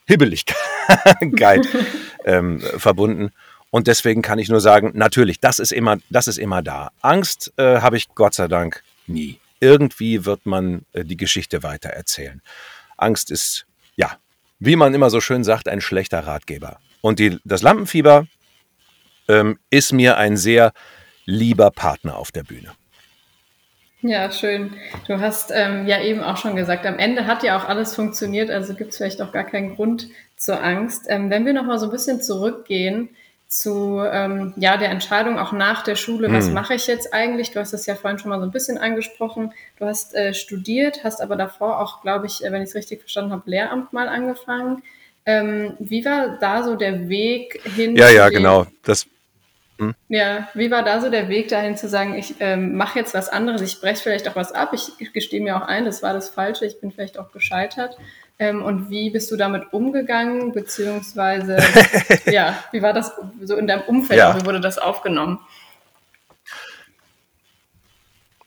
Hibbeligkeit 0.06 1.68
ähm, 2.24 2.60
verbunden. 2.78 3.30
Und 3.68 3.88
deswegen 3.88 4.22
kann 4.22 4.38
ich 4.38 4.48
nur 4.48 4.62
sagen, 4.62 4.92
natürlich, 4.94 5.38
das 5.38 5.58
ist 5.58 5.70
immer, 5.70 5.98
das 6.08 6.28
ist 6.28 6.38
immer 6.38 6.62
da. 6.62 6.92
Angst 7.02 7.52
äh, 7.58 7.82
habe 7.82 7.98
ich 7.98 8.08
Gott 8.14 8.32
sei 8.32 8.48
Dank 8.48 8.82
nie. 9.06 9.38
Irgendwie 9.60 10.24
wird 10.24 10.46
man 10.46 10.86
äh, 10.94 11.04
die 11.04 11.18
Geschichte 11.18 11.62
weitererzählen. 11.62 12.40
Angst 12.96 13.30
ist, 13.30 13.66
ja, 13.96 14.16
wie 14.58 14.76
man 14.76 14.94
immer 14.94 15.10
so 15.10 15.20
schön 15.20 15.44
sagt, 15.44 15.68
ein 15.68 15.82
schlechter 15.82 16.20
Ratgeber. 16.20 16.78
Und 17.02 17.18
die, 17.18 17.38
das 17.44 17.60
Lampenfieber 17.60 18.26
ähm, 19.28 19.58
ist 19.68 19.92
mir 19.92 20.16
ein 20.16 20.38
sehr 20.38 20.72
lieber 21.26 21.70
Partner 21.70 22.16
auf 22.16 22.32
der 22.32 22.44
Bühne. 22.44 22.72
Ja, 24.06 24.30
schön. 24.30 24.74
Du 25.08 25.18
hast 25.18 25.50
ähm, 25.50 25.86
ja 25.86 25.98
eben 26.02 26.22
auch 26.22 26.36
schon 26.36 26.56
gesagt, 26.56 26.84
am 26.84 26.98
Ende 26.98 27.26
hat 27.26 27.42
ja 27.42 27.56
auch 27.56 27.66
alles 27.66 27.94
funktioniert, 27.94 28.50
also 28.50 28.74
gibt 28.74 28.90
es 28.90 28.98
vielleicht 28.98 29.22
auch 29.22 29.32
gar 29.32 29.44
keinen 29.44 29.76
Grund 29.76 30.08
zur 30.36 30.62
Angst. 30.62 31.06
Ähm, 31.08 31.30
wenn 31.30 31.46
wir 31.46 31.54
nochmal 31.54 31.78
so 31.78 31.86
ein 31.86 31.90
bisschen 31.90 32.20
zurückgehen, 32.20 33.08
zu 33.48 34.02
ähm, 34.04 34.52
ja, 34.56 34.76
der 34.76 34.90
Entscheidung 34.90 35.38
auch 35.38 35.52
nach 35.52 35.84
der 35.84 35.94
Schule, 35.94 36.30
was 36.30 36.48
hm. 36.48 36.54
mache 36.54 36.74
ich 36.74 36.86
jetzt 36.86 37.14
eigentlich? 37.14 37.52
Du 37.52 37.60
hast 37.60 37.72
es 37.72 37.86
ja 37.86 37.94
vorhin 37.94 38.18
schon 38.18 38.28
mal 38.28 38.40
so 38.40 38.44
ein 38.44 38.50
bisschen 38.50 38.76
angesprochen. 38.76 39.54
Du 39.78 39.86
hast 39.86 40.14
äh, 40.14 40.34
studiert, 40.34 41.02
hast 41.02 41.22
aber 41.22 41.36
davor 41.36 41.80
auch, 41.80 42.02
glaube 42.02 42.26
ich, 42.26 42.44
äh, 42.44 42.52
wenn 42.52 42.60
ich 42.60 42.70
es 42.70 42.74
richtig 42.74 43.00
verstanden 43.00 43.32
habe, 43.32 43.48
Lehramt 43.50 43.94
mal 43.94 44.08
angefangen. 44.08 44.82
Ähm, 45.24 45.74
wie 45.78 46.04
war 46.04 46.36
da 46.40 46.62
so 46.62 46.76
der 46.76 47.08
Weg 47.08 47.62
hin? 47.74 47.96
Ja, 47.96 48.10
ja, 48.10 48.28
genau. 48.28 48.66
Das, 48.82 49.06
hm? 49.78 49.94
Ja, 50.08 50.48
wie 50.54 50.70
war 50.70 50.82
da 50.82 51.00
so 51.00 51.10
der 51.10 51.28
Weg 51.28 51.48
dahin 51.48 51.76
zu 51.76 51.88
sagen, 51.88 52.14
ich 52.14 52.36
ähm, 52.40 52.76
mache 52.76 52.98
jetzt 52.98 53.14
was 53.14 53.28
anderes, 53.28 53.60
ich 53.62 53.80
breche 53.80 54.02
vielleicht 54.02 54.28
auch 54.28 54.36
was 54.36 54.52
ab, 54.52 54.72
ich 54.72 55.12
gestehe 55.12 55.40
mir 55.40 55.56
auch 55.56 55.66
ein, 55.66 55.84
das 55.84 56.02
war 56.02 56.12
das 56.12 56.28
Falsche, 56.28 56.66
ich 56.66 56.80
bin 56.80 56.92
vielleicht 56.92 57.18
auch 57.18 57.32
gescheitert. 57.32 57.96
Ähm, 58.38 58.62
und 58.62 58.90
wie 58.90 59.10
bist 59.10 59.30
du 59.30 59.36
damit 59.36 59.72
umgegangen, 59.72 60.52
beziehungsweise, 60.52 61.58
ja, 62.30 62.58
wie 62.72 62.82
war 62.82 62.92
das 62.92 63.12
so 63.42 63.56
in 63.56 63.66
deinem 63.66 63.82
Umfeld, 63.82 64.18
ja. 64.18 64.40
wie 64.40 64.44
wurde 64.44 64.60
das 64.60 64.78
aufgenommen? 64.78 65.38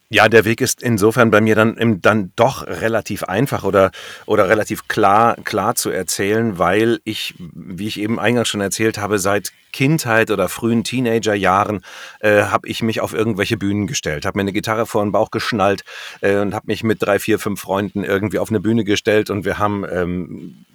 Ja, 0.10 0.30
der 0.30 0.46
Weg 0.46 0.62
ist 0.62 0.82
insofern 0.82 1.32
bei 1.32 1.42
mir 1.42 1.56
dann, 1.56 2.00
dann 2.02 2.32
doch 2.38 2.66
relativ 2.66 3.26
einfach 3.26 3.66
oder, 3.66 3.92
oder 4.26 4.48
relativ 4.48 4.88
klar, 4.88 5.36
klar 5.44 5.76
zu 5.76 5.90
erzählen, 5.90 6.58
weil 6.58 7.02
ich, 7.04 7.36
wie 7.38 7.88
ich 7.88 8.00
eben 8.00 8.18
eingangs 8.18 8.48
schon 8.48 8.62
erzählt 8.62 8.98
habe, 8.98 9.20
seit 9.20 9.52
Kindheit 9.74 10.32
oder 10.32 10.48
frühen 10.48 10.86
Teenagerjahren 10.86 11.84
äh, 12.22 12.44
habe 12.44 12.70
ich 12.70 12.82
mich 12.82 13.02
auf 13.02 13.14
irgendwelche 13.14 13.58
Bühnen 13.58 13.86
gestellt, 13.86 14.26
habe 14.26 14.38
mir 14.38 14.44
eine 14.44 14.54
Gitarre 14.54 14.86
vor 14.86 15.04
den 15.04 15.12
Bauch 15.12 15.30
geschnallt 15.30 15.84
äh, 16.22 16.38
und 16.38 16.56
habe 16.56 16.68
mich 16.68 16.84
mit 16.84 17.02
drei, 17.02 17.20
vier, 17.20 17.38
fünf 17.38 17.60
Freunden 17.60 18.06
irgendwie 18.06 18.40
auf 18.40 18.50
eine 18.50 18.62
Bühne 18.62 18.86
gestellt 18.86 19.30
und 19.30 19.44
wir 19.44 19.60
haben 19.60 19.86
ähm, 19.92 20.66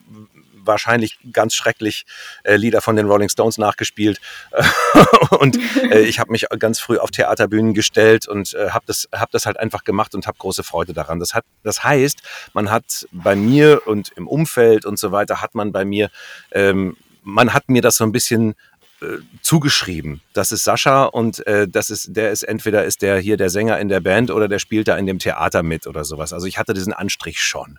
wahrscheinlich 0.64 1.18
ganz 1.33 1.55
schrecklich 1.55 2.05
äh, 2.44 2.57
Lieder 2.57 2.81
von 2.81 2.96
den 2.96 3.07
Rolling 3.07 3.29
Stones 3.29 3.59
nachgespielt. 3.59 4.20
und 5.31 5.59
äh, 5.90 6.01
ich 6.01 6.18
habe 6.18 6.33
mich 6.33 6.46
ganz 6.59 6.81
früh 6.81 6.98
auf 6.98 7.11
Theaterbühnen 7.11 7.75
gestellt 7.75 8.29
und 8.29 8.55
äh, 8.55 8.70
habe 8.70 8.85
das, 8.87 9.09
hab 9.12 9.31
das 9.31 9.46
halt 9.46 9.59
einfach 9.59 9.85
gemacht 9.85 10.14
und 10.14 10.27
habe 10.27 10.38
große 10.38 10.62
Freude 10.62 10.92
daran. 10.92 11.20
Das, 11.20 11.35
hat, 11.35 11.44
das 11.62 11.85
heißt, 11.85 12.22
man 12.53 12.70
hat 12.70 13.07
bei 13.12 13.37
mir 13.37 13.87
und 13.87 14.11
im 14.16 14.29
Umfeld 14.29 14.87
und 14.87 14.98
so 14.98 15.12
weiter, 15.12 15.40
hat 15.40 15.55
man 15.55 15.72
bei 15.72 15.85
mir, 15.85 16.11
ähm, 16.53 16.96
man 17.22 17.55
hat 17.55 17.68
mir 17.68 17.83
das 17.83 17.96
so 17.96 18.05
ein 18.05 18.12
bisschen 18.12 18.55
äh, 19.03 19.18
zugeschrieben. 19.42 20.20
Das 20.33 20.53
ist 20.53 20.64
Sascha 20.64 21.05
und 21.05 21.44
äh, 21.46 21.66
das 21.68 21.90
ist, 21.90 22.16
der 22.16 22.31
ist 22.31 22.44
entweder 22.44 22.85
ist 22.85 23.03
der 23.03 23.18
hier 23.18 23.37
der 23.37 23.51
Sänger 23.51 23.79
in 23.81 23.88
der 23.88 24.01
Band 24.01 24.31
oder 24.31 24.48
der 24.48 24.59
spielt 24.59 24.88
da 24.88 24.96
in 24.96 25.07
dem 25.07 25.18
Theater 25.18 25.62
mit 25.62 25.87
oder 25.87 26.05
sowas. 26.05 26.33
Also 26.33 26.46
ich 26.46 26.59
hatte 26.59 26.72
diesen 26.72 26.92
Anstrich 26.92 27.40
schon. 27.42 27.79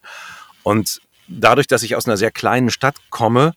Und 0.63 1.01
dadurch, 1.27 1.67
dass 1.67 1.83
ich 1.83 1.95
aus 1.95 2.05
einer 2.05 2.17
sehr 2.17 2.31
kleinen 2.31 2.69
Stadt 2.69 2.95
komme, 3.09 3.53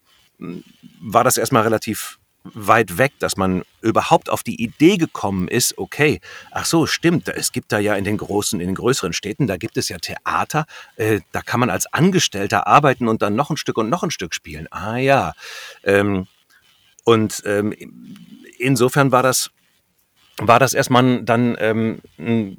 war 1.01 1.25
das 1.25 1.37
erstmal 1.37 1.63
relativ 1.63 2.19
weit 2.55 2.99
weg, 2.99 3.13
dass 3.19 3.37
man 3.37 3.63
überhaupt 3.81 4.31
auf 4.31 4.43
die 4.43 4.63
Idee 4.63 4.97
gekommen 4.97 5.49
ist, 5.49 5.79
okay, 5.79 6.21
ach 6.51 6.65
so, 6.65 6.87
stimmt, 6.87 7.29
es 7.29 7.53
gibt 7.53 7.73
da 7.73 7.79
ja 7.79 7.95
in 7.95 8.05
den 8.05 8.17
großen, 8.17 8.61
in 8.61 8.67
den 8.69 8.75
größeren 8.75 9.13
Städten, 9.13 9.47
da 9.47 9.57
gibt 9.57 9.77
es 9.77 9.89
ja 9.89 9.99
Theater, 9.99 10.67
äh, 10.97 11.21
da 11.33 11.43
kann 11.43 11.61
man 11.61 11.71
als 11.71 11.93
Angestellter 11.93 12.67
arbeiten 12.67 13.09
und 13.09 13.23
dann 13.23 13.35
noch 13.35 13.51
ein 13.51 13.57
Stück 13.57 13.79
und 13.79 13.89
noch 13.89 14.03
ein 14.03 14.11
Stück 14.11 14.35
spielen. 14.35 14.69
Ah 14.71 14.97
ja. 14.97 15.35
Ähm, 15.83 16.27
und 17.05 17.43
ähm, 17.47 17.75
insofern 18.59 19.13
war 19.13 19.23
das, 19.23 19.51
war 20.39 20.59
das 20.59 20.75
erstmal 20.75 21.23
dann, 21.23 21.57
ähm, 21.59 22.59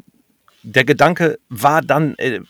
der 0.63 0.85
Gedanke 0.85 1.39
war 1.49 1.81
dann 1.81 2.15
äh, 2.15 2.41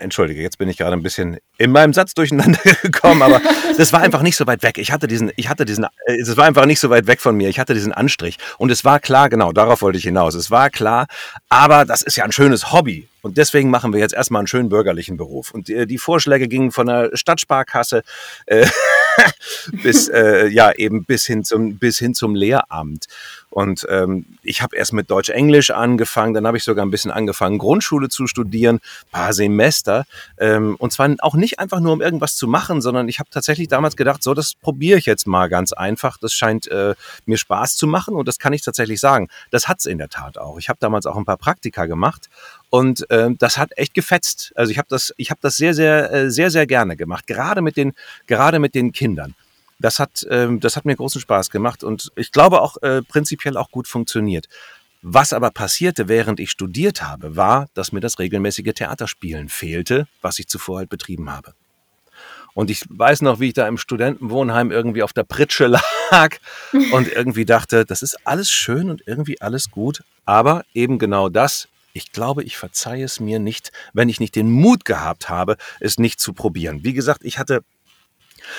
entschuldige, 0.00 0.42
jetzt 0.42 0.58
bin 0.58 0.68
ich 0.68 0.76
gerade 0.78 0.92
ein 0.92 1.02
bisschen 1.02 1.38
in 1.58 1.72
meinem 1.72 1.92
Satz 1.92 2.14
durcheinander 2.14 2.58
gekommen, 2.82 3.22
aber 3.22 3.40
das 3.76 3.92
war 3.92 4.00
einfach 4.00 4.22
nicht 4.22 4.36
so 4.36 4.46
weit 4.46 4.62
weg. 4.62 4.78
Ich 4.78 4.92
hatte 4.92 5.06
diesen, 5.06 5.30
ich 5.36 5.48
hatte 5.48 5.64
diesen, 5.64 5.84
äh, 6.06 6.14
es 6.20 6.36
war 6.36 6.44
einfach 6.44 6.66
nicht 6.66 6.80
so 6.80 6.90
weit 6.90 7.06
weg 7.06 7.20
von 7.20 7.36
mir. 7.36 7.48
Ich 7.48 7.58
hatte 7.58 7.74
diesen 7.74 7.92
Anstrich 7.92 8.38
und 8.58 8.70
es 8.70 8.84
war 8.84 9.00
klar, 9.00 9.28
genau, 9.28 9.52
darauf 9.52 9.82
wollte 9.82 9.98
ich 9.98 10.04
hinaus. 10.04 10.34
Es 10.34 10.50
war 10.50 10.70
klar, 10.70 11.06
aber 11.48 11.84
das 11.84 12.02
ist 12.02 12.16
ja 12.16 12.24
ein 12.24 12.32
schönes 12.32 12.72
Hobby 12.72 13.08
und 13.22 13.36
deswegen 13.36 13.70
machen 13.70 13.92
wir 13.92 14.00
jetzt 14.00 14.14
erstmal 14.14 14.40
einen 14.40 14.46
schönen 14.46 14.68
bürgerlichen 14.68 15.16
Beruf. 15.16 15.50
Und 15.50 15.68
die, 15.68 15.74
äh, 15.74 15.86
die 15.86 15.98
Vorschläge 15.98 16.48
gingen 16.48 16.72
von 16.72 16.86
der 16.86 17.10
Stadtsparkasse 17.14 18.02
äh, 18.46 18.66
bis 19.82 20.08
äh, 20.08 20.46
ja 20.48 20.72
eben 20.72 21.04
bis 21.04 21.26
hin 21.26 21.44
zum 21.44 21.78
bis 21.78 21.98
hin 21.98 22.14
zum 22.14 22.34
Lehramt. 22.34 23.06
Und 23.50 23.84
ähm, 23.90 24.26
ich 24.42 24.62
habe 24.62 24.76
erst 24.76 24.92
mit 24.92 25.10
Deutsch-Englisch 25.10 25.70
angefangen, 25.70 26.34
dann 26.34 26.46
habe 26.46 26.56
ich 26.56 26.62
sogar 26.62 26.86
ein 26.86 26.90
bisschen 26.90 27.10
angefangen, 27.10 27.58
Grundschule 27.58 28.08
zu 28.08 28.28
studieren, 28.28 28.80
paar 29.10 29.32
Semester. 29.32 30.04
Ähm, 30.38 30.76
und 30.78 30.92
zwar 30.92 31.10
auch 31.18 31.34
nicht 31.34 31.58
einfach 31.58 31.80
nur, 31.80 31.92
um 31.92 32.00
irgendwas 32.00 32.36
zu 32.36 32.46
machen, 32.46 32.80
sondern 32.80 33.08
ich 33.08 33.18
habe 33.18 33.28
tatsächlich 33.30 33.66
damals 33.66 33.96
gedacht, 33.96 34.22
so, 34.22 34.34
das 34.34 34.54
probiere 34.54 34.98
ich 34.98 35.06
jetzt 35.06 35.26
mal 35.26 35.48
ganz 35.48 35.72
einfach. 35.72 36.16
Das 36.18 36.32
scheint 36.32 36.68
äh, 36.68 36.94
mir 37.26 37.36
Spaß 37.36 37.76
zu 37.76 37.88
machen 37.88 38.14
und 38.14 38.28
das 38.28 38.38
kann 38.38 38.52
ich 38.52 38.62
tatsächlich 38.62 39.00
sagen. 39.00 39.28
Das 39.50 39.66
hat's 39.66 39.84
in 39.84 39.98
der 39.98 40.08
Tat 40.08 40.38
auch. 40.38 40.58
Ich 40.58 40.68
habe 40.68 40.78
damals 40.80 41.06
auch 41.06 41.16
ein 41.16 41.24
paar 41.24 41.36
Praktika 41.36 41.86
gemacht 41.86 42.30
und 42.70 43.10
äh, 43.10 43.30
das 43.36 43.58
hat 43.58 43.76
echt 43.76 43.94
gefetzt. 43.94 44.52
Also 44.54 44.70
ich 44.70 44.78
habe 44.78 44.88
das, 44.88 45.12
ich 45.16 45.30
habe 45.30 45.40
das 45.42 45.56
sehr, 45.56 45.74
sehr, 45.74 46.12
äh, 46.12 46.30
sehr, 46.30 46.50
sehr 46.50 46.68
gerne 46.68 46.96
gemacht. 46.96 47.26
Gerade 47.26 47.62
mit 47.62 47.76
den, 47.76 47.94
gerade 48.28 48.60
mit 48.60 48.76
den 48.76 48.92
Kindern. 48.92 49.34
Das 49.80 49.98
hat, 49.98 50.26
ähm, 50.30 50.60
das 50.60 50.76
hat 50.76 50.84
mir 50.84 50.94
großen 50.94 51.20
Spaß 51.20 51.50
gemacht 51.50 51.82
und 51.82 52.12
ich 52.16 52.32
glaube 52.32 52.60
auch 52.60 52.76
äh, 52.82 53.02
prinzipiell 53.02 53.56
auch 53.56 53.70
gut 53.70 53.88
funktioniert. 53.88 54.46
Was 55.02 55.32
aber 55.32 55.50
passierte, 55.50 56.08
während 56.08 56.40
ich 56.40 56.50
studiert 56.50 57.02
habe, 57.02 57.34
war, 57.34 57.68
dass 57.72 57.90
mir 57.90 58.00
das 58.00 58.18
regelmäßige 58.18 58.74
Theaterspielen 58.74 59.48
fehlte, 59.48 60.06
was 60.20 60.38
ich 60.38 60.46
zuvor 60.46 60.78
halt 60.78 60.90
betrieben 60.90 61.30
habe. 61.30 61.54
Und 62.52 62.70
ich 62.70 62.84
weiß 62.90 63.22
noch, 63.22 63.40
wie 63.40 63.48
ich 63.48 63.54
da 63.54 63.66
im 63.66 63.78
Studentenwohnheim 63.78 64.70
irgendwie 64.70 65.02
auf 65.02 65.12
der 65.12 65.24
Pritsche 65.24 65.66
lag 66.10 66.36
und 66.92 67.10
irgendwie 67.10 67.46
dachte, 67.46 67.86
das 67.86 68.02
ist 68.02 68.26
alles 68.26 68.50
schön 68.50 68.90
und 68.90 69.02
irgendwie 69.06 69.40
alles 69.40 69.70
gut, 69.70 70.02
aber 70.26 70.64
eben 70.74 70.98
genau 70.98 71.28
das, 71.28 71.68
ich 71.92 72.12
glaube, 72.12 72.44
ich 72.44 72.56
verzeihe 72.56 73.04
es 73.04 73.20
mir 73.20 73.38
nicht, 73.38 73.72
wenn 73.92 74.08
ich 74.08 74.20
nicht 74.20 74.36
den 74.36 74.50
Mut 74.50 74.84
gehabt 74.84 75.28
habe, 75.28 75.56
es 75.80 75.98
nicht 75.98 76.20
zu 76.20 76.32
probieren. 76.32 76.84
Wie 76.84 76.92
gesagt, 76.92 77.24
ich 77.24 77.38
hatte 77.38 77.62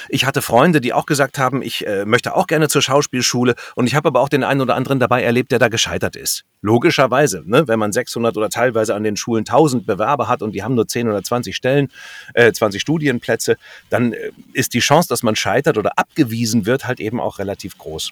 ich 0.09 0.25
hatte 0.25 0.41
Freunde, 0.41 0.81
die 0.81 0.93
auch 0.93 1.05
gesagt 1.05 1.37
haben, 1.37 1.61
ich 1.61 1.85
äh, 1.85 2.05
möchte 2.05 2.35
auch 2.35 2.47
gerne 2.47 2.67
zur 2.69 2.81
Schauspielschule 2.81 3.55
und 3.75 3.87
ich 3.87 3.95
habe 3.95 4.07
aber 4.07 4.21
auch 4.21 4.29
den 4.29 4.43
einen 4.43 4.61
oder 4.61 4.75
anderen 4.75 4.99
dabei 4.99 5.23
erlebt, 5.23 5.51
der 5.51 5.59
da 5.59 5.67
gescheitert 5.67 6.15
ist. 6.15 6.43
Logischerweise, 6.61 7.43
ne? 7.45 7.67
wenn 7.67 7.79
man 7.79 7.91
600 7.91 8.37
oder 8.37 8.49
teilweise 8.49 8.95
an 8.95 9.03
den 9.03 9.17
Schulen 9.17 9.41
1000 9.41 9.85
Bewerber 9.85 10.27
hat 10.27 10.41
und 10.41 10.53
die 10.53 10.63
haben 10.63 10.75
nur 10.75 10.87
10 10.87 11.09
oder 11.09 11.23
20 11.23 11.55
Stellen, 11.55 11.89
äh, 12.33 12.51
20 12.51 12.81
Studienplätze, 12.81 13.57
dann 13.89 14.13
äh, 14.13 14.31
ist 14.53 14.73
die 14.73 14.79
Chance, 14.79 15.09
dass 15.09 15.23
man 15.23 15.35
scheitert 15.35 15.77
oder 15.77 15.97
abgewiesen 15.97 16.65
wird, 16.65 16.85
halt 16.85 16.99
eben 16.99 17.19
auch 17.19 17.39
relativ 17.39 17.77
groß. 17.77 18.11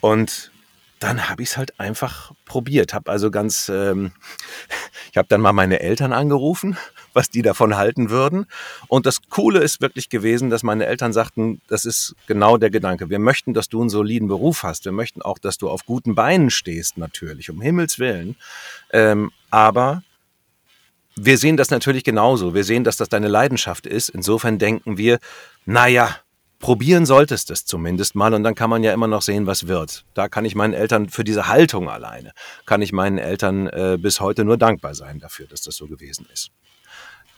Und 0.00 0.50
dann 1.00 1.30
habe 1.30 1.42
ich 1.42 1.50
es 1.50 1.56
halt 1.56 1.80
einfach 1.80 2.32
probiert. 2.44 2.92
Habe 2.92 3.10
also 3.10 3.30
ganz, 3.30 3.70
ähm, 3.70 4.12
ich 5.10 5.16
habe 5.16 5.26
dann 5.28 5.40
mal 5.40 5.54
meine 5.54 5.80
Eltern 5.80 6.12
angerufen, 6.12 6.76
was 7.14 7.30
die 7.30 7.42
davon 7.42 7.76
halten 7.76 8.10
würden. 8.10 8.46
Und 8.86 9.06
das 9.06 9.22
Coole 9.30 9.60
ist 9.60 9.80
wirklich 9.80 10.10
gewesen, 10.10 10.50
dass 10.50 10.62
meine 10.62 10.86
Eltern 10.86 11.12
sagten, 11.12 11.62
das 11.68 11.86
ist 11.86 12.14
genau 12.26 12.58
der 12.58 12.70
Gedanke. 12.70 13.08
Wir 13.08 13.18
möchten, 13.18 13.54
dass 13.54 13.68
du 13.68 13.80
einen 13.80 13.90
soliden 13.90 14.28
Beruf 14.28 14.62
hast. 14.62 14.84
Wir 14.84 14.92
möchten 14.92 15.22
auch, 15.22 15.38
dass 15.38 15.56
du 15.56 15.70
auf 15.70 15.86
guten 15.86 16.14
Beinen 16.14 16.50
stehst, 16.50 16.98
natürlich, 16.98 17.50
um 17.50 17.62
Himmels 17.62 17.98
Willen. 17.98 18.36
Ähm, 18.92 19.32
aber 19.50 20.02
wir 21.16 21.38
sehen 21.38 21.56
das 21.56 21.70
natürlich 21.70 22.04
genauso. 22.04 22.54
Wir 22.54 22.64
sehen, 22.64 22.84
dass 22.84 22.98
das 22.98 23.08
deine 23.08 23.28
Leidenschaft 23.28 23.86
ist. 23.86 24.10
Insofern 24.10 24.58
denken 24.58 24.98
wir, 24.98 25.18
naja, 25.64 26.16
probieren 26.60 27.06
solltest 27.06 27.50
es 27.50 27.64
zumindest 27.64 28.14
mal 28.14 28.32
und 28.34 28.44
dann 28.44 28.54
kann 28.54 28.70
man 28.70 28.84
ja 28.84 28.92
immer 28.92 29.08
noch 29.08 29.22
sehen, 29.22 29.46
was 29.46 29.66
wird. 29.66 30.04
Da 30.14 30.28
kann 30.28 30.44
ich 30.44 30.54
meinen 30.54 30.74
Eltern 30.74 31.08
für 31.08 31.24
diese 31.24 31.48
Haltung 31.48 31.90
alleine, 31.90 32.32
kann 32.66 32.82
ich 32.82 32.92
meinen 32.92 33.18
Eltern 33.18 33.66
äh, 33.66 33.98
bis 34.00 34.20
heute 34.20 34.44
nur 34.44 34.58
dankbar 34.58 34.94
sein 34.94 35.18
dafür, 35.18 35.46
dass 35.48 35.62
das 35.62 35.74
so 35.74 35.88
gewesen 35.88 36.28
ist. 36.32 36.50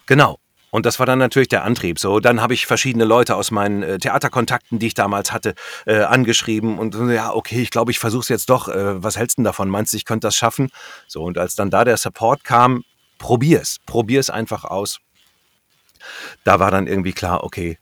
Genau. 0.06 0.38
Und 0.74 0.86
das 0.86 0.98
war 0.98 1.04
dann 1.04 1.18
natürlich 1.18 1.48
der 1.48 1.64
Antrieb. 1.64 1.98
So, 1.98 2.18
dann 2.18 2.40
habe 2.40 2.54
ich 2.54 2.64
verschiedene 2.64 3.04
Leute 3.04 3.36
aus 3.36 3.50
meinen 3.50 3.82
äh, 3.82 3.98
Theaterkontakten, 3.98 4.78
die 4.78 4.86
ich 4.86 4.94
damals 4.94 5.30
hatte, 5.30 5.54
äh, 5.84 6.00
angeschrieben 6.00 6.78
und 6.78 6.94
ja, 7.10 7.32
okay, 7.32 7.60
ich 7.60 7.70
glaube, 7.70 7.90
ich 7.90 7.98
versuche 7.98 8.22
es 8.22 8.28
jetzt 8.28 8.48
doch. 8.48 8.68
Äh, 8.68 9.02
was 9.02 9.18
hältst 9.18 9.36
du 9.38 9.42
davon? 9.42 9.68
Meinst 9.68 9.92
du, 9.92 9.98
ich 9.98 10.06
könnte 10.06 10.26
das 10.26 10.34
schaffen? 10.34 10.70
So, 11.06 11.22
und 11.22 11.36
als 11.36 11.56
dann 11.56 11.70
da 11.70 11.84
der 11.84 11.98
Support 11.98 12.42
kam, 12.42 12.84
probier's, 13.18 13.76
probier's 13.84 14.30
einfach 14.30 14.64
aus. 14.64 14.98
Da 16.42 16.58
war 16.58 16.70
dann 16.70 16.86
irgendwie 16.86 17.12
klar, 17.12 17.44
okay, 17.44 17.78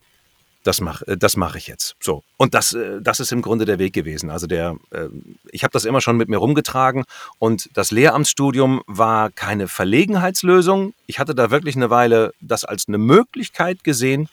das 0.70 0.80
mache 0.80 1.04
äh, 1.08 1.16
das 1.16 1.36
mach 1.36 1.56
ich 1.56 1.66
jetzt. 1.66 1.96
So. 2.00 2.22
Und 2.36 2.54
das, 2.54 2.72
äh, 2.72 3.00
das 3.02 3.18
ist 3.18 3.32
im 3.32 3.42
Grunde 3.42 3.64
der 3.64 3.78
Weg 3.78 3.92
gewesen. 3.92 4.30
Also 4.30 4.46
der, 4.46 4.76
äh, 4.90 5.08
ich 5.50 5.64
habe 5.64 5.72
das 5.72 5.84
immer 5.84 6.00
schon 6.00 6.16
mit 6.16 6.28
mir 6.28 6.36
rumgetragen 6.38 7.04
und 7.38 7.68
das 7.74 7.90
Lehramtsstudium 7.90 8.82
war 8.86 9.30
keine 9.30 9.66
Verlegenheitslösung. 9.66 10.94
Ich 11.06 11.18
hatte 11.18 11.34
da 11.34 11.50
wirklich 11.50 11.74
eine 11.74 11.90
Weile 11.90 12.32
das 12.40 12.64
als 12.64 12.86
eine 12.86 12.98
Möglichkeit 12.98 13.82
gesehen. 13.82 14.28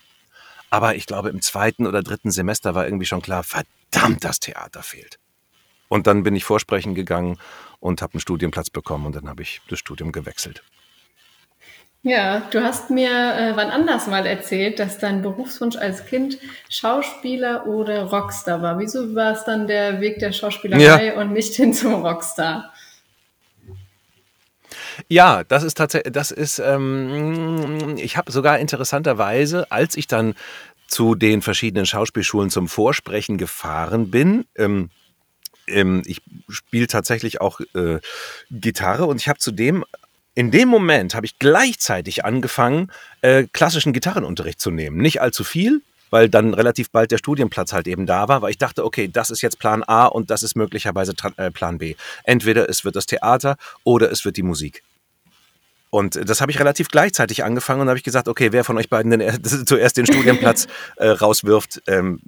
Aber 0.70 0.96
ich 0.96 1.06
glaube, 1.06 1.30
im 1.30 1.42
zweiten 1.42 1.88
oder 1.88 2.04
dritten 2.04 2.30
Semester 2.30 2.76
war 2.76 2.86
irgendwie 2.86 3.06
schon 3.06 3.22
klar, 3.22 3.44
verdammt, 3.44 4.24
das 4.24 4.40
Theater 4.40 4.84
fehlt. 4.84 5.18
Und 5.88 6.06
dann 6.06 6.24
bin 6.24 6.36
ich 6.36 6.44
vorsprechen 6.44 6.94
gegangen 6.94 7.40
und 7.80 8.02
habe 8.02 8.14
einen 8.14 8.20
Studienplatz 8.20 8.70
bekommen 8.70 9.06
und 9.06 9.16
dann 9.16 9.30
habe 9.30 9.42
ich 9.42 9.62
das 9.70 9.80
Studium 9.80 10.12
gewechselt. 10.12 10.62
Ja, 12.04 12.42
du 12.52 12.64
hast 12.64 12.90
mir 12.90 13.10
äh, 13.10 13.56
wann 13.56 13.70
anders 13.70 14.08
mal 14.08 14.26
erzählt, 14.26 14.80
dass 14.80 14.98
dein 14.98 15.22
Berufswunsch 15.22 15.76
als 15.76 16.06
Kind 16.06 16.38
Schauspieler 16.70 17.68
oder 17.68 18.04
Rockstar 18.04 18.62
war. 18.62 18.80
Wieso 18.80 19.14
war 19.16 19.34
es 19.34 19.44
dann 19.44 19.68
der 19.68 20.00
Weg 20.00 20.20
der 20.20 20.32
Schauspielerei 20.32 21.08
ja. 21.08 21.20
und 21.20 21.34
nicht 21.34 21.54
hin 21.56 21.74
zum 21.74 22.06
Rockstar? 22.06 22.72
Ja, 25.08 25.44
das 25.44 25.64
ist 25.64 25.78
tatsächlich, 25.78 26.14
das 26.14 26.32
ist, 26.32 26.60
ähm, 26.60 27.98
ich 27.98 28.18
habe 28.18 28.32
sogar 28.32 28.60
interessanterweise, 28.60 29.72
als 29.72 29.96
ich 29.96 30.08
dann 30.08 30.36
zu 30.88 31.16
den 31.16 31.42
verschiedenen 31.42 31.86
Schauspielschulen 31.86 32.50
zum 32.50 32.68
Vorsprechen 32.68 33.38
gefahren 33.38 34.10
bin, 34.10 34.46
ähm, 34.56 34.90
ähm, 35.68 36.04
ich 36.06 36.22
spiele 36.50 36.88
tatsächlich 36.88 37.42
auch 37.42 37.60
äh, 37.76 38.00
Gitarre 38.50 39.06
und 39.06 39.20
ich 39.20 39.28
habe 39.28 39.40
zudem 39.40 39.84
in 40.38 40.52
dem 40.52 40.70
Moment 40.70 41.16
habe 41.16 41.26
ich 41.26 41.40
gleichzeitig 41.40 42.24
angefangen, 42.24 42.92
äh, 43.22 43.46
klassischen 43.54 43.92
Gitarrenunterricht 43.92 44.62
zu 44.62 44.70
nehmen. 44.70 44.98
Nicht 44.98 45.20
allzu 45.20 45.44
viel, 45.44 45.82
weil 46.12 46.30
dann 46.30 46.54
relativ 46.54 46.92
bald 46.92 47.10
der 47.10 47.18
Studienplatz 47.18 47.74
halt 47.74 47.88
eben 47.88 48.06
da 48.06 48.28
war, 48.28 48.44
weil 48.44 48.52
ich 48.52 48.60
dachte, 48.60 48.86
okay, 48.86 49.08
das 49.12 49.32
ist 49.32 49.42
jetzt 49.42 49.58
Plan 49.58 49.82
A 49.82 50.06
und 50.06 50.30
das 50.30 50.44
ist 50.44 50.56
möglicherweise 50.56 51.16
äh, 51.38 51.50
Plan 51.50 51.80
B. 51.80 51.96
Entweder 52.24 52.70
es 52.70 52.86
wird 52.86 52.96
das 52.96 53.08
Theater 53.08 53.58
oder 53.84 54.12
es 54.12 54.26
wird 54.26 54.38
die 54.38 54.44
Musik. 54.44 54.84
Und 55.90 56.30
das 56.30 56.40
habe 56.40 56.52
ich 56.52 56.60
relativ 56.60 56.90
gleichzeitig 56.90 57.44
angefangen 57.44 57.82
und 57.82 57.88
habe 57.88 57.98
ich 57.98 58.04
gesagt, 58.04 58.28
okay, 58.28 58.52
wer 58.52 58.64
von 58.64 58.78
euch 58.78 58.92
beiden 58.92 59.10
den, 59.10 59.44
zuerst 59.66 59.98
den 59.98 60.06
Studienplatz 60.06 60.68
äh, 60.98 61.08
rauswirft, 61.08 61.82
ähm, 61.88 62.20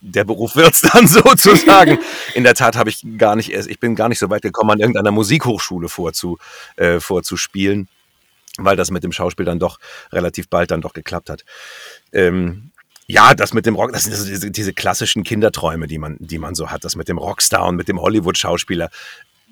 der 0.00 0.24
Beruf 0.24 0.56
wird's 0.56 0.80
dann 0.92 1.06
sozusagen. 1.06 1.98
In 2.34 2.44
der 2.44 2.54
Tat 2.54 2.76
habe 2.76 2.90
ich 2.90 3.04
gar 3.18 3.36
nicht 3.36 3.52
erst, 3.52 3.68
ich 3.68 3.80
bin 3.80 3.94
gar 3.94 4.08
nicht 4.08 4.18
so 4.18 4.30
weit 4.30 4.42
gekommen, 4.42 4.70
an 4.70 4.80
irgendeiner 4.80 5.10
Musikhochschule 5.10 5.88
vorzu, 5.88 6.38
äh, 6.76 7.00
vorzuspielen, 7.00 7.88
weil 8.58 8.76
das 8.76 8.90
mit 8.90 9.04
dem 9.04 9.12
Schauspiel 9.12 9.46
dann 9.46 9.58
doch 9.58 9.78
relativ 10.12 10.48
bald 10.48 10.70
dann 10.70 10.80
doch 10.80 10.92
geklappt 10.92 11.30
hat. 11.30 11.44
Ähm, 12.12 12.70
ja, 13.06 13.34
das 13.34 13.52
mit 13.52 13.66
dem 13.66 13.74
Rock, 13.74 13.92
das 13.92 14.04
sind 14.04 14.28
diese, 14.28 14.50
diese 14.52 14.72
klassischen 14.72 15.24
Kinderträume, 15.24 15.88
die 15.88 15.98
man, 15.98 16.16
die 16.20 16.38
man 16.38 16.54
so 16.54 16.70
hat, 16.70 16.84
das 16.84 16.94
mit 16.94 17.08
dem 17.08 17.18
Rockstar 17.18 17.66
und 17.66 17.74
mit 17.76 17.88
dem 17.88 18.00
Hollywood-Schauspieler. 18.00 18.88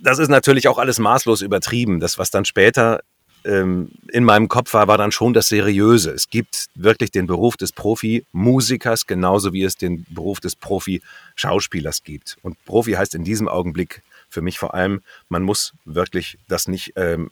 Das 0.00 0.20
ist 0.20 0.28
natürlich 0.28 0.68
auch 0.68 0.78
alles 0.78 1.00
maßlos 1.00 1.42
übertrieben. 1.42 1.98
Das, 1.98 2.18
was 2.18 2.30
dann 2.30 2.44
später 2.44 3.00
ähm, 3.44 3.90
in 4.08 4.24
meinem 4.24 4.48
Kopf 4.48 4.74
war, 4.74 4.88
war 4.88 4.98
dann 4.98 5.12
schon 5.12 5.34
das 5.34 5.48
Seriöse. 5.48 6.10
Es 6.10 6.30
gibt 6.30 6.66
wirklich 6.74 7.10
den 7.10 7.26
Beruf 7.26 7.56
des 7.56 7.72
Profi-Musikers, 7.72 9.06
genauso 9.06 9.52
wie 9.52 9.62
es 9.62 9.76
den 9.76 10.06
Beruf 10.10 10.40
des 10.40 10.56
Profi-Schauspielers 10.56 12.02
gibt. 12.02 12.36
Und 12.42 12.62
Profi 12.64 12.92
heißt 12.92 13.14
in 13.14 13.24
diesem 13.24 13.48
Augenblick 13.48 14.02
für 14.28 14.42
mich 14.42 14.58
vor 14.58 14.74
allem, 14.74 15.00
man 15.28 15.42
muss 15.42 15.72
wirklich 15.84 16.38
das 16.48 16.68
nicht 16.68 16.92
ähm, 16.96 17.30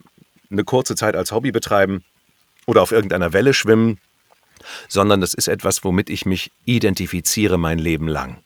eine 0.49 0.63
kurze 0.63 0.95
Zeit 0.95 1.15
als 1.15 1.31
Hobby 1.31 1.51
betreiben 1.51 2.03
oder 2.65 2.81
auf 2.81 2.91
irgendeiner 2.91 3.33
Welle 3.33 3.53
schwimmen, 3.53 3.99
sondern 4.87 5.21
das 5.21 5.33
ist 5.33 5.47
etwas, 5.47 5.83
womit 5.83 6.09
ich 6.09 6.25
mich 6.25 6.51
identifiziere 6.65 7.57
mein 7.57 7.79
Leben 7.79 8.07
lang. 8.07 8.37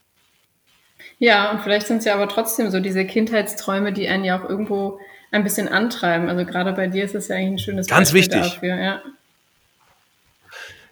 Ja, 1.20 1.52
und 1.52 1.62
vielleicht 1.62 1.88
sind 1.88 1.98
es 1.98 2.06
ja 2.06 2.16
aber 2.16 2.28
trotzdem 2.28 2.72
so 2.72 2.80
diese 2.80 3.06
Kindheitsträume, 3.06 3.94
die 3.94 4.08
einen 4.08 4.24
ja 4.24 4.40
auch 4.40 4.50
irgendwo 4.50 5.00
ein 5.32 5.44
bisschen 5.44 5.70
antreiben. 5.70 6.30
Also 6.30 6.46
gerade 6.46 6.74
bei 6.74 6.88
dir 6.88 7.04
ist 7.04 7.16
es 7.16 7.30
ja 7.30 7.38
eigentlich 7.38 7.54
ein 7.54 7.60
schönes 7.60 7.88
ganz 7.88 8.12
Beispiel 8.12 8.40
wichtig. 8.40 8.54
dafür. 8.54 8.76
Ja. 8.76 9.02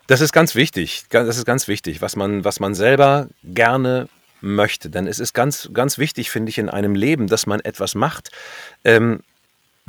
Das 0.07 0.21
ist 0.21 0.33
ganz 0.33 0.55
wichtig. 0.55 1.03
Das 1.09 1.37
ist 1.37 1.45
ganz 1.45 1.67
wichtig, 1.67 2.01
was 2.01 2.15
man, 2.15 2.43
was 2.43 2.59
man 2.59 2.73
selber 2.73 3.27
gerne 3.43 4.07
möchte. 4.41 4.89
Denn 4.89 5.05
es 5.05 5.19
ist 5.19 5.33
ganz, 5.33 5.69
ganz 5.73 5.97
wichtig, 5.97 6.31
finde 6.31 6.49
ich, 6.49 6.57
in 6.57 6.69
einem 6.69 6.95
Leben, 6.95 7.27
dass 7.27 7.45
man 7.45 7.59
etwas 7.59 7.93
macht, 7.95 8.31
ähm, 8.83 9.19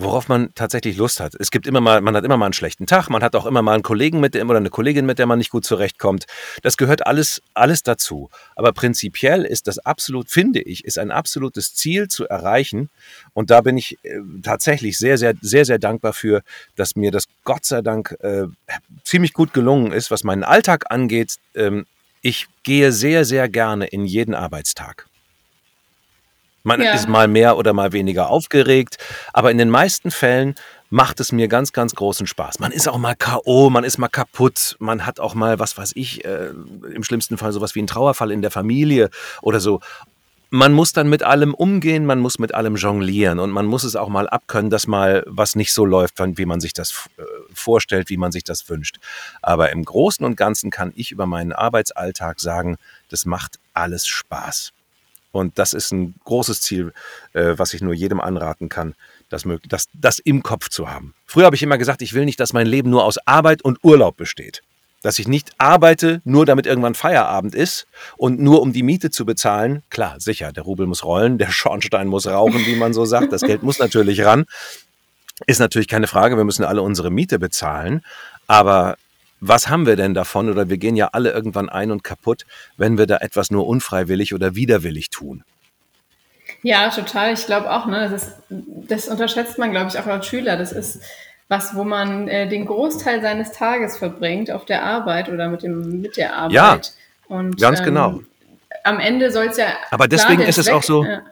worauf 0.03 0.29
man 0.29 0.55
tatsächlich 0.55 0.97
Lust 0.97 1.21
hat. 1.21 1.35
Es 1.39 1.51
gibt 1.51 1.67
immer 1.67 1.81
mal, 1.81 2.01
man 2.01 2.17
hat 2.17 2.25
immer 2.25 2.37
mal 2.37 2.47
einen 2.47 2.53
schlechten 2.53 2.87
Tag, 2.87 3.09
man 3.09 3.23
hat 3.23 3.37
auch 3.37 3.47
immer 3.47 3.63
mal 3.63 3.75
einen 3.75 3.83
Kollegen 3.83 4.21
mit 4.21 4.35
dem 4.35 4.49
oder 4.49 4.59
eine 4.59 4.71
Kollegin, 4.71 5.07
mit 5.07 5.19
der 5.19 5.27
man 5.27 5.39
nicht 5.39 5.51
gut 5.51 5.65
zurechtkommt. 5.65 6.27
Das 6.63 6.77
gehört 6.77 7.07
alles, 7.07 7.43
alles 7.55 7.83
dazu. 7.83 8.31
Aber 8.57 8.73
prinzipiell 8.73 9.45
ist 9.45 9.67
das 9.67 9.79
absolut, 9.79 10.31
finde 10.31 10.61
ich, 10.61 10.85
ist 10.85 10.99
ein 10.99 11.11
absolutes 11.11 11.75
Ziel 11.75 12.09
zu 12.09 12.27
erreichen. 12.27 12.91
Und 13.35 13.51
da 13.51 13.61
bin 13.61 13.77
ich 13.77 13.99
äh, 14.03 14.19
tatsächlich 14.43 14.99
sehr, 14.99 15.19
sehr, 15.19 15.35
sehr, 15.41 15.65
sehr 15.65 15.79
dankbar 15.79 16.13
für, 16.13 16.43
dass 16.77 16.97
mir 16.97 17.11
das 17.11 17.25
Gott 17.45 17.65
sei 17.65 17.83
Dank 17.83 18.17
äh, 18.21 18.45
ziemlich 19.05 19.33
gut 19.33 19.53
gelungen 19.53 19.93
ist, 19.93 20.11
was 20.11 20.25
meinen 20.25 20.45
Alltag 20.45 20.87
angeht. 20.91 21.37
Ähm, 21.55 21.87
ich 22.23 22.47
gehe 22.63 22.93
sehr, 22.93 23.25
sehr 23.25 23.49
gerne 23.49 23.87
in 23.87 24.05
jeden 24.05 24.35
Arbeitstag. 24.35 25.10
Man 26.63 26.83
ja. 26.83 26.93
ist 26.93 27.09
mal 27.09 27.29
mehr 27.29 27.57
oder 27.57 27.73
mal 27.73 27.93
weniger 27.93 28.29
aufgeregt, 28.29 28.99
aber 29.33 29.51
in 29.51 29.59
den 29.59 29.71
meisten 29.71 30.11
Fällen 30.11 30.55
macht 30.91 31.21
es 31.21 31.33
mir 31.33 31.49
ganz, 31.49 31.73
ganz 31.73 31.95
großen 31.95 32.27
Spaß. 32.27 32.59
Man 32.59 32.73
ist 32.73 32.89
auch 32.89 32.99
mal 32.99 33.15
K.O., 33.15 33.71
man 33.71 33.85
ist 33.85 33.97
mal 33.99 34.09
kaputt, 34.09 34.77
man 34.81 35.07
hat 35.07 35.21
auch 35.21 35.35
mal, 35.35 35.59
was 35.59 35.79
weiß 35.79 35.93
ich, 35.95 36.25
äh, 36.25 36.51
im 36.93 37.05
schlimmsten 37.05 37.39
Fall 37.39 37.53
sowas 37.53 37.75
wie 37.75 37.79
einen 37.79 37.87
Trauerfall 37.87 38.33
in 38.33 38.43
der 38.43 38.51
Familie 38.51 39.09
oder 39.41 39.61
so. 39.61 39.81
Man 40.53 40.73
muss 40.73 40.93
dann 40.93 41.09
mit 41.09 41.23
allem 41.23 41.55
umgehen, 41.55 42.05
man 42.07 42.19
muss 42.19 42.41
mit 42.41 42.55
allem 42.55 42.75
jonglieren 42.75 43.39
und 43.39 43.53
man 43.53 43.67
muss 43.67 43.85
es 43.85 43.95
auch 43.95 44.09
mal 44.09 44.29
abkönnen, 44.29 44.69
dass 44.69 44.89
mal 44.89 45.23
was 45.27 45.55
nicht 45.55 45.73
so 45.73 45.85
läuft, 45.85 46.19
wie 46.19 46.45
man 46.45 46.61
sich 46.61 46.73
das 46.73 47.09
äh, 47.19 47.23
vorstellt, 47.55 48.11
wie 48.11 48.17
man 48.17 48.33
sich 48.33 48.43
das 48.43 48.69
wünscht. 48.69 48.99
Aber 49.43 49.71
im 49.71 49.85
Großen 49.85 50.27
und 50.27 50.37
Ganzen 50.37 50.73
kann 50.73 50.93
ich 50.97 51.13
über 51.13 51.27
meinen 51.27 51.53
Arbeitsalltag 51.53 52.41
sagen, 52.41 52.79
das 53.11 53.27
macht 53.27 53.61
alles 53.75 54.09
Spaß. 54.09 54.73
Und 55.33 55.59
das 55.59 55.73
ist 55.73 55.93
ein 55.93 56.15
großes 56.25 56.61
Ziel, 56.61 56.93
äh, 57.33 57.55
was 57.57 57.75
ich 57.75 57.83
nur 57.83 57.95
jedem 57.95 58.21
anraten 58.21 58.69
kann, 58.69 58.95
das, 59.29 59.45
das, 59.69 59.87
das 59.95 60.19
im 60.19 60.43
Kopf 60.43 60.69
zu 60.69 60.91
haben. 60.91 61.15
Früher 61.25 61.47
habe 61.47 61.57
ich 61.57 61.63
immer 61.63 61.79
gesagt, 61.79 62.03
ich 62.03 62.15
will 62.15 62.25
nicht, 62.25 62.41
dass 62.41 62.53
mein 62.53 62.67
Leben 62.67 62.91
nur 62.91 63.05
aus 63.05 63.19
Arbeit 63.27 63.63
und 63.63 63.79
Urlaub 63.83 64.17
besteht. 64.17 64.63
Dass 65.03 65.19
ich 65.19 65.29
nicht 65.29 65.53
arbeite, 65.57 66.21
nur 66.25 66.45
damit 66.45 66.67
irgendwann 66.67 66.95
Feierabend 66.95 67.55
ist 67.55 67.87
und 68.17 68.39
nur 68.41 68.61
um 68.61 68.73
die 68.73 68.83
Miete 68.83 69.11
zu 69.11 69.25
bezahlen. 69.25 69.83
Klar, 69.89 70.17
sicher, 70.19 70.53
der 70.53 70.65
Rubel 70.65 70.87
muss 70.87 71.05
rollen, 71.05 71.39
der 71.39 71.51
Schornstein 71.51 72.09
muss 72.09 72.27
rauchen, 72.27 72.67
wie 72.67 72.77
man 72.77 72.93
so 72.93 73.05
sagt. 73.05 73.33
Das 73.33 73.43
Geld 73.43 73.63
muss 73.63 73.79
natürlich 73.79 74.23
ran. 74.25 74.45
Ist 75.47 75.61
natürlich 75.61 75.89
keine 75.89 76.07
Frage, 76.07 76.37
wir 76.37 76.45
müssen 76.45 76.65
alle 76.65 76.83
unsere 76.83 77.11
Miete 77.11 77.39
bezahlen. 77.39 78.03
Aber 78.47 78.97
was 79.41 79.69
haben 79.69 79.87
wir 79.87 79.97
denn 79.97 80.15
davon? 80.15 80.51
Oder 80.51 80.69
wir 80.69 80.77
gehen 80.77 80.97
ja 80.97 81.09
alle 81.13 81.31
irgendwann 81.31 81.69
ein 81.69 81.91
und 81.91 82.05
kaputt, 82.05 82.47
wenn 82.77 82.99
wir 82.99 83.07
da 83.07 83.19
etwas 83.19 83.51
nur 83.51 83.67
unfreiwillig 83.67 84.35
oder 84.35 84.55
widerwillig 84.55 85.11
tun. 85.11 85.45
Ja, 86.63 86.91
total. 86.91 87.33
Ich 87.33 87.47
glaube 87.47 87.71
auch, 87.71 87.87
ne, 87.87 88.09
das, 88.11 88.23
ist, 88.23 88.37
das 88.49 89.09
unterschätzt 89.09 89.59
man, 89.59 89.71
glaube 89.71 89.89
ich, 89.91 89.99
auch 89.99 90.07
als 90.07 90.27
Schüler. 90.27 90.57
Das 90.57 90.73
ist 90.73 91.01
was, 91.49 91.75
wo 91.75 91.85
man 91.85 92.29
äh, 92.29 92.49
den 92.49 92.67
Großteil 92.67 93.23
seines 93.23 93.53
Tages 93.53 93.97
verbringt 93.97 94.51
auf 94.51 94.67
der 94.67 94.85
Arbeit 94.85 95.29
oder 95.29 95.49
mit, 95.49 95.63
dem, 95.63 96.01
mit 96.01 96.17
der 96.17 96.37
Arbeit. 96.37 96.53
Ja, 96.53 96.81
und, 97.29 97.61
ganz 97.61 97.81
ähm, 97.81 97.85
genau. 97.85 98.21
Am 98.85 99.01
Ende 99.01 99.31
soll 99.33 99.47
es 99.47 99.57
ja. 99.57 99.69
Aber 99.91 100.07
deswegen 100.07 100.43
ist 100.43 100.59
es 100.59 100.69
auch 100.69 100.83
so. 100.83 101.05
Ja. 101.05 101.23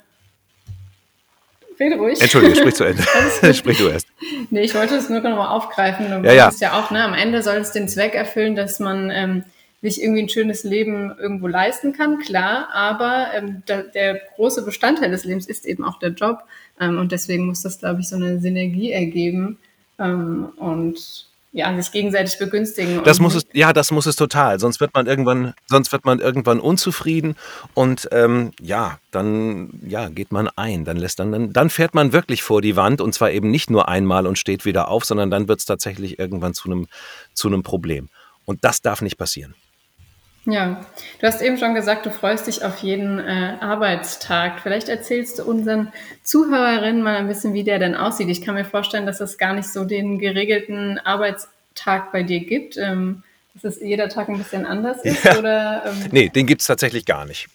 Rede 1.79 1.97
ruhig. 1.97 2.21
Entschuldige, 2.21 2.57
sprich 2.57 2.75
zu 2.75 2.85
Ende. 3.42 3.55
sprich 3.55 3.79
du 3.79 3.88
erst. 3.88 4.08
Nee, 4.50 4.62
ich 4.62 4.74
wollte 4.74 4.96
es 4.96 5.09
nur 5.09 5.20
noch 5.20 5.37
mal 5.37 5.48
aufgreifen. 5.48 6.11
Du 6.11 6.26
ja, 6.26 6.33
ja. 6.33 6.52
ja 6.59 6.72
auch, 6.78 6.90
ne, 6.90 7.04
am 7.04 7.14
Ende 7.14 7.42
soll 7.42 7.57
es 7.57 7.72
den 7.72 7.88
Zweck 7.88 8.14
erfüllen, 8.14 8.57
dass 8.57 8.81
man 8.81 9.11
ähm, 9.11 9.44
sich 9.81 10.02
irgendwie 10.02 10.22
ein 10.22 10.28
schönes 10.28 10.64
Leben 10.64 11.12
irgendwo 11.18 11.46
leisten 11.46 11.92
kann, 11.92 12.18
klar, 12.18 12.68
aber 12.72 13.28
ähm, 13.35 13.62
da, 13.66 13.83
der 13.83 14.20
große 14.35 14.64
Bestandteil 14.64 15.11
des 15.11 15.24
Lebens 15.24 15.46
ist 15.46 15.66
eben 15.66 15.85
auch 15.85 15.98
der 16.00 16.11
Job 16.11 16.42
ähm, 16.81 16.98
und 16.98 17.12
deswegen 17.12 17.46
muss 17.46 17.62
das, 17.62 17.78
glaube 17.78 18.00
ich, 18.00 18.09
so 18.09 18.16
eine 18.16 18.40
Synergie 18.40 18.90
ergeben 18.90 19.59
ähm, 20.00 20.48
und 20.56 21.27
ja, 21.59 21.75
sich 21.83 21.90
gegenseitig 21.90 22.38
begünstigen. 22.38 23.02
Das 23.02 23.19
muss 23.19 23.35
es, 23.35 23.44
ja, 23.52 23.73
das 23.73 23.90
muss 23.90 24.06
es 24.06 24.15
total. 24.15 24.61
Sonst 24.61 24.81
wird 24.81 24.94
man 24.94 25.09
irgendwann, 25.09 25.54
sonst 25.67 25.90
wird 25.90 26.04
man 26.04 26.21
irgendwann 26.21 26.61
unzufrieden 26.61 27.35
und 27.75 28.09
ähm, 28.13 28.52
ja, 28.63 29.00
dann 29.11 29.71
ja, 29.85 30.09
geht 30.09 30.31
man 30.31 30.48
ein. 30.54 30.85
Dann 30.85 30.96
lässt 30.96 31.19
dann, 31.19 31.52
dann, 31.52 31.71
fährt 31.71 31.94
man 31.94 32.13
wirklich 32.13 32.44
vor 32.44 32.63
die 32.63 32.77
Wand 32.77 33.00
und 33.00 33.13
zwar 33.13 33.33
eben 33.33 33.50
nicht 33.50 33.71
nur 33.71 33.88
einmal 33.88 34.29
und 34.29 34.38
steht 34.38 34.65
wieder 34.65 34.87
auf, 34.87 35.04
sondern 35.04 35.33
dann 35.33 35.48
wird 35.48 35.59
es 35.59 35.67
tatsächlich 35.67 36.21
irgendwann 36.21 36.54
zu 36.54 36.69
einem 36.69 36.87
zu 37.35 37.48
einem 37.48 37.65
Problem. 37.65 38.09
Und 38.44 38.63
das 38.63 38.81
darf 38.81 39.02
nicht 39.02 39.19
passieren. 39.19 39.56
Ja, 40.51 40.81
du 41.21 41.27
hast 41.27 41.42
eben 41.42 41.59
schon 41.59 41.75
gesagt, 41.75 42.07
du 42.07 42.11
freust 42.11 42.46
dich 42.46 42.65
auf 42.65 42.79
jeden 42.79 43.19
äh, 43.19 43.57
Arbeitstag. 43.61 44.61
Vielleicht 44.63 44.88
erzählst 44.88 45.38
du 45.38 45.44
unseren 45.44 45.92
Zuhörerinnen 46.23 47.03
mal 47.03 47.17
ein 47.17 47.29
bisschen, 47.29 47.53
wie 47.53 47.65
der 47.65 47.79
denn 47.79 47.94
aussieht. 47.94 48.31
Ich 48.31 48.40
kann 48.40 48.55
mir 48.55 48.65
vorstellen, 48.65 49.05
dass 49.05 49.21
es 49.21 49.37
gar 49.37 49.53
nicht 49.53 49.69
so 49.69 49.85
den 49.85 50.19
geregelten 50.19 50.99
Arbeitstag 51.01 52.13
bei 52.13 52.23
dir 52.23 52.40
gibt, 52.40 52.79
ähm, 52.79 53.25
dass 53.53 53.77
es 53.77 53.83
jeder 53.83 54.09
Tag 54.09 54.31
ein 54.31 54.38
bisschen 54.38 54.65
anders 54.65 55.05
ist. 55.05 55.23
Ja. 55.23 55.38
Oder, 55.38 55.83
ähm 55.85 56.09
nee, 56.13 56.31
den 56.31 56.46
gibt 56.46 56.63
es 56.63 56.67
tatsächlich 56.67 57.05
gar 57.05 57.27
nicht. 57.27 57.49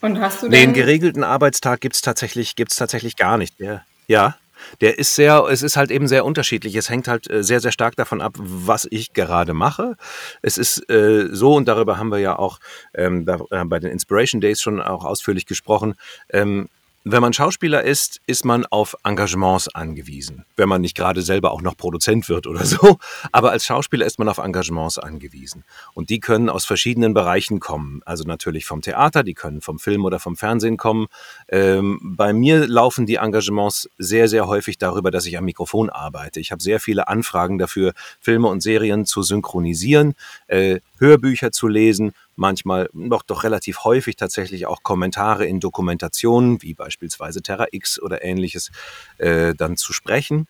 Und 0.00 0.20
hast 0.20 0.40
du 0.40 0.48
nee, 0.48 0.60
den 0.60 0.72
geregelten 0.72 1.24
Arbeitstag 1.24 1.80
gibt 1.80 1.96
es 1.96 2.00
tatsächlich, 2.00 2.54
gibt's 2.54 2.76
tatsächlich 2.76 3.16
gar 3.16 3.38
nicht. 3.38 3.58
Der, 3.58 3.84
ja. 4.06 4.36
Der 4.80 4.98
ist 4.98 5.14
sehr, 5.14 5.44
es 5.50 5.62
ist 5.62 5.76
halt 5.76 5.90
eben 5.90 6.08
sehr 6.08 6.24
unterschiedlich. 6.24 6.74
Es 6.74 6.88
hängt 6.88 7.08
halt 7.08 7.30
äh, 7.30 7.42
sehr, 7.42 7.60
sehr 7.60 7.72
stark 7.72 7.96
davon 7.96 8.20
ab, 8.20 8.34
was 8.38 8.86
ich 8.90 9.12
gerade 9.12 9.54
mache. 9.54 9.96
Es 10.42 10.58
ist 10.58 10.88
äh, 10.90 11.28
so, 11.30 11.54
und 11.54 11.68
darüber 11.68 11.98
haben 11.98 12.10
wir 12.10 12.18
ja 12.18 12.38
auch 12.38 12.58
ähm, 12.94 13.24
da, 13.24 13.38
äh, 13.50 13.64
bei 13.64 13.78
den 13.78 13.90
Inspiration 13.90 14.40
Days 14.40 14.60
schon 14.60 14.80
auch 14.80 15.04
ausführlich 15.04 15.46
gesprochen. 15.46 15.94
Ähm, 16.30 16.68
wenn 17.06 17.20
man 17.20 17.34
Schauspieler 17.34 17.82
ist, 17.82 18.22
ist 18.26 18.46
man 18.46 18.64
auf 18.64 18.96
Engagements 19.04 19.68
angewiesen. 19.68 20.46
Wenn 20.56 20.70
man 20.70 20.80
nicht 20.80 20.96
gerade 20.96 21.20
selber 21.20 21.52
auch 21.52 21.60
noch 21.60 21.76
Produzent 21.76 22.30
wird 22.30 22.46
oder 22.46 22.64
so. 22.64 22.98
Aber 23.30 23.50
als 23.50 23.66
Schauspieler 23.66 24.06
ist 24.06 24.18
man 24.18 24.28
auf 24.28 24.38
Engagements 24.38 24.98
angewiesen. 24.98 25.64
Und 25.92 26.08
die 26.08 26.18
können 26.18 26.48
aus 26.48 26.64
verschiedenen 26.64 27.12
Bereichen 27.12 27.60
kommen. 27.60 28.00
Also 28.06 28.24
natürlich 28.24 28.64
vom 28.64 28.80
Theater, 28.80 29.22
die 29.22 29.34
können 29.34 29.60
vom 29.60 29.78
Film 29.78 30.06
oder 30.06 30.18
vom 30.18 30.36
Fernsehen 30.36 30.78
kommen. 30.78 31.08
Ähm, 31.48 32.00
bei 32.02 32.32
mir 32.32 32.66
laufen 32.66 33.04
die 33.04 33.16
Engagements 33.16 33.90
sehr, 33.98 34.26
sehr 34.28 34.48
häufig 34.48 34.78
darüber, 34.78 35.10
dass 35.10 35.26
ich 35.26 35.36
am 35.36 35.44
Mikrofon 35.44 35.90
arbeite. 35.90 36.40
Ich 36.40 36.52
habe 36.52 36.62
sehr 36.62 36.80
viele 36.80 37.06
Anfragen 37.08 37.58
dafür, 37.58 37.92
Filme 38.20 38.48
und 38.48 38.62
Serien 38.62 39.04
zu 39.04 39.22
synchronisieren, 39.22 40.14
äh, 40.46 40.80
Hörbücher 40.98 41.52
zu 41.52 41.68
lesen 41.68 42.14
manchmal 42.36 42.88
doch, 42.92 43.22
doch 43.22 43.44
relativ 43.44 43.84
häufig 43.84 44.16
tatsächlich 44.16 44.66
auch 44.66 44.82
Kommentare 44.82 45.46
in 45.46 45.60
Dokumentationen, 45.60 46.62
wie 46.62 46.74
beispielsweise 46.74 47.42
Terra 47.42 47.66
X 47.70 48.00
oder 48.00 48.24
ähnliches, 48.24 48.70
äh, 49.18 49.54
dann 49.54 49.76
zu 49.76 49.92
sprechen. 49.92 50.46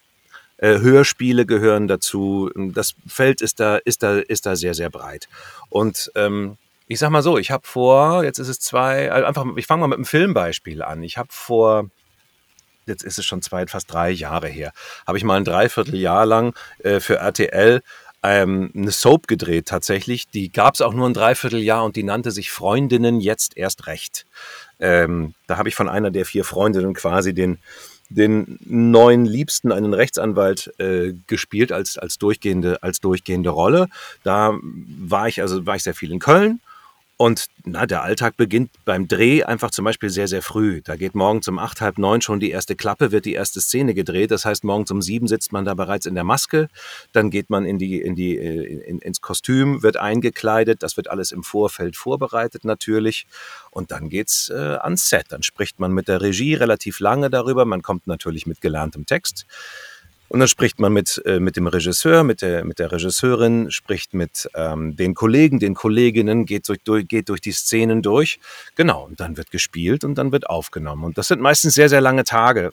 Äh, 0.57 0.79
Hörspiele 0.79 1.47
gehören 1.47 1.89
dazu. 1.89 2.51
Das 2.55 2.95
Feld 3.07 3.41
ist 3.41 3.61
da, 3.61 3.77
ist 3.77 4.03
da, 4.03 4.19
ist 4.19 4.47
da 4.47 4.57
sehr, 4.57 4.75
sehr 4.75 4.91
breit. 4.91 5.29
Und 5.69 6.11
ähm, 6.15 6.57
ich 6.87 6.99
sag 6.99 7.11
mal 7.11 7.23
so, 7.23 7.39
ich 7.39 7.51
habe 7.51 7.67
vor, 7.67 8.25
jetzt 8.25 8.39
ist 8.39 8.49
es 8.49 8.61
zwei, 8.61 9.11
also 9.11 9.27
einfach, 9.27 9.45
ich 9.57 9.67
fange 9.67 9.81
mal 9.81 9.89
mit 9.89 9.97
einem 9.97 10.05
Filmbeispiel 10.05 10.83
an. 10.83 11.03
Ich 11.03 11.19
habe 11.19 11.29
vor 11.31 11.91
jetzt 12.87 13.03
ist 13.03 13.19
es 13.19 13.25
schon 13.25 13.41
zwei, 13.43 13.67
fast 13.67 13.91
drei 13.91 14.11
Jahre 14.11 14.49
her, 14.49 14.73
habe 15.07 15.17
ich 15.17 15.25
mal 15.25 15.37
ein 15.39 15.45
Dreivierteljahr 15.45 16.27
lang 16.27 16.55
äh, 16.81 17.01
für 17.01 17.17
RTL 17.17 17.83
ähm, 18.25 18.71
eine 18.75 18.91
Soap 18.91 19.29
gedreht 19.29 19.67
tatsächlich. 19.67 20.29
Die 20.29 20.51
gab 20.51 20.75
es 20.75 20.81
auch 20.81 20.95
nur 20.95 21.07
ein 21.07 21.15
Dreivierteljahr 21.15 21.85
und 21.85 21.95
die 21.95 22.03
nannte 22.03 22.31
sich 22.31 22.51
Freundinnen 22.51 23.21
jetzt 23.21 23.57
erst 23.57 23.87
recht. 23.87 24.25
Ähm, 24.81 25.35
da 25.47 25.59
habe 25.59 25.69
ich 25.69 25.75
von 25.75 25.91
einer 25.91 26.11
der 26.11 26.25
vier 26.25 26.45
Freundinnen 26.45 26.95
quasi 26.95 27.35
den, 27.35 27.59
den 28.09 28.59
neuen 28.65 29.27
Liebsten, 29.27 29.73
einen 29.73 29.93
Rechtsanwalt, 29.93 30.73
äh, 30.79 31.13
gespielt 31.27 31.71
als, 31.71 31.99
als, 31.99 32.19
durchgehende, 32.19 32.83
als 32.83 33.01
durchgehende 33.01 33.51
Rolle. 33.51 33.89
Da 34.23 34.59
war 34.63 35.29
ich, 35.29 35.43
also 35.43 35.67
war 35.67 35.77
ich 35.77 35.83
sehr 35.83 35.95
viel 35.95 36.11
in 36.11 36.19
Köln 36.19 36.61
und 37.17 37.47
na, 37.65 37.87
der 37.87 38.03
Alltag 38.03 38.37
beginnt 38.37 38.73
beim 38.85 39.07
Dreh 39.07 39.45
einfach 39.45 39.71
zum 39.71 39.85
Beispiel 39.85 40.11
sehr, 40.11 40.27
sehr 40.27 40.43
früh. 40.43 40.83
Da 40.83 40.97
geht 40.97 41.15
morgens 41.15 41.47
um 41.47 41.61
acht, 41.61 41.81
halb 41.81 41.97
neun 41.97 42.21
schon 42.21 42.41
die 42.41 42.51
erste 42.51 42.75
Klappe, 42.75 43.13
wird 43.13 43.25
die 43.25 43.35
erste 43.35 43.61
Szene 43.61 43.95
gedreht. 43.95 44.33
Das 44.33 44.45
heißt, 44.45 44.65
morgens 44.65 44.91
um 44.91 45.01
sieben 45.01 45.29
sitzt 45.29 45.53
man 45.53 45.65
da 45.65 45.75
bereits 45.75 46.07
in 46.07 46.17
der 46.17 46.25
Maske. 46.25 46.69
Dann 47.13 47.31
geht 47.31 47.51
man 47.51 47.67
in 47.67 47.79
die, 47.79 48.01
in 48.01 48.17
die, 48.17 48.37
äh, 48.37 48.85
in, 48.89 48.99
ins 48.99 49.21
Kostüm, 49.21 49.85
wird 49.85 49.97
eingekleidet. 49.97 50.83
Das 50.83 50.97
wird 50.97 51.09
alles 51.09 51.31
im 51.31 51.45
Vorfeld 51.45 51.97
vorbereitet 51.97 52.65
natürlich. 52.65 53.29
Und 53.71 53.93
dann 53.93 54.09
geht's 54.09 54.51
äh, 54.51 54.55
ans 54.55 55.09
Set. 55.09 55.27
Dann 55.29 55.45
spricht 55.45 55.79
man 55.79 55.93
mit 55.93 56.09
der 56.09 56.21
Regie 56.21 56.55
relativ 56.55 56.99
lange 56.99 57.31
darüber. 57.31 57.65
Man 57.65 57.83
kommt 57.83 58.09
natürlich 58.09 58.47
mit 58.47 58.61
gelerntem 58.61 59.07
Text. 59.07 59.47
Und 60.29 60.41
dann 60.41 60.49
spricht 60.49 60.81
man 60.81 60.93
mit, 60.93 61.23
äh, 61.27 61.39
mit 61.39 61.57
dem 61.57 61.67
Regisseur, 61.67 62.25
mit 62.25 62.43
der, 62.43 62.65
mit 62.65 62.79
der 62.79 62.91
Regisseurin, 62.91 63.71
spricht 63.71 64.15
mit 64.15 64.49
ähm, 64.55 64.97
den 64.97 65.15
Kollegen, 65.15 65.59
den 65.61 65.75
Kolleginnen, 65.75 66.47
geht 66.47 66.69
durch, 66.85 67.07
geht 67.07 67.29
durch 67.29 67.41
die 67.41 67.53
Szenen 67.53 68.03
durch. 68.03 68.41
Genau, 68.75 69.05
und 69.05 69.21
dann 69.21 69.37
wird 69.37 69.51
gespielt 69.51 70.03
und 70.03 70.17
dann 70.17 70.33
wird 70.33 70.49
aufgenommen. 70.49 71.05
Und 71.05 71.19
das 71.19 71.29
sind 71.29 71.41
meistens 71.41 71.75
sehr, 71.75 71.89
sehr 71.89 72.01
lange 72.01 72.25
Tage. 72.25 72.73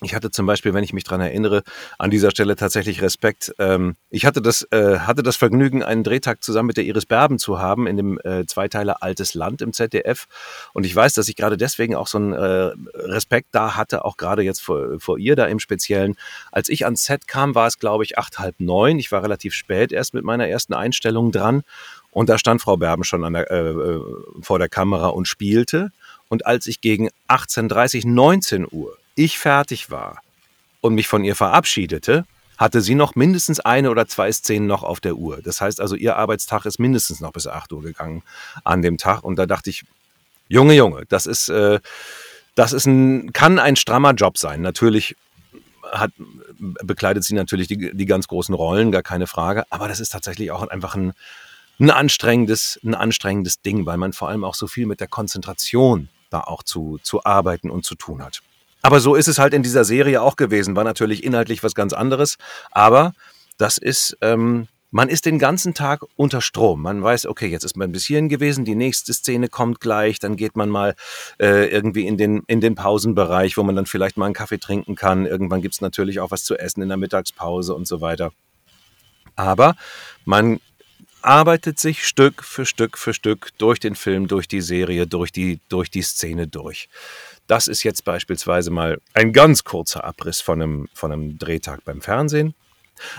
Ich 0.00 0.14
hatte 0.14 0.30
zum 0.30 0.46
Beispiel, 0.46 0.74
wenn 0.74 0.84
ich 0.84 0.92
mich 0.92 1.02
dran 1.02 1.20
erinnere, 1.20 1.64
an 1.98 2.12
dieser 2.12 2.30
Stelle 2.30 2.54
tatsächlich 2.54 3.02
Respekt. 3.02 3.52
Ähm, 3.58 3.96
ich 4.10 4.26
hatte 4.26 4.40
das, 4.40 4.62
äh, 4.70 5.00
hatte 5.00 5.24
das 5.24 5.34
Vergnügen, 5.34 5.82
einen 5.82 6.04
Drehtag 6.04 6.44
zusammen 6.44 6.68
mit 6.68 6.76
der 6.76 6.84
Iris 6.84 7.04
Berben 7.04 7.40
zu 7.40 7.58
haben 7.58 7.88
in 7.88 7.96
dem 7.96 8.20
äh, 8.22 8.46
Zweiteiler 8.46 9.02
Altes 9.02 9.34
Land 9.34 9.60
im 9.60 9.72
ZDF. 9.72 10.26
Und 10.72 10.86
ich 10.86 10.94
weiß, 10.94 11.14
dass 11.14 11.28
ich 11.28 11.34
gerade 11.34 11.56
deswegen 11.56 11.96
auch 11.96 12.06
so 12.06 12.18
einen 12.18 12.32
äh, 12.32 12.70
Respekt 12.94 13.48
da 13.50 13.74
hatte, 13.74 14.04
auch 14.04 14.16
gerade 14.16 14.42
jetzt 14.42 14.60
vor, 14.60 15.00
vor 15.00 15.18
ihr 15.18 15.34
da 15.34 15.46
im 15.46 15.58
Speziellen. 15.58 16.14
Als 16.52 16.68
ich 16.68 16.84
ans 16.84 17.04
Set 17.04 17.26
kam, 17.26 17.56
war 17.56 17.66
es, 17.66 17.80
glaube 17.80 18.04
ich, 18.04 18.18
acht, 18.18 18.38
halb 18.38 18.54
neun. 18.60 19.00
Ich 19.00 19.10
war 19.10 19.24
relativ 19.24 19.52
spät 19.52 19.90
erst 19.90 20.14
mit 20.14 20.22
meiner 20.22 20.46
ersten 20.46 20.74
Einstellung 20.74 21.32
dran. 21.32 21.62
Und 22.12 22.28
da 22.28 22.38
stand 22.38 22.62
Frau 22.62 22.76
Berben 22.76 23.02
schon 23.02 23.32
der, 23.32 23.50
äh 23.50 24.00
vor 24.42 24.60
der 24.60 24.68
Kamera 24.68 25.08
und 25.08 25.26
spielte. 25.26 25.90
Und 26.28 26.46
als 26.46 26.68
ich 26.68 26.80
gegen 26.80 27.08
18.30, 27.28 28.06
19 28.06 28.68
Uhr 28.70 28.96
ich 29.18 29.38
fertig 29.38 29.90
war 29.90 30.22
und 30.80 30.94
mich 30.94 31.08
von 31.08 31.24
ihr 31.24 31.36
verabschiedete, 31.36 32.24
hatte 32.56 32.80
sie 32.80 32.94
noch 32.94 33.14
mindestens 33.14 33.60
eine 33.60 33.90
oder 33.90 34.08
zwei 34.08 34.32
Szenen 34.32 34.66
noch 34.66 34.82
auf 34.82 35.00
der 35.00 35.16
Uhr. 35.16 35.40
Das 35.42 35.60
heißt 35.60 35.80
also, 35.80 35.94
ihr 35.94 36.16
Arbeitstag 36.16 36.66
ist 36.66 36.78
mindestens 36.78 37.20
noch 37.20 37.32
bis 37.32 37.46
8 37.46 37.72
Uhr 37.72 37.82
gegangen 37.82 38.22
an 38.64 38.82
dem 38.82 38.98
Tag. 38.98 39.22
Und 39.22 39.36
da 39.36 39.46
dachte 39.46 39.70
ich, 39.70 39.84
Junge, 40.48 40.74
Junge, 40.74 41.04
das 41.08 41.26
ist, 41.26 41.48
äh, 41.50 41.78
das 42.54 42.72
ist 42.72 42.86
ein, 42.86 43.32
kann 43.32 43.58
ein 43.58 43.76
strammer 43.76 44.12
Job 44.12 44.38
sein. 44.38 44.60
Natürlich 44.60 45.14
hat, 45.92 46.10
bekleidet 46.58 47.22
sie 47.22 47.34
natürlich 47.34 47.68
die, 47.68 47.96
die 47.96 48.06
ganz 48.06 48.26
großen 48.26 48.54
Rollen, 48.54 48.90
gar 48.90 49.02
keine 49.02 49.28
Frage. 49.28 49.64
Aber 49.70 49.86
das 49.86 50.00
ist 50.00 50.10
tatsächlich 50.10 50.50
auch 50.50 50.66
einfach 50.66 50.96
ein, 50.96 51.12
ein 51.78 51.90
anstrengendes, 51.90 52.80
ein 52.82 52.94
anstrengendes 52.94 53.62
Ding, 53.62 53.86
weil 53.86 53.98
man 53.98 54.12
vor 54.12 54.28
allem 54.28 54.42
auch 54.42 54.54
so 54.54 54.66
viel 54.66 54.86
mit 54.86 55.00
der 55.00 55.08
Konzentration 55.08 56.08
da 56.30 56.40
auch 56.40 56.64
zu, 56.64 56.98
zu 57.02 57.24
arbeiten 57.24 57.70
und 57.70 57.84
zu 57.84 57.94
tun 57.94 58.22
hat. 58.22 58.42
Aber 58.82 59.00
so 59.00 59.14
ist 59.14 59.28
es 59.28 59.38
halt 59.38 59.54
in 59.54 59.62
dieser 59.62 59.84
Serie 59.84 60.22
auch 60.22 60.36
gewesen. 60.36 60.76
War 60.76 60.84
natürlich 60.84 61.24
inhaltlich 61.24 61.62
was 61.62 61.74
ganz 61.74 61.92
anderes. 61.92 62.36
Aber 62.70 63.12
das 63.58 63.78
ist, 63.78 64.16
ähm, 64.20 64.68
man 64.90 65.08
ist 65.08 65.26
den 65.26 65.38
ganzen 65.38 65.74
Tag 65.74 66.04
unter 66.16 66.40
Strom. 66.40 66.82
Man 66.82 67.02
weiß, 67.02 67.26
okay, 67.26 67.46
jetzt 67.46 67.64
ist 67.64 67.76
man 67.76 67.92
bis 67.92 68.06
hierhin 68.06 68.28
gewesen, 68.28 68.64
die 68.64 68.74
nächste 68.74 69.12
Szene 69.12 69.48
kommt 69.48 69.80
gleich, 69.80 70.18
dann 70.18 70.36
geht 70.36 70.56
man 70.56 70.70
mal 70.70 70.94
äh, 71.38 71.66
irgendwie 71.68 72.06
in 72.06 72.16
den, 72.16 72.42
in 72.46 72.60
den 72.60 72.74
Pausenbereich, 72.74 73.56
wo 73.56 73.62
man 73.62 73.76
dann 73.76 73.86
vielleicht 73.86 74.16
mal 74.16 74.26
einen 74.26 74.34
Kaffee 74.34 74.58
trinken 74.58 74.94
kann. 74.94 75.26
Irgendwann 75.26 75.60
gibt's 75.60 75.80
natürlich 75.80 76.20
auch 76.20 76.30
was 76.30 76.44
zu 76.44 76.56
essen 76.56 76.80
in 76.80 76.88
der 76.88 76.96
Mittagspause 76.96 77.74
und 77.74 77.86
so 77.86 78.00
weiter. 78.00 78.32
Aber 79.36 79.76
man 80.24 80.58
arbeitet 81.20 81.78
sich 81.78 82.06
Stück 82.06 82.42
für 82.42 82.64
Stück 82.64 82.96
für 82.96 83.12
Stück 83.12 83.50
durch 83.58 83.80
den 83.80 83.94
Film, 83.94 84.28
durch 84.28 84.48
die 84.48 84.60
Serie, 84.60 85.06
durch 85.06 85.32
die, 85.32 85.60
durch 85.68 85.90
die 85.90 86.02
Szene 86.02 86.46
durch. 86.46 86.88
Das 87.48 87.66
ist 87.66 87.82
jetzt 87.82 88.04
beispielsweise 88.04 88.70
mal 88.70 89.00
ein 89.14 89.32
ganz 89.32 89.64
kurzer 89.64 90.04
Abriss 90.04 90.40
von 90.40 90.62
einem, 90.62 90.88
von 90.94 91.10
einem 91.10 91.38
Drehtag 91.38 91.84
beim 91.84 92.00
Fernsehen. 92.00 92.54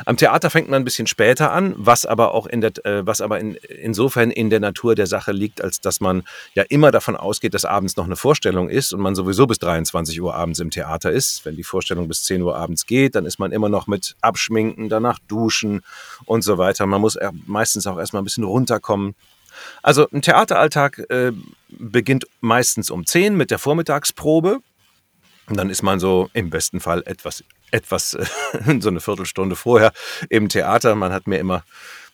Am 0.05 0.17
Theater 0.17 0.49
fängt 0.49 0.69
man 0.69 0.82
ein 0.82 0.86
bisschen 0.86 1.07
später 1.07 1.51
an, 1.51 1.73
was 1.77 2.05
aber 2.05 2.34
auch 2.34 2.45
in 2.45 2.61
der, 2.61 2.86
äh, 2.86 3.05
was 3.07 3.21
aber 3.21 3.39
in, 3.39 3.55
insofern 3.55 4.30
in 4.30 4.49
der 4.49 4.59
Natur 4.59 4.93
der 4.93 5.07
Sache 5.07 5.32
liegt, 5.32 5.63
als 5.63 5.82
dass 5.82 5.99
man 5.99 6.23
ja 6.53 6.63
immer 6.69 6.91
davon 6.91 7.15
ausgeht, 7.15 7.53
dass 7.53 7.65
abends 7.65 7.95
noch 7.95 8.05
eine 8.05 8.15
Vorstellung 8.15 8.69
ist 8.69 8.93
und 8.93 8.99
man 8.99 9.15
sowieso 9.15 9.47
bis 9.47 9.57
23 9.59 10.21
Uhr 10.21 10.36
abends 10.36 10.59
im 10.59 10.69
Theater 10.69 11.11
ist. 11.11 11.45
Wenn 11.45 11.55
die 11.55 11.63
Vorstellung 11.63 12.07
bis 12.07 12.23
10 12.23 12.41
Uhr 12.41 12.55
abends 12.55 12.86
geht, 12.86 13.15
dann 13.15 13.25
ist 13.25 13.39
man 13.39 13.51
immer 13.51 13.69
noch 13.69 13.88
mit 13.88 14.15
Abschminken, 14.21 14.89
danach 14.89 15.19
duschen 15.27 15.82
und 16.25 16.43
so 16.43 16.57
weiter. 16.57 16.86
Man 16.86 17.01
muss 17.01 17.17
meistens 17.45 17.88
auch 17.88 17.97
erstmal 17.97 18.21
ein 18.21 18.25
bisschen 18.25 18.43
runterkommen. 18.43 19.15
Also 19.82 20.07
ein 20.12 20.22
Theateralltag 20.22 20.99
äh, 21.10 21.32
beginnt 21.70 22.26
meistens 22.41 22.89
um 22.89 23.05
10 23.05 23.36
mit 23.36 23.51
der 23.51 23.60
Vormittagsprobe. 23.60 24.60
Und 25.47 25.57
dann 25.57 25.70
ist 25.70 25.82
man 25.82 25.99
so 25.99 26.30
im 26.34 26.49
besten 26.49 26.80
Fall 26.80 27.01
etwas, 27.05 27.43
etwas, 27.72 28.12
so 28.80 28.89
eine 28.89 28.99
Viertelstunde 28.99 29.55
vorher 29.55 29.93
im 30.30 30.47
Theater. 30.47 30.95
Man 30.95 31.12
hat 31.12 31.28
mir 31.28 31.39
immer 31.39 31.64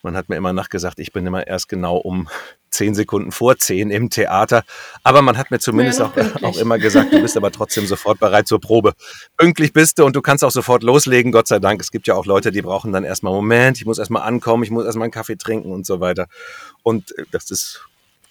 Man 0.06 0.16
hat 0.16 0.30
mir 0.30 0.36
immer 0.36 0.53
nachgesagt, 0.53 0.99
ich 0.99 1.12
bin 1.12 1.26
immer 1.26 1.47
erst 1.47 1.68
genau 1.68 1.97
um 1.97 2.30
zehn 2.70 2.93
Sekunden 2.93 3.32
vor 3.32 3.58
zehn 3.58 3.89
im 3.89 4.12
Theater. 4.12 4.64
Aber 5.03 5.24
man 5.24 5.36
hat 5.36 5.49
mir 5.49 5.58
zumindest 5.58 5.99
ja, 5.99 6.06
auch, 6.06 6.43
auch, 6.43 6.58
immer 6.58 6.78
gesagt, 6.78 7.12
du 7.12 7.22
bist 7.24 7.36
aber 7.36 7.51
trotzdem 7.51 7.88
sofort 7.88 8.20
bereit 8.20 8.47
zur 8.47 8.62
Probe. 8.62 8.93
Pünktlich 9.36 9.74
bist 9.74 9.97
du 9.97 10.06
und 10.06 10.16
du 10.16 10.22
kannst 10.22 10.43
auch 10.43 10.51
sofort 10.51 10.84
loslegen, 10.84 11.32
Gott 11.32 11.47
sei 11.47 11.58
Dank. 11.58 11.82
Es 11.82 11.89
gibt 11.89 12.06
ja 12.06 12.14
auch 12.14 12.28
Leute, 12.28 12.51
die 12.51 12.62
brauchen 12.62 12.91
dann 12.91 13.03
erstmal 13.03 13.34
Moment, 13.34 13.78
ich 13.78 13.88
muss 13.88 13.97
erstmal 13.97 14.22
ankommen, 14.22 14.64
ich 14.64 14.70
muss 14.70 14.86
erstmal 14.86 15.06
einen 15.06 15.12
Kaffee 15.12 15.38
trinken 15.38 15.72
und 15.72 15.88
so 15.88 15.99
weiter. 15.99 16.28
Und 16.84 17.18
äh, 17.18 17.24
das 17.32 17.49
ist 17.49 17.84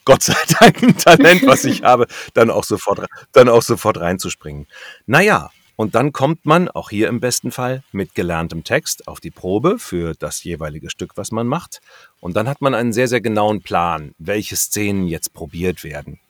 Gott 0.05 0.23
sei 0.23 0.37
Dank 0.61 0.81
ein 0.81 0.97
Talent, 0.97 1.45
was 1.45 1.65
ich 1.65 1.83
habe, 1.83 2.07
dann 2.35 2.51
auch 2.51 2.63
sofort, 2.63 3.05
dann 3.33 3.49
auch 3.49 3.63
sofort 3.63 3.99
reinzuspringen. 3.99 4.69
Naja, 5.07 5.51
und 5.77 5.95
dann 5.95 6.13
kommt 6.13 6.47
man, 6.47 6.69
auch 6.69 6.91
hier 6.91 7.09
im 7.09 7.21
besten 7.21 7.51
Fall, 7.51 7.83
mit 7.91 8.15
gelerntem 8.15 8.63
Text 8.63 9.09
auf 9.09 9.21
die 9.21 9.31
Probe 9.31 9.79
für 9.79 10.15
das 10.15 10.45
jeweilige 10.45 10.89
Stück, 10.89 11.17
was 11.17 11.33
man 11.33 11.47
macht. 11.47 11.81
Und 12.21 12.37
dann 12.37 12.49
hat 12.49 12.61
man 12.61 12.75
einen 12.75 12.93
sehr, 12.93 13.09
sehr 13.09 13.21
genauen 13.21 13.61
Plan, 13.61 14.15
welche 14.19 14.57
Szenen 14.57 15.09
jetzt 15.09 15.33
probiert 15.33 15.83
werden. 15.83 16.21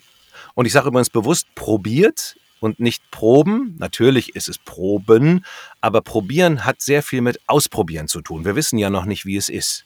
Und 0.55 0.67
ich 0.67 0.73
sage 0.73 0.89
übrigens 0.89 1.11
bewusst 1.11 1.47
probiert 1.55 2.37
und 2.61 2.81
nicht 2.81 3.11
proben. 3.11 3.77
Natürlich 3.79 4.35
ist 4.35 4.49
es 4.49 4.59
proben, 4.59 5.45
aber 5.83 6.01
probieren 6.01 6.65
hat 6.65 6.81
sehr 6.81 7.03
viel 7.03 7.21
mit 7.21 7.39
ausprobieren 7.47 8.09
zu 8.09 8.23
tun. 8.23 8.47
Wir 8.47 8.57
wissen 8.57 8.79
ja 8.79 8.89
noch 8.89 9.05
nicht, 9.05 9.27
wie 9.27 9.37
es 9.37 9.51
ist. 9.51 9.85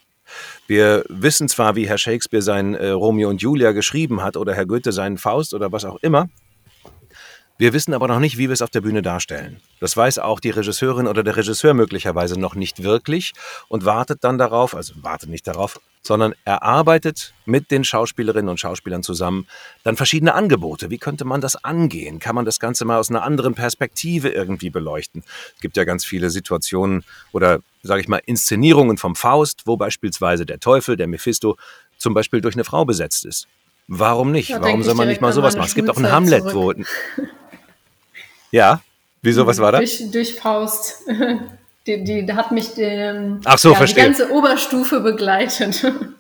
Wir 0.66 1.04
wissen 1.08 1.48
zwar, 1.48 1.74
wie 1.74 1.88
Herr 1.88 1.98
Shakespeare 1.98 2.42
sein 2.42 2.74
äh, 2.74 2.90
Romeo 2.90 3.30
und 3.30 3.40
Julia 3.40 3.72
geschrieben 3.72 4.22
hat 4.22 4.36
oder 4.36 4.54
Herr 4.54 4.66
Goethe 4.66 4.92
seinen 4.92 5.18
Faust 5.18 5.54
oder 5.54 5.72
was 5.72 5.86
auch 5.86 5.96
immer, 6.02 6.28
wir 7.58 7.72
wissen 7.72 7.92
aber 7.92 8.06
noch 8.06 8.20
nicht, 8.20 8.38
wie 8.38 8.48
wir 8.48 8.52
es 8.52 8.62
auf 8.62 8.70
der 8.70 8.82
Bühne 8.82 9.02
darstellen. 9.02 9.60
Das 9.80 9.96
weiß 9.96 10.20
auch 10.20 10.38
die 10.38 10.50
Regisseurin 10.50 11.08
oder 11.08 11.24
der 11.24 11.36
Regisseur 11.36 11.74
möglicherweise 11.74 12.38
noch 12.38 12.54
nicht 12.54 12.84
wirklich 12.84 13.32
und 13.66 13.84
wartet 13.84 14.22
dann 14.22 14.38
darauf, 14.38 14.76
also 14.76 14.94
wartet 15.02 15.28
nicht 15.28 15.44
darauf, 15.46 15.80
sondern 16.00 16.34
erarbeitet 16.44 17.34
mit 17.46 17.72
den 17.72 17.82
Schauspielerinnen 17.82 18.48
und 18.48 18.60
Schauspielern 18.60 19.02
zusammen 19.02 19.48
dann 19.82 19.96
verschiedene 19.96 20.34
Angebote. 20.34 20.88
Wie 20.90 20.98
könnte 20.98 21.24
man 21.24 21.40
das 21.40 21.62
angehen? 21.64 22.20
Kann 22.20 22.36
man 22.36 22.44
das 22.44 22.60
Ganze 22.60 22.84
mal 22.84 22.96
aus 22.96 23.10
einer 23.10 23.24
anderen 23.24 23.54
Perspektive 23.54 24.28
irgendwie 24.28 24.70
beleuchten? 24.70 25.24
Es 25.56 25.60
gibt 25.60 25.76
ja 25.76 25.82
ganz 25.82 26.04
viele 26.04 26.30
Situationen 26.30 27.04
oder, 27.32 27.58
sage 27.82 28.00
ich 28.00 28.08
mal, 28.08 28.22
Inszenierungen 28.24 28.98
vom 28.98 29.16
Faust, 29.16 29.62
wo 29.64 29.76
beispielsweise 29.76 30.46
der 30.46 30.60
Teufel, 30.60 30.96
der 30.96 31.08
Mephisto, 31.08 31.56
zum 31.96 32.14
Beispiel 32.14 32.40
durch 32.40 32.54
eine 32.54 32.62
Frau 32.64 32.84
besetzt 32.84 33.26
ist. 33.26 33.48
Warum 33.88 34.30
nicht? 34.30 34.50
Da 34.50 34.60
Warum 34.60 34.82
soll 34.82 34.94
man 34.94 35.08
nicht 35.08 35.20
mal 35.20 35.32
sowas 35.32 35.56
machen? 35.56 35.66
Es 35.66 35.74
gibt 35.74 35.90
auch 35.90 35.96
ein 35.96 36.12
Hamlet, 36.12 36.48
zurück. 36.48 36.76
wo 36.78 37.22
ja, 38.50 38.82
wieso, 39.22 39.46
was 39.46 39.58
war 39.58 39.72
das? 39.72 39.80
Durch, 39.80 40.10
durch 40.10 40.34
Faust. 40.34 41.02
Die, 41.86 42.04
die 42.04 42.30
hat 42.34 42.52
mich 42.52 42.76
ähm, 42.76 43.40
Ach 43.46 43.56
so, 43.56 43.70
ja, 43.70 43.76
verstehe. 43.76 44.04
die 44.04 44.10
ganze 44.10 44.30
Oberstufe 44.30 45.00
begleitet. 45.00 45.90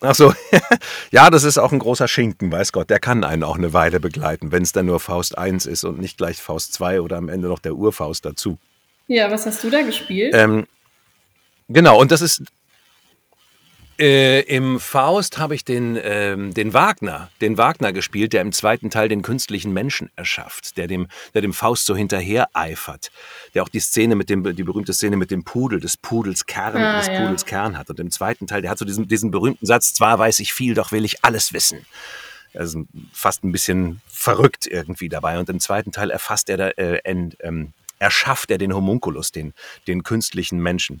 Ach 0.00 0.14
so, 0.14 0.32
ja, 1.10 1.28
das 1.28 1.44
ist 1.44 1.58
auch 1.58 1.72
ein 1.72 1.78
großer 1.78 2.08
Schinken, 2.08 2.50
weiß 2.50 2.72
Gott. 2.72 2.88
Der 2.88 3.00
kann 3.00 3.22
einen 3.22 3.42
auch 3.42 3.56
eine 3.56 3.72
Weile 3.74 4.00
begleiten, 4.00 4.50
wenn 4.50 4.62
es 4.62 4.72
dann 4.72 4.86
nur 4.86 4.98
Faust 4.98 5.36
1 5.36 5.66
ist 5.66 5.84
und 5.84 5.98
nicht 5.98 6.16
gleich 6.16 6.40
Faust 6.40 6.72
2 6.72 7.02
oder 7.02 7.16
am 7.16 7.28
Ende 7.28 7.48
noch 7.48 7.58
der 7.58 7.74
Urfaust 7.74 8.24
dazu. 8.24 8.58
Ja, 9.08 9.30
was 9.30 9.44
hast 9.44 9.62
du 9.62 9.68
da 9.70 9.82
gespielt? 9.82 10.34
Ähm, 10.34 10.66
genau, 11.68 12.00
und 12.00 12.12
das 12.12 12.22
ist, 12.22 12.42
äh, 13.98 14.40
Im 14.42 14.78
Faust 14.78 15.38
habe 15.38 15.54
ich 15.54 15.64
den, 15.64 15.98
ähm, 16.02 16.52
den 16.52 16.74
Wagner, 16.74 17.30
den 17.40 17.56
Wagner 17.56 17.92
gespielt, 17.92 18.32
der 18.32 18.42
im 18.42 18.52
zweiten 18.52 18.90
Teil 18.90 19.08
den 19.08 19.22
künstlichen 19.22 19.72
Menschen 19.72 20.10
erschafft, 20.16 20.76
der 20.76 20.86
dem, 20.86 21.08
der 21.34 21.42
dem 21.42 21.52
Faust 21.52 21.86
so 21.86 21.96
hinterher 21.96 22.48
eifert, 22.52 23.10
der 23.54 23.62
auch 23.62 23.68
die 23.68 23.80
Szene 23.80 24.14
mit 24.14 24.28
dem, 24.28 24.54
die 24.54 24.62
berühmte 24.62 24.92
Szene 24.92 25.16
mit 25.16 25.30
dem 25.30 25.44
Pudel, 25.44 25.80
des 25.80 25.96
Pudels 25.96 26.46
Kern, 26.46 26.76
ah, 26.76 26.98
des 26.98 27.06
ja. 27.06 27.20
Pudels 27.20 27.46
Kern 27.46 27.78
hat. 27.78 27.88
Und 27.88 27.98
im 27.98 28.10
zweiten 28.10 28.46
Teil, 28.46 28.62
der 28.62 28.70
hat 28.70 28.78
so 28.78 28.84
diesen, 28.84 29.08
diesen 29.08 29.30
berühmten 29.30 29.64
Satz, 29.64 29.94
zwar 29.94 30.18
weiß 30.18 30.40
ich 30.40 30.52
viel, 30.52 30.74
doch 30.74 30.92
will 30.92 31.04
ich 31.04 31.24
alles 31.24 31.52
wissen. 31.52 31.86
Also 32.54 32.84
fast 33.12 33.44
ein 33.44 33.52
bisschen 33.52 34.00
verrückt 34.08 34.66
irgendwie 34.66 35.08
dabei. 35.08 35.38
Und 35.38 35.48
im 35.48 35.60
zweiten 35.60 35.92
Teil 35.92 36.10
erfasst 36.10 36.48
er 36.48 36.56
da, 36.56 36.68
äh, 36.68 37.00
ent, 37.04 37.36
ähm, 37.40 37.72
erschafft 37.98 38.50
er 38.50 38.58
den 38.58 38.74
Homunculus, 38.74 39.32
den, 39.32 39.54
den 39.86 40.02
künstlichen 40.02 40.58
Menschen. 40.58 41.00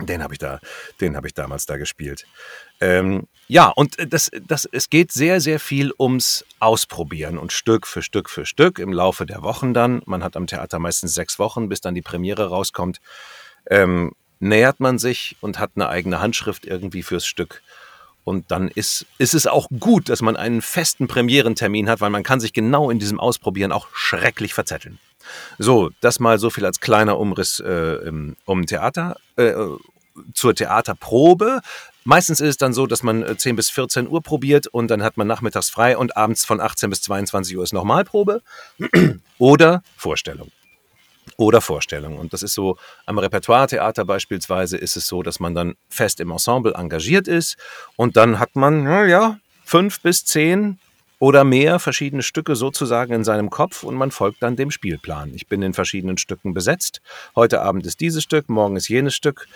Den 0.00 0.22
habe 0.22 0.34
ich 0.34 0.38
da, 0.38 0.58
den 1.00 1.16
habe 1.16 1.26
ich 1.26 1.34
damals 1.34 1.66
da 1.66 1.76
gespielt. 1.76 2.26
Ähm, 2.80 3.28
ja, 3.46 3.68
und 3.68 3.96
das, 4.12 4.30
das, 4.46 4.64
es 4.70 4.88
geht 4.88 5.12
sehr, 5.12 5.40
sehr 5.40 5.60
viel 5.60 5.92
ums 5.98 6.44
Ausprobieren 6.58 7.38
und 7.38 7.52
Stück 7.52 7.86
für 7.86 8.02
Stück 8.02 8.30
für 8.30 8.46
Stück 8.46 8.78
im 8.78 8.92
Laufe 8.92 9.26
der 9.26 9.42
Wochen 9.42 9.74
dann. 9.74 10.02
Man 10.06 10.24
hat 10.24 10.36
am 10.36 10.46
Theater 10.46 10.78
meistens 10.78 11.14
sechs 11.14 11.38
Wochen, 11.38 11.68
bis 11.68 11.80
dann 11.80 11.94
die 11.94 12.02
Premiere 12.02 12.48
rauskommt. 12.48 13.00
Ähm, 13.70 14.12
nähert 14.40 14.80
man 14.80 14.98
sich 14.98 15.36
und 15.40 15.58
hat 15.58 15.72
eine 15.76 15.88
eigene 15.88 16.20
Handschrift 16.20 16.66
irgendwie 16.66 17.02
fürs 17.02 17.26
Stück. 17.26 17.62
Und 18.24 18.50
dann 18.50 18.68
ist, 18.68 19.06
ist 19.18 19.34
es 19.34 19.46
auch 19.46 19.68
gut, 19.80 20.08
dass 20.08 20.22
man 20.22 20.36
einen 20.36 20.62
festen 20.62 21.08
Premierentermin 21.08 21.88
hat, 21.88 22.00
weil 22.00 22.10
man 22.10 22.22
kann 22.22 22.40
sich 22.40 22.52
genau 22.52 22.90
in 22.90 22.98
diesem 22.98 23.18
Ausprobieren 23.18 23.72
auch 23.72 23.88
schrecklich 23.94 24.54
verzetteln. 24.54 24.98
So, 25.58 25.90
das 26.00 26.20
mal 26.20 26.38
so 26.38 26.50
viel 26.50 26.64
als 26.64 26.80
kleiner 26.80 27.18
Umriss 27.18 27.60
äh, 27.60 28.12
um 28.44 28.66
Theater, 28.66 29.16
äh, 29.36 29.54
zur 30.34 30.54
Theaterprobe. 30.54 31.60
Meistens 32.04 32.40
ist 32.40 32.48
es 32.48 32.56
dann 32.56 32.72
so, 32.72 32.86
dass 32.86 33.02
man 33.02 33.38
10 33.38 33.52
äh, 33.52 33.56
bis 33.56 33.70
14 33.70 34.08
Uhr 34.08 34.22
probiert 34.22 34.66
und 34.66 34.88
dann 34.88 35.02
hat 35.02 35.16
man 35.16 35.26
nachmittags 35.26 35.70
frei 35.70 35.96
und 35.96 36.16
abends 36.16 36.44
von 36.44 36.60
18 36.60 36.90
bis 36.90 37.02
22 37.02 37.56
Uhr 37.56 37.62
ist 37.62 37.72
Normalprobe 37.72 38.42
oder 39.38 39.82
Vorstellung. 39.96 40.50
Oder 41.36 41.60
Vorstellung. 41.60 42.18
Und 42.18 42.32
das 42.32 42.42
ist 42.42 42.54
so, 42.54 42.76
am 43.06 43.18
Repertoire-Theater 43.18 44.04
beispielsweise 44.04 44.76
ist 44.76 44.96
es 44.96 45.06
so, 45.06 45.22
dass 45.22 45.38
man 45.38 45.54
dann 45.54 45.76
fest 45.88 46.20
im 46.20 46.30
Ensemble 46.30 46.74
engagiert 46.74 47.28
ist 47.28 47.56
und 47.96 48.16
dann 48.16 48.38
hat 48.38 48.56
man, 48.56 48.84
ja, 49.08 49.38
fünf 49.64 50.00
bis 50.00 50.24
zehn 50.24 50.78
oder 51.22 51.44
mehr 51.44 51.78
verschiedene 51.78 52.24
Stücke 52.24 52.56
sozusagen 52.56 53.12
in 53.12 53.22
seinem 53.22 53.48
Kopf 53.48 53.84
und 53.84 53.94
man 53.94 54.10
folgt 54.10 54.42
dann 54.42 54.56
dem 54.56 54.72
Spielplan. 54.72 55.30
Ich 55.34 55.46
bin 55.46 55.62
in 55.62 55.72
verschiedenen 55.72 56.18
Stücken 56.18 56.52
besetzt. 56.52 57.00
Heute 57.36 57.62
Abend 57.62 57.86
ist 57.86 58.00
dieses 58.00 58.24
Stück, 58.24 58.48
morgen 58.48 58.74
ist 58.74 58.88
jenes 58.88 59.14
Stück. 59.14 59.46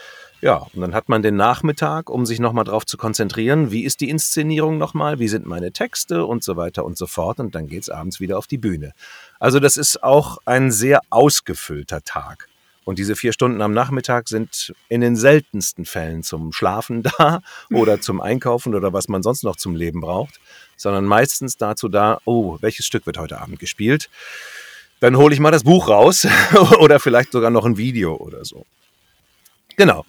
Ja, 0.41 0.59
und 0.73 0.81
dann 0.81 0.95
hat 0.95 1.09
man 1.09 1.23
den 1.23 1.35
Nachmittag, 1.35 2.09
um 2.09 2.25
sich 2.25 2.39
nochmal 2.39 2.63
drauf 2.63 2.87
zu 2.87 2.97
konzentrieren, 2.97 3.73
wie 3.73 3.83
ist 3.83 4.01
die 4.01 4.11
Inszenierung 4.11 4.79
nochmal, 4.79 5.19
wie 5.19 5.27
sind 5.27 5.45
meine 5.45 5.73
Texte 5.73 6.25
und 6.25 6.45
so 6.45 6.57
weiter 6.57 6.85
und 6.85 6.97
so 6.97 7.09
fort. 7.09 7.41
Und 7.41 7.57
dann 7.57 7.67
geht 7.67 7.83
es 7.83 7.91
abends 7.91 8.21
wieder 8.21 8.39
auf 8.39 8.47
die 8.47 8.59
Bühne. 8.59 8.93
Also 9.41 9.59
das 9.59 9.77
ist 9.77 10.05
auch 10.05 10.39
ein 10.45 10.71
sehr 10.71 11.01
ausgefüllter 11.11 12.01
Tag. 12.03 12.47
Und 12.85 13.01
diese 13.01 13.17
vier 13.17 13.33
Stunden 13.33 13.61
am 13.61 13.73
Nachmittag 13.73 14.29
sind 14.29 14.73
in 14.89 15.01
den 15.01 15.17
seltensten 15.17 15.85
Fällen 15.85 16.23
zum 16.23 16.53
Schlafen 16.53 17.03
da 17.19 17.41
oder 17.73 18.01
zum 18.01 18.21
Einkaufen 18.21 18.77
oder 18.77 18.93
was 18.93 19.09
man 19.09 19.25
sonst 19.25 19.43
noch 19.43 19.57
zum 19.57 19.75
Leben 19.75 20.01
braucht 20.01 20.39
sondern 20.77 21.05
meistens 21.05 21.57
dazu 21.57 21.89
da, 21.89 22.19
oh, 22.25 22.59
welches 22.61 22.87
Stück 22.87 23.07
wird 23.07 23.19
heute 23.19 23.41
Abend 23.41 23.59
gespielt? 23.59 24.09
Dann 25.01 25.17
hole 25.17 25.35
ich 25.35 25.41
mal 25.41 25.51
das 25.51 25.65
Buch 25.65 25.89
raus 25.89 26.27
oder 26.79 27.01
vielleicht 27.01 27.33
sogar 27.33 27.51
noch 27.51 27.65
ein 27.65 27.77
Video 27.77 28.15
oder 28.17 28.45
so. 28.45 28.65
Genau. 29.77 30.07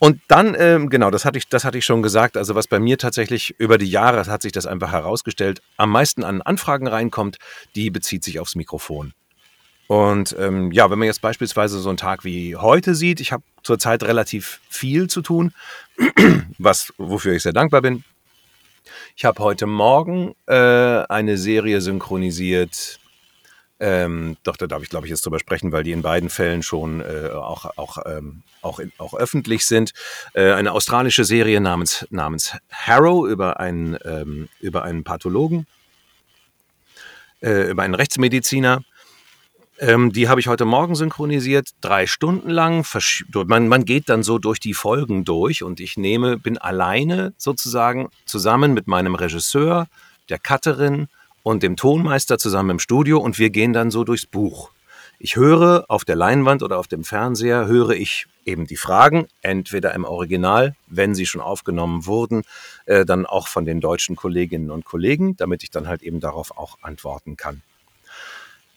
Und 0.00 0.20
dann, 0.28 0.56
ähm, 0.58 0.90
genau, 0.90 1.10
das 1.10 1.24
hatte, 1.24 1.38
ich, 1.38 1.48
das 1.48 1.64
hatte 1.64 1.78
ich 1.78 1.84
schon 1.84 2.02
gesagt. 2.02 2.36
Also, 2.36 2.54
was 2.54 2.66
bei 2.66 2.80
mir 2.80 2.98
tatsächlich 2.98 3.54
über 3.58 3.78
die 3.78 3.88
Jahre 3.88 4.26
hat 4.26 4.42
sich 4.42 4.52
das 4.52 4.66
einfach 4.66 4.90
herausgestellt, 4.90 5.62
am 5.76 5.90
meisten 5.90 6.24
an 6.24 6.42
Anfragen 6.42 6.88
reinkommt, 6.88 7.38
die 7.76 7.90
bezieht 7.90 8.24
sich 8.24 8.40
aufs 8.40 8.56
Mikrofon. 8.56 9.12
Und 9.86 10.34
ähm, 10.38 10.72
ja, 10.72 10.90
wenn 10.90 10.98
man 10.98 11.06
jetzt 11.06 11.20
beispielsweise 11.20 11.78
so 11.78 11.90
einen 11.90 11.98
Tag 11.98 12.24
wie 12.24 12.56
heute 12.56 12.94
sieht, 12.94 13.20
ich 13.20 13.32
habe 13.32 13.44
zurzeit 13.62 14.02
relativ 14.02 14.60
viel 14.68 15.08
zu 15.08 15.20
tun, 15.22 15.52
was, 16.58 16.92
wofür 16.96 17.34
ich 17.34 17.42
sehr 17.42 17.52
dankbar 17.52 17.82
bin. 17.82 18.02
Ich 19.16 19.24
habe 19.24 19.40
heute 19.44 19.66
Morgen 19.66 20.34
äh, 20.46 20.54
eine 20.54 21.38
Serie 21.38 21.80
synchronisiert. 21.80 22.98
Ähm, 23.78 24.36
doch, 24.42 24.56
da 24.56 24.66
darf 24.66 24.82
ich, 24.82 24.88
glaube 24.88 25.06
ich, 25.06 25.10
jetzt 25.10 25.24
drüber 25.24 25.38
sprechen, 25.38 25.70
weil 25.70 25.84
die 25.84 25.92
in 25.92 26.02
beiden 26.02 26.28
Fällen 26.28 26.64
schon 26.64 27.00
äh, 27.00 27.30
auch, 27.32 27.64
auch, 27.76 27.98
ähm, 28.06 28.42
auch, 28.60 28.80
in, 28.80 28.90
auch 28.98 29.14
öffentlich 29.14 29.66
sind. 29.66 29.92
Äh, 30.32 30.50
eine 30.52 30.72
australische 30.72 31.24
Serie 31.24 31.60
namens, 31.60 32.04
namens 32.10 32.56
Harrow 32.72 33.28
über 33.28 33.60
einen, 33.60 33.96
ähm, 34.04 34.48
über 34.58 34.82
einen 34.82 35.04
Pathologen, 35.04 35.68
äh, 37.40 37.70
über 37.70 37.84
einen 37.84 37.94
Rechtsmediziner. 37.94 38.82
Ähm, 39.80 40.12
die 40.12 40.28
habe 40.28 40.40
ich 40.40 40.46
heute 40.46 40.64
Morgen 40.64 40.94
synchronisiert, 40.94 41.70
drei 41.80 42.06
Stunden 42.06 42.48
lang. 42.48 42.86
Man, 43.32 43.68
man 43.68 43.84
geht 43.84 44.08
dann 44.08 44.22
so 44.22 44.38
durch 44.38 44.60
die 44.60 44.74
Folgen 44.74 45.24
durch 45.24 45.62
und 45.62 45.80
ich 45.80 45.96
nehme, 45.96 46.38
bin 46.38 46.58
alleine 46.58 47.32
sozusagen 47.38 48.08
zusammen 48.24 48.72
mit 48.72 48.86
meinem 48.86 49.16
Regisseur, 49.16 49.88
der 50.28 50.38
Cutterin 50.38 51.08
und 51.42 51.62
dem 51.62 51.76
Tonmeister 51.76 52.38
zusammen 52.38 52.70
im 52.70 52.78
Studio 52.78 53.18
und 53.18 53.38
wir 53.38 53.50
gehen 53.50 53.72
dann 53.72 53.90
so 53.90 54.04
durchs 54.04 54.26
Buch. 54.26 54.70
Ich 55.18 55.36
höre 55.36 55.84
auf 55.88 56.04
der 56.04 56.16
Leinwand 56.16 56.62
oder 56.62 56.78
auf 56.78 56.86
dem 56.86 57.02
Fernseher, 57.02 57.66
höre 57.66 57.90
ich 57.90 58.26
eben 58.44 58.66
die 58.66 58.76
Fragen, 58.76 59.26
entweder 59.42 59.94
im 59.94 60.04
Original, 60.04 60.76
wenn 60.86 61.14
sie 61.14 61.26
schon 61.26 61.40
aufgenommen 61.40 62.06
wurden, 62.06 62.42
äh, 62.86 63.04
dann 63.04 63.26
auch 63.26 63.48
von 63.48 63.64
den 63.64 63.80
deutschen 63.80 64.16
Kolleginnen 64.16 64.70
und 64.70 64.84
Kollegen, 64.84 65.36
damit 65.36 65.62
ich 65.62 65.70
dann 65.70 65.88
halt 65.88 66.02
eben 66.02 66.20
darauf 66.20 66.56
auch 66.56 66.78
antworten 66.82 67.36
kann. 67.36 67.62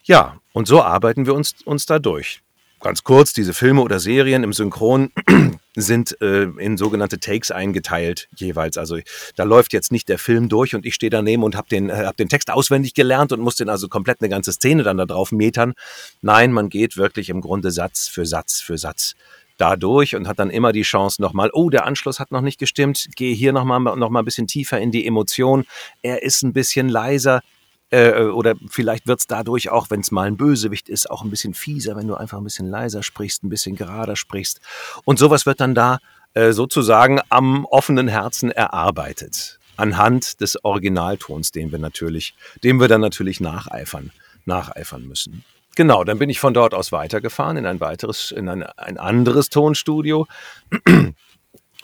Ja, 0.08 0.40
und 0.54 0.70
so 0.70 0.82
arbeiten 0.82 1.26
wir 1.26 1.34
uns, 1.34 1.54
uns 1.66 1.86
da 1.86 2.00
durch. 2.00 2.40
ganz 2.80 3.04
kurz, 3.04 3.34
diese 3.34 3.54
Filme 3.54 3.82
oder 3.82 4.00
Serien 4.00 4.44
im 4.44 4.54
Synchron 4.54 5.12
sind 5.76 6.20
äh, 6.22 6.44
in 6.44 6.78
sogenannte 6.78 7.20
Takes 7.20 7.52
eingeteilt 7.52 8.30
jeweils. 8.38 8.78
Also 8.78 9.00
da 9.36 9.44
läuft 9.44 9.74
jetzt 9.74 9.92
nicht 9.92 10.08
der 10.08 10.18
Film 10.18 10.48
durch 10.48 10.76
und 10.76 10.86
ich 10.86 10.96
stehe 10.96 11.10
daneben 11.10 11.44
und 11.44 11.58
habe 11.58 11.68
den, 11.68 11.90
äh, 11.90 12.06
hab 12.06 12.16
den 12.16 12.30
Text 12.30 12.50
auswendig 12.50 12.94
gelernt 12.94 13.34
und 13.34 13.42
muss 13.42 13.58
den 13.58 13.68
also 13.68 13.90
komplett 13.90 14.22
eine 14.22 14.30
ganze 14.30 14.54
Szene 14.54 14.84
dann 14.84 14.96
da 14.96 15.06
drauf 15.06 15.34
metern. 15.34 15.74
Nein, 16.22 16.54
man 16.54 16.70
geht 16.70 16.96
wirklich 16.96 17.28
im 17.28 17.42
Grunde 17.42 17.72
Satz 17.72 18.08
für 18.08 18.26
Satz 18.26 18.62
für 18.62 18.78
Satz 18.78 19.16
dadurch 19.58 20.16
und 20.16 20.30
hat 20.30 20.40
dann 20.40 20.52
immer 20.52 20.72
die 20.72 20.84
Chance 20.84 21.22
nochmal, 21.22 21.50
oh, 21.52 21.70
der 21.70 21.86
Anschluss 21.86 22.20
hat 22.20 22.32
noch 22.32 22.42
nicht 22.42 22.60
gestimmt, 22.60 23.08
gehe 23.18 23.36
hier 23.36 23.52
nochmal 23.52 23.82
noch 23.98 24.10
mal 24.10 24.20
ein 24.20 24.26
bisschen 24.26 24.48
tiefer 24.48 24.80
in 24.80 24.92
die 24.92 25.06
Emotion, 25.06 25.66
er 26.02 26.24
ist 26.24 26.44
ein 26.44 26.54
bisschen 26.54 26.88
leiser, 26.88 27.42
äh, 27.90 28.24
oder 28.24 28.56
vielleicht 28.70 29.08
wird 29.08 29.20
es 29.20 29.28
dadurch 29.28 29.70
auch, 29.70 29.90
wenn 29.90 30.02
es 30.02 30.12
mal 30.12 30.28
ein 30.28 30.38
Bösewicht 30.38 30.90
ist, 30.90 31.10
auch 31.10 31.24
ein 31.24 31.30
bisschen 31.30 31.54
fieser, 31.54 31.96
wenn 31.96 32.08
du 32.08 32.16
einfach 32.16 32.38
ein 32.38 32.44
bisschen 32.44 32.70
leiser 32.70 33.04
sprichst, 33.04 33.44
ein 33.44 33.50
bisschen 33.50 33.76
gerader 33.76 34.16
sprichst. 34.16 34.60
Und 35.06 35.20
sowas 35.20 35.46
wird 35.46 35.62
dann 35.62 35.76
da 35.76 36.00
äh, 36.34 36.52
sozusagen 36.52 37.20
am 37.30 37.66
offenen 37.66 38.08
Herzen 38.08 38.52
erarbeitet. 38.52 39.60
Anhand 39.78 40.42
des 40.42 40.64
Originaltons, 40.64 41.52
den 41.52 41.72
wir 41.72 41.80
natürlich, 41.80 42.36
dem 42.64 42.80
wir 42.80 42.88
dann 42.88 43.02
natürlich 43.02 43.40
nacheifern, 43.40 44.12
nacheifern 44.46 45.08
müssen. 45.08 45.44
Genau, 45.76 46.04
dann 46.04 46.18
bin 46.18 46.32
ich 46.32 46.40
von 46.40 46.56
dort 46.56 46.74
aus 46.74 46.92
weitergefahren 46.92 47.58
in 47.58 47.68
ein 47.68 47.80
weiteres, 47.80 48.32
in 48.32 48.50
ein, 48.50 48.64
ein 48.64 48.98
anderes 48.98 49.50
Tonstudio 49.50 50.26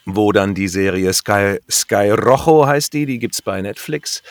wo 0.06 0.32
dann 0.32 0.54
die 0.54 0.68
Serie 0.68 1.14
Sky, 1.14 1.60
Sky 1.70 2.10
Rojo 2.10 2.68
heißt 2.68 2.93
die, 2.93 3.06
die 3.06 3.26
es 3.26 3.41
bei 3.41 3.62
Netflix, 3.62 4.22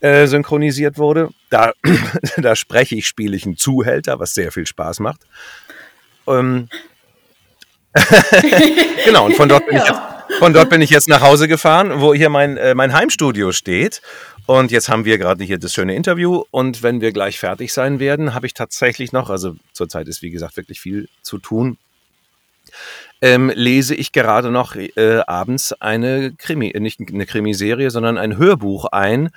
äh, 0.00 0.26
synchronisiert 0.26 0.98
wurde. 0.98 1.30
Da, 1.50 1.72
da 2.36 2.56
spreche 2.56 2.96
ich, 2.96 3.06
spiele 3.06 3.36
ich 3.36 3.46
einen 3.46 3.56
Zuhälter, 3.56 4.18
was 4.18 4.34
sehr 4.34 4.52
viel 4.52 4.66
Spaß 4.66 5.00
macht. 5.00 5.20
Ähm, 6.26 6.68
genau, 9.04 9.26
und 9.26 9.34
von 9.34 9.48
dort, 9.48 9.66
bin 9.66 9.76
ja. 9.76 9.82
ich 9.82 9.88
jetzt, 9.88 10.00
von 10.38 10.52
dort 10.52 10.70
bin 10.70 10.80
ich 10.80 10.90
jetzt 10.90 11.08
nach 11.08 11.20
Hause 11.20 11.48
gefahren, 11.48 12.00
wo 12.00 12.14
hier 12.14 12.28
mein, 12.28 12.56
äh, 12.56 12.74
mein 12.74 12.92
Heimstudio 12.92 13.52
steht. 13.52 14.00
Und 14.46 14.72
jetzt 14.72 14.88
haben 14.88 15.04
wir 15.04 15.18
gerade 15.18 15.44
hier 15.44 15.58
das 15.58 15.72
schöne 15.72 15.94
Interview. 15.94 16.44
Und 16.50 16.82
wenn 16.82 17.00
wir 17.00 17.12
gleich 17.12 17.38
fertig 17.38 17.72
sein 17.72 18.00
werden, 18.00 18.34
habe 18.34 18.46
ich 18.46 18.54
tatsächlich 18.54 19.12
noch, 19.12 19.30
also 19.30 19.54
zurzeit 19.72 20.08
ist 20.08 20.22
wie 20.22 20.30
gesagt 20.30 20.56
wirklich 20.56 20.80
viel 20.80 21.08
zu 21.22 21.38
tun, 21.38 21.78
ähm, 23.22 23.52
lese 23.54 23.94
ich 23.94 24.12
gerade 24.12 24.50
noch 24.50 24.76
äh, 24.76 25.20
abends 25.26 25.72
eine 25.74 26.32
Krimi, 26.32 26.70
äh, 26.70 26.80
nicht 26.80 27.00
eine 27.00 27.26
Krimiserie, 27.26 27.90
sondern 27.90 28.18
ein 28.18 28.38
Hörbuch 28.38 28.86
ein, 28.86 29.30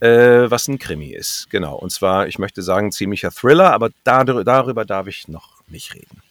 äh, 0.00 0.50
was 0.50 0.68
ein 0.68 0.78
Krimi 0.78 1.10
ist. 1.10 1.48
Genau. 1.50 1.76
Und 1.76 1.90
zwar, 1.90 2.26
ich 2.26 2.38
möchte 2.38 2.62
sagen, 2.62 2.92
ziemlicher 2.92 3.30
Thriller, 3.30 3.72
aber 3.72 3.90
dar 4.04 4.24
darüber 4.24 4.84
darf 4.84 5.06
ich 5.06 5.28
noch 5.28 5.62
nicht 5.68 5.94
reden. 5.94 6.22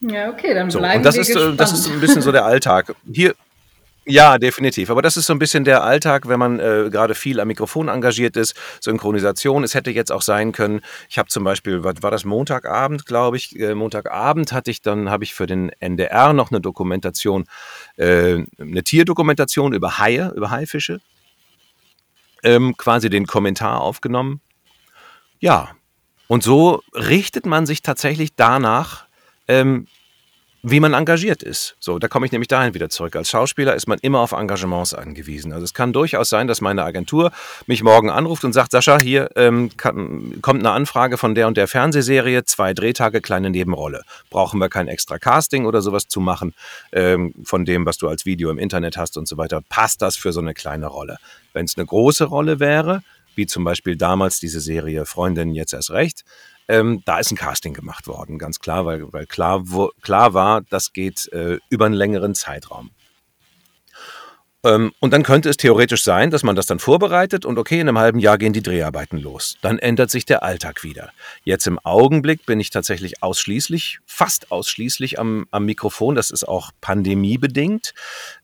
Ja, 0.00 0.30
okay, 0.30 0.54
dann 0.54 0.68
bleiben 0.68 0.70
so, 0.70 0.78
und 0.98 1.02
das 1.04 1.14
wir 1.14 1.22
ist, 1.22 1.32
gespannt. 1.32 1.60
Das 1.60 1.72
ist 1.72 1.88
ein 1.88 2.00
bisschen 2.00 2.22
so 2.22 2.30
der 2.30 2.44
Alltag. 2.44 2.94
Hier, 3.10 3.34
ja, 4.06 4.38
definitiv. 4.38 4.90
Aber 4.90 5.00
das 5.00 5.16
ist 5.16 5.26
so 5.26 5.32
ein 5.32 5.38
bisschen 5.38 5.64
der 5.64 5.82
Alltag, 5.82 6.28
wenn 6.28 6.38
man 6.38 6.60
äh, 6.60 6.90
gerade 6.90 7.14
viel 7.14 7.40
am 7.40 7.48
Mikrofon 7.48 7.88
engagiert 7.88 8.36
ist. 8.36 8.54
Synchronisation. 8.80 9.64
Es 9.64 9.74
hätte 9.74 9.90
jetzt 9.90 10.12
auch 10.12 10.20
sein 10.20 10.52
können. 10.52 10.82
Ich 11.08 11.18
habe 11.18 11.30
zum 11.30 11.42
Beispiel, 11.42 11.84
was 11.84 12.02
war 12.02 12.10
das 12.10 12.24
Montagabend, 12.24 13.06
glaube 13.06 13.38
ich. 13.38 13.58
Äh, 13.58 13.74
Montagabend 13.74 14.52
hatte 14.52 14.70
ich 14.70 14.82
dann 14.82 15.08
habe 15.10 15.24
ich 15.24 15.32
für 15.32 15.46
den 15.46 15.70
NDR 15.80 16.34
noch 16.34 16.50
eine 16.50 16.60
Dokumentation, 16.60 17.46
äh, 17.96 18.42
eine 18.58 18.82
Tierdokumentation 18.82 19.72
über 19.72 19.98
Haie, 19.98 20.32
über 20.36 20.50
Haifische. 20.50 21.00
Ähm, 22.42 22.76
quasi 22.76 23.08
den 23.08 23.26
Kommentar 23.26 23.80
aufgenommen. 23.80 24.42
Ja. 25.38 25.70
Und 26.26 26.42
so 26.42 26.82
richtet 26.92 27.46
man 27.46 27.64
sich 27.64 27.80
tatsächlich 27.80 28.34
danach, 28.34 29.06
ähm, 29.48 29.86
wie 30.66 30.80
man 30.80 30.94
engagiert 30.94 31.42
ist. 31.42 31.76
So, 31.78 31.98
da 31.98 32.08
komme 32.08 32.24
ich 32.24 32.32
nämlich 32.32 32.48
dahin 32.48 32.72
wieder 32.72 32.88
zurück. 32.88 33.14
Als 33.16 33.28
Schauspieler 33.28 33.74
ist 33.74 33.86
man 33.86 33.98
immer 33.98 34.20
auf 34.20 34.32
Engagements 34.32 34.94
angewiesen. 34.94 35.52
Also 35.52 35.62
es 35.62 35.74
kann 35.74 35.92
durchaus 35.92 36.30
sein, 36.30 36.48
dass 36.48 36.62
meine 36.62 36.82
Agentur 36.84 37.32
mich 37.66 37.82
morgen 37.82 38.08
anruft 38.08 38.44
und 38.44 38.54
sagt, 38.54 38.70
Sascha, 38.70 38.98
hier 38.98 39.28
ähm, 39.36 39.70
kann, 39.76 40.40
kommt 40.40 40.60
eine 40.60 40.70
Anfrage 40.70 41.18
von 41.18 41.34
der 41.34 41.48
und 41.48 41.58
der 41.58 41.68
Fernsehserie, 41.68 42.44
zwei 42.44 42.72
Drehtage, 42.72 43.20
kleine 43.20 43.50
Nebenrolle. 43.50 44.04
Brauchen 44.30 44.58
wir 44.58 44.70
kein 44.70 44.88
extra 44.88 45.18
Casting 45.18 45.66
oder 45.66 45.82
sowas 45.82 46.08
zu 46.08 46.20
machen 46.20 46.54
ähm, 46.92 47.34
von 47.44 47.66
dem, 47.66 47.84
was 47.84 47.98
du 47.98 48.08
als 48.08 48.24
Video 48.24 48.50
im 48.50 48.58
Internet 48.58 48.96
hast 48.96 49.18
und 49.18 49.28
so 49.28 49.36
weiter. 49.36 49.60
Passt 49.68 50.00
das 50.00 50.16
für 50.16 50.32
so 50.32 50.40
eine 50.40 50.54
kleine 50.54 50.86
Rolle? 50.86 51.18
Wenn 51.52 51.66
es 51.66 51.76
eine 51.76 51.84
große 51.84 52.24
Rolle 52.24 52.58
wäre, 52.58 53.02
wie 53.34 53.46
zum 53.46 53.64
Beispiel 53.64 53.96
damals 53.96 54.40
diese 54.40 54.60
Serie 54.60 55.04
Freundin 55.04 55.52
jetzt 55.54 55.74
erst 55.74 55.90
recht, 55.90 56.24
ähm, 56.68 57.02
da 57.04 57.18
ist 57.18 57.30
ein 57.30 57.36
Casting 57.36 57.74
gemacht 57.74 58.06
worden, 58.06 58.38
ganz 58.38 58.58
klar, 58.58 58.86
weil, 58.86 59.12
weil 59.12 59.26
klar, 59.26 59.60
wo, 59.64 59.90
klar 60.00 60.34
war, 60.34 60.62
das 60.62 60.92
geht 60.92 61.30
äh, 61.32 61.58
über 61.68 61.86
einen 61.86 61.94
längeren 61.94 62.34
Zeitraum. 62.34 62.90
Ähm, 64.64 64.92
und 64.98 65.12
dann 65.12 65.22
könnte 65.22 65.50
es 65.50 65.58
theoretisch 65.58 66.02
sein, 66.02 66.30
dass 66.30 66.42
man 66.42 66.56
das 66.56 66.66
dann 66.66 66.78
vorbereitet 66.78 67.44
und 67.44 67.58
okay, 67.58 67.80
in 67.80 67.88
einem 67.88 67.98
halben 67.98 68.18
Jahr 68.18 68.38
gehen 68.38 68.54
die 68.54 68.62
Dreharbeiten 68.62 69.18
los. 69.18 69.56
Dann 69.60 69.78
ändert 69.78 70.10
sich 70.10 70.24
der 70.24 70.42
Alltag 70.42 70.82
wieder. 70.82 71.10
Jetzt 71.44 71.66
im 71.66 71.78
Augenblick 71.78 72.46
bin 72.46 72.58
ich 72.60 72.70
tatsächlich 72.70 73.22
ausschließlich, 73.22 73.98
fast 74.06 74.50
ausschließlich 74.50 75.18
am, 75.18 75.46
am 75.50 75.66
Mikrofon. 75.66 76.14
Das 76.14 76.30
ist 76.30 76.48
auch 76.48 76.70
pandemiebedingt. 76.80 77.92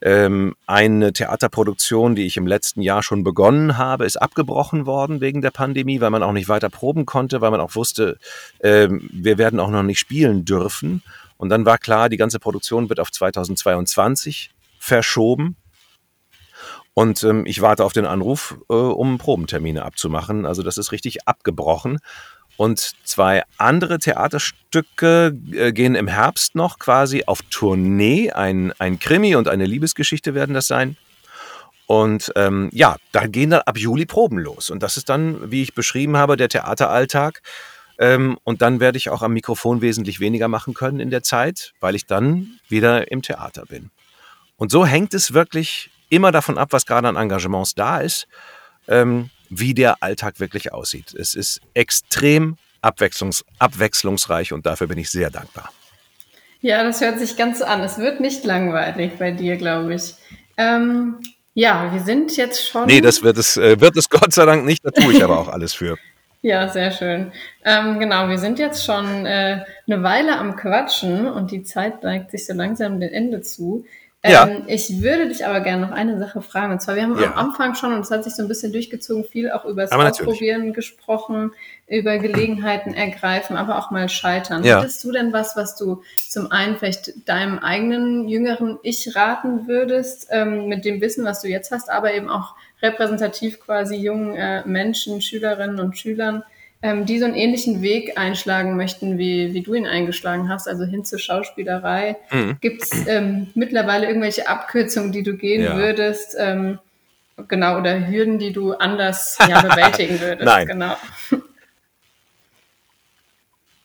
Ähm, 0.01 0.55
eine 0.67 1.11
Theaterproduktion, 1.11 2.15
die 2.15 2.25
ich 2.27 2.37
im 2.37 2.45
letzten 2.45 2.81
Jahr 2.81 3.01
schon 3.01 3.23
begonnen 3.23 3.77
habe, 3.77 4.05
ist 4.05 4.17
abgebrochen 4.17 4.85
worden 4.85 5.21
wegen 5.21 5.41
der 5.41 5.51
Pandemie, 5.51 6.01
weil 6.01 6.11
man 6.11 6.23
auch 6.23 6.33
nicht 6.33 6.47
weiter 6.47 6.69
proben 6.69 7.05
konnte, 7.07 7.41
weil 7.41 7.51
man 7.51 7.61
auch 7.61 7.75
wusste, 7.75 8.17
ähm, 8.61 9.09
wir 9.11 9.39
werden 9.39 9.59
auch 9.59 9.71
noch 9.71 9.83
nicht 9.83 9.99
spielen 9.99 10.45
dürfen. 10.45 11.01
Und 11.37 11.49
dann 11.49 11.65
war 11.65 11.79
klar, 11.79 12.09
die 12.09 12.17
ganze 12.17 12.39
Produktion 12.39 12.89
wird 12.89 12.99
auf 12.99 13.11
2022 13.11 14.51
verschoben. 14.77 15.55
Und 16.93 17.23
ähm, 17.23 17.45
ich 17.45 17.61
warte 17.61 17.85
auf 17.85 17.93
den 17.93 18.05
Anruf, 18.05 18.57
äh, 18.69 18.73
um 18.73 19.17
Probentermine 19.17 19.83
abzumachen. 19.83 20.45
Also 20.45 20.61
das 20.61 20.77
ist 20.77 20.91
richtig 20.91 21.27
abgebrochen. 21.27 21.99
Und 22.57 22.93
zwei 23.05 23.43
andere 23.57 23.97
Theaterstücke 23.97 25.37
äh, 25.53 25.71
gehen 25.71 25.95
im 25.95 26.07
Herbst 26.07 26.53
noch 26.53 26.79
quasi 26.79 27.23
auf 27.25 27.41
Tournee. 27.49 28.31
Ein, 28.31 28.73
ein 28.77 28.99
Krimi 28.99 29.35
und 29.35 29.47
eine 29.47 29.65
Liebesgeschichte 29.65 30.33
werden 30.35 30.53
das 30.53 30.67
sein. 30.67 30.97
Und 31.87 32.31
ähm, 32.35 32.69
ja, 32.71 32.97
da 33.11 33.25
gehen 33.27 33.49
dann 33.49 33.61
ab 33.61 33.77
Juli 33.77 34.05
Proben 34.05 34.37
los. 34.37 34.69
Und 34.69 34.83
das 34.83 34.97
ist 34.97 35.09
dann, 35.09 35.51
wie 35.51 35.61
ich 35.61 35.73
beschrieben 35.73 36.17
habe, 36.17 36.37
der 36.37 36.49
Theateralltag. 36.49 37.41
Ähm, 37.99 38.37
und 38.43 38.61
dann 38.61 38.79
werde 38.79 38.97
ich 38.97 39.09
auch 39.09 39.21
am 39.21 39.33
Mikrofon 39.33 39.81
wesentlich 39.81 40.19
weniger 40.19 40.47
machen 40.47 40.73
können 40.73 40.99
in 40.99 41.09
der 41.09 41.23
Zeit, 41.23 41.73
weil 41.79 41.95
ich 41.95 42.05
dann 42.05 42.59
wieder 42.69 43.11
im 43.11 43.21
Theater 43.21 43.65
bin. 43.65 43.91
Und 44.57 44.71
so 44.71 44.85
hängt 44.85 45.13
es 45.13 45.33
wirklich 45.33 45.89
immer 46.11 46.31
davon 46.31 46.57
ab, 46.57 46.69
was 46.71 46.85
gerade 46.85 47.07
an 47.07 47.15
Engagements 47.15 47.73
da 47.73 47.99
ist, 47.99 48.27
ähm, 48.87 49.31
wie 49.49 49.73
der 49.73 50.03
Alltag 50.03 50.39
wirklich 50.39 50.71
aussieht. 50.71 51.13
Es 51.13 51.33
ist 51.33 51.61
extrem 51.73 52.57
abwechslungs 52.81 53.45
abwechslungsreich 53.59 54.53
und 54.53 54.65
dafür 54.65 54.87
bin 54.87 54.97
ich 54.97 55.09
sehr 55.09 55.29
dankbar. 55.29 55.71
Ja, 56.61 56.83
das 56.83 57.01
hört 57.01 57.19
sich 57.19 57.37
ganz 57.37 57.61
an. 57.61 57.81
Es 57.81 57.97
wird 57.97 58.19
nicht 58.19 58.45
langweilig 58.45 59.13
bei 59.17 59.31
dir, 59.31 59.57
glaube 59.57 59.95
ich. 59.95 60.13
Ähm, 60.57 61.15
ja, 61.53 61.91
wir 61.91 62.01
sind 62.01 62.37
jetzt 62.37 62.67
schon. 62.67 62.85
Nee, 62.85 63.01
das 63.01 63.23
wird 63.23 63.37
es, 63.37 63.57
äh, 63.57 63.79
wird 63.79 63.97
es 63.97 64.09
Gott 64.09 64.33
sei 64.33 64.45
Dank 64.45 64.65
nicht. 64.65 64.85
Da 64.85 64.91
tue 64.91 65.13
ich 65.13 65.23
aber 65.23 65.39
auch 65.39 65.47
alles 65.47 65.73
für. 65.73 65.97
Ja, 66.43 66.69
sehr 66.69 66.89
schön. 66.89 67.31
Ähm, 67.63 67.99
genau, 67.99 68.27
wir 68.27 68.39
sind 68.39 68.57
jetzt 68.57 68.83
schon 68.83 69.27
äh, 69.27 69.63
eine 69.85 70.01
Weile 70.01 70.39
am 70.39 70.55
Quatschen 70.55 71.27
und 71.27 71.51
die 71.51 71.61
Zeit 71.61 72.01
neigt 72.01 72.31
sich 72.31 72.47
so 72.47 72.53
langsam 72.53 72.99
dem 72.99 73.13
Ende 73.13 73.41
zu. 73.43 73.85
Ja. 74.23 74.47
Ähm, 74.47 74.63
ich 74.67 75.01
würde 75.01 75.29
dich 75.29 75.45
aber 75.45 75.61
gerne 75.61 75.81
noch 75.81 75.91
eine 75.91 76.19
Sache 76.19 76.41
fragen. 76.41 76.73
Und 76.73 76.81
zwar, 76.81 76.95
wir 76.95 77.03
haben 77.03 77.19
ja. 77.19 77.33
am 77.33 77.49
Anfang 77.49 77.73
schon, 77.73 77.93
und 77.93 78.01
es 78.01 78.11
hat 78.11 78.23
sich 78.23 78.35
so 78.35 78.43
ein 78.43 78.47
bisschen 78.47 78.71
durchgezogen, 78.71 79.23
viel 79.23 79.51
auch 79.51 79.65
über 79.65 79.81
das 79.81 79.91
Ausprobieren 79.91 80.73
gesprochen, 80.73 81.51
über 81.87 82.19
Gelegenheiten 82.19 82.93
ergreifen, 82.93 83.57
aber 83.57 83.79
auch 83.79 83.89
mal 83.89 84.09
scheitern. 84.09 84.63
Ja. 84.63 84.79
Hättest 84.79 85.03
du 85.03 85.11
denn 85.11 85.33
was, 85.33 85.55
was 85.55 85.75
du 85.75 86.03
zum 86.29 86.51
einen 86.51 86.77
vielleicht 86.77 87.27
deinem 87.27 87.57
eigenen 87.59 88.27
jüngeren 88.27 88.77
Ich 88.83 89.15
raten 89.15 89.67
würdest, 89.67 90.27
ähm, 90.29 90.67
mit 90.67 90.85
dem 90.85 91.01
Wissen, 91.01 91.25
was 91.25 91.41
du 91.41 91.47
jetzt 91.47 91.71
hast, 91.71 91.89
aber 91.89 92.13
eben 92.13 92.29
auch 92.29 92.55
repräsentativ 92.81 93.59
quasi 93.59 93.95
jungen 93.95 94.35
äh, 94.35 94.65
Menschen, 94.67 95.21
Schülerinnen 95.21 95.79
und 95.79 95.97
Schülern, 95.97 96.43
ähm, 96.81 97.05
die 97.05 97.19
so 97.19 97.25
einen 97.25 97.35
ähnlichen 97.35 97.81
Weg 97.81 98.17
einschlagen 98.17 98.75
möchten, 98.75 99.17
wie, 99.17 99.53
wie 99.53 99.61
du 99.61 99.73
ihn 99.73 99.85
eingeschlagen 99.85 100.49
hast, 100.49 100.67
also 100.67 100.83
hin 100.83 101.05
zur 101.05 101.19
Schauspielerei. 101.19 102.17
Mhm. 102.31 102.57
Gibt 102.59 102.83
es 102.83 103.07
ähm, 103.07 103.47
mittlerweile 103.53 104.07
irgendwelche 104.07 104.47
Abkürzungen, 104.47 105.11
die 105.11 105.23
du 105.23 105.35
gehen 105.35 105.63
ja. 105.63 105.77
würdest? 105.77 106.35
Ähm, 106.39 106.79
genau, 107.47 107.77
oder 107.77 108.07
Hürden, 108.07 108.39
die 108.39 108.51
du 108.51 108.73
anders 108.73 109.37
ja, 109.47 109.61
bewältigen 109.67 110.19
würdest? 110.19 110.45
Nein. 110.45 110.67
Genau. 110.67 110.95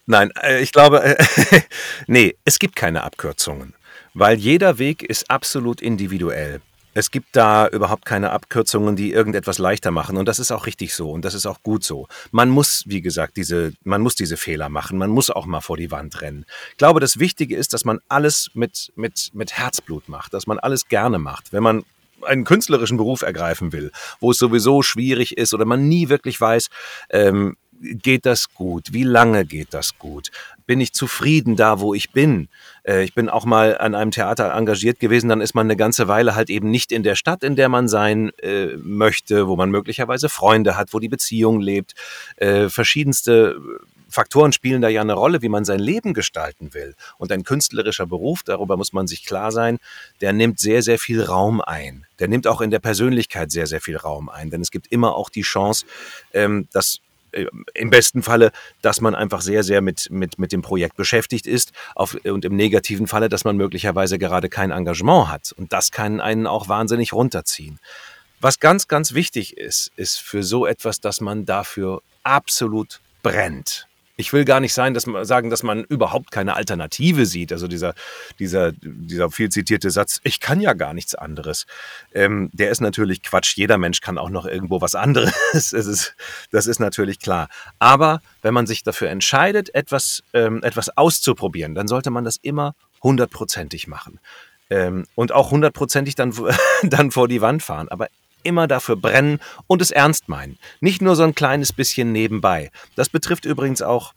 Nein, 0.06 0.30
äh, 0.40 0.62
ich 0.62 0.72
glaube, 0.72 1.16
nee, 2.06 2.36
es 2.44 2.58
gibt 2.58 2.76
keine 2.76 3.02
Abkürzungen, 3.02 3.74
weil 4.14 4.38
jeder 4.38 4.78
Weg 4.78 5.02
ist 5.02 5.30
absolut 5.30 5.82
individuell. 5.82 6.60
Es 6.96 7.10
gibt 7.10 7.36
da 7.36 7.68
überhaupt 7.68 8.06
keine 8.06 8.30
Abkürzungen, 8.30 8.96
die 8.96 9.12
irgendetwas 9.12 9.58
leichter 9.58 9.90
machen. 9.90 10.16
Und 10.16 10.26
das 10.26 10.38
ist 10.38 10.50
auch 10.50 10.64
richtig 10.64 10.94
so. 10.94 11.10
Und 11.10 11.26
das 11.26 11.34
ist 11.34 11.44
auch 11.44 11.62
gut 11.62 11.84
so. 11.84 12.08
Man 12.30 12.48
muss, 12.48 12.84
wie 12.86 13.02
gesagt, 13.02 13.36
diese, 13.36 13.74
man 13.84 14.00
muss 14.00 14.14
diese 14.14 14.38
Fehler 14.38 14.70
machen. 14.70 14.96
Man 14.96 15.10
muss 15.10 15.28
auch 15.28 15.44
mal 15.44 15.60
vor 15.60 15.76
die 15.76 15.90
Wand 15.90 16.22
rennen. 16.22 16.46
Ich 16.70 16.78
glaube, 16.78 17.00
das 17.00 17.18
Wichtige 17.18 17.54
ist, 17.54 17.74
dass 17.74 17.84
man 17.84 17.98
alles 18.08 18.50
mit, 18.54 18.92
mit, 18.96 19.30
mit 19.34 19.52
Herzblut 19.52 20.08
macht, 20.08 20.32
dass 20.32 20.46
man 20.46 20.58
alles 20.58 20.88
gerne 20.88 21.18
macht. 21.18 21.52
Wenn 21.52 21.62
man 21.62 21.84
einen 22.22 22.44
künstlerischen 22.44 22.96
Beruf 22.96 23.20
ergreifen 23.20 23.72
will, 23.72 23.92
wo 24.18 24.30
es 24.30 24.38
sowieso 24.38 24.80
schwierig 24.80 25.36
ist 25.36 25.52
oder 25.52 25.66
man 25.66 25.86
nie 25.86 26.08
wirklich 26.08 26.40
weiß, 26.40 26.68
ähm, 27.10 27.58
geht 27.82 28.24
das 28.24 28.54
gut? 28.54 28.94
Wie 28.94 29.04
lange 29.04 29.44
geht 29.44 29.74
das 29.74 29.98
gut? 29.98 30.30
Bin 30.66 30.80
ich 30.80 30.92
zufrieden 30.92 31.56
da, 31.56 31.80
wo 31.80 31.94
ich 31.94 32.12
bin? 32.12 32.48
Äh, 32.84 33.04
ich 33.04 33.14
bin 33.14 33.28
auch 33.28 33.44
mal 33.44 33.78
an 33.78 33.94
einem 33.94 34.10
Theater 34.10 34.52
engagiert 34.54 35.00
gewesen, 35.00 35.28
dann 35.28 35.40
ist 35.40 35.54
man 35.54 35.66
eine 35.66 35.76
ganze 35.76 36.08
Weile 36.08 36.34
halt 36.34 36.50
eben 36.50 36.70
nicht 36.70 36.92
in 36.92 37.02
der 37.02 37.14
Stadt, 37.14 37.42
in 37.42 37.56
der 37.56 37.68
man 37.68 37.88
sein 37.88 38.30
äh, 38.38 38.76
möchte, 38.76 39.48
wo 39.48 39.56
man 39.56 39.70
möglicherweise 39.70 40.28
Freunde 40.28 40.76
hat, 40.76 40.92
wo 40.92 40.98
die 40.98 41.08
Beziehung 41.08 41.60
lebt. 41.60 41.94
Äh, 42.36 42.68
verschiedenste 42.68 43.56
Faktoren 44.08 44.52
spielen 44.52 44.82
da 44.82 44.88
ja 44.88 45.00
eine 45.00 45.14
Rolle, 45.14 45.42
wie 45.42 45.48
man 45.48 45.64
sein 45.64 45.80
Leben 45.80 46.14
gestalten 46.14 46.74
will. 46.74 46.94
Und 47.18 47.32
ein 47.32 47.42
künstlerischer 47.42 48.06
Beruf, 48.06 48.42
darüber 48.44 48.76
muss 48.76 48.92
man 48.92 49.06
sich 49.06 49.24
klar 49.24 49.52
sein, 49.52 49.78
der 50.20 50.32
nimmt 50.32 50.60
sehr, 50.60 50.82
sehr 50.82 50.98
viel 50.98 51.22
Raum 51.22 51.60
ein. 51.60 52.06
Der 52.18 52.28
nimmt 52.28 52.46
auch 52.46 52.60
in 52.60 52.70
der 52.70 52.78
Persönlichkeit 52.78 53.50
sehr, 53.50 53.66
sehr 53.66 53.80
viel 53.80 53.96
Raum 53.96 54.28
ein. 54.28 54.50
Denn 54.50 54.60
es 54.60 54.70
gibt 54.70 54.86
immer 54.86 55.16
auch 55.16 55.28
die 55.28 55.42
Chance, 55.42 55.86
ähm, 56.32 56.68
dass 56.72 57.00
im 57.74 57.90
besten 57.90 58.22
Falle, 58.22 58.52
dass 58.82 59.00
man 59.00 59.14
einfach 59.14 59.40
sehr, 59.40 59.62
sehr 59.62 59.80
mit, 59.80 60.10
mit, 60.10 60.38
mit 60.38 60.52
dem 60.52 60.62
Projekt 60.62 60.96
beschäftigt 60.96 61.46
ist 61.46 61.72
auf, 61.94 62.16
und 62.24 62.44
im 62.44 62.56
negativen 62.56 63.06
Falle, 63.06 63.28
dass 63.28 63.44
man 63.44 63.56
möglicherweise 63.56 64.18
gerade 64.18 64.48
kein 64.48 64.70
Engagement 64.70 65.28
hat. 65.28 65.52
Und 65.56 65.72
das 65.72 65.90
kann 65.90 66.20
einen 66.20 66.46
auch 66.46 66.68
wahnsinnig 66.68 67.12
runterziehen. 67.12 67.78
Was 68.40 68.60
ganz, 68.60 68.86
ganz 68.86 69.14
wichtig 69.14 69.56
ist, 69.56 69.92
ist 69.96 70.18
für 70.18 70.42
so 70.42 70.66
etwas, 70.66 71.00
dass 71.00 71.20
man 71.20 71.46
dafür 71.46 72.02
absolut 72.22 73.00
brennt. 73.22 73.86
Ich 74.18 74.32
will 74.32 74.46
gar 74.46 74.60
nicht 74.60 74.72
sein, 74.72 74.94
dass 74.94 75.06
man, 75.06 75.24
sagen, 75.26 75.50
dass 75.50 75.62
man 75.62 75.84
überhaupt 75.84 76.30
keine 76.30 76.56
Alternative 76.56 77.26
sieht. 77.26 77.52
Also 77.52 77.68
dieser, 77.68 77.94
dieser, 78.38 78.72
dieser 78.72 79.30
viel 79.30 79.50
zitierte 79.50 79.90
Satz, 79.90 80.20
ich 80.24 80.40
kann 80.40 80.60
ja 80.60 80.72
gar 80.72 80.94
nichts 80.94 81.14
anderes. 81.14 81.66
Ähm, 82.14 82.48
der 82.52 82.70
ist 82.70 82.80
natürlich 82.80 83.22
Quatsch. 83.22 83.56
Jeder 83.56 83.76
Mensch 83.76 84.00
kann 84.00 84.16
auch 84.16 84.30
noch 84.30 84.46
irgendwo 84.46 84.80
was 84.80 84.94
anderes. 84.94 85.34
es 85.52 85.72
ist, 85.72 86.16
das 86.50 86.66
ist 86.66 86.78
natürlich 86.78 87.18
klar. 87.18 87.48
Aber 87.78 88.22
wenn 88.40 88.54
man 88.54 88.66
sich 88.66 88.82
dafür 88.82 89.10
entscheidet, 89.10 89.74
etwas, 89.74 90.22
ähm, 90.32 90.62
etwas 90.62 90.96
auszuprobieren, 90.96 91.74
dann 91.74 91.86
sollte 91.86 92.10
man 92.10 92.24
das 92.24 92.36
immer 92.36 92.74
hundertprozentig 93.02 93.86
machen. 93.86 94.18
Ähm, 94.70 95.06
und 95.14 95.32
auch 95.32 95.50
hundertprozentig 95.50 96.14
dann, 96.14 96.32
dann 96.82 97.10
vor 97.10 97.28
die 97.28 97.42
Wand 97.42 97.62
fahren. 97.62 97.88
Aber 97.88 98.08
immer 98.46 98.66
dafür 98.66 98.96
brennen 98.96 99.40
und 99.66 99.82
es 99.82 99.90
ernst 99.90 100.28
meinen. 100.28 100.58
Nicht 100.80 101.02
nur 101.02 101.16
so 101.16 101.22
ein 101.24 101.34
kleines 101.34 101.72
bisschen 101.72 102.12
nebenbei. 102.12 102.70
Das 102.94 103.08
betrifft 103.08 103.44
übrigens 103.44 103.82
auch 103.82 104.14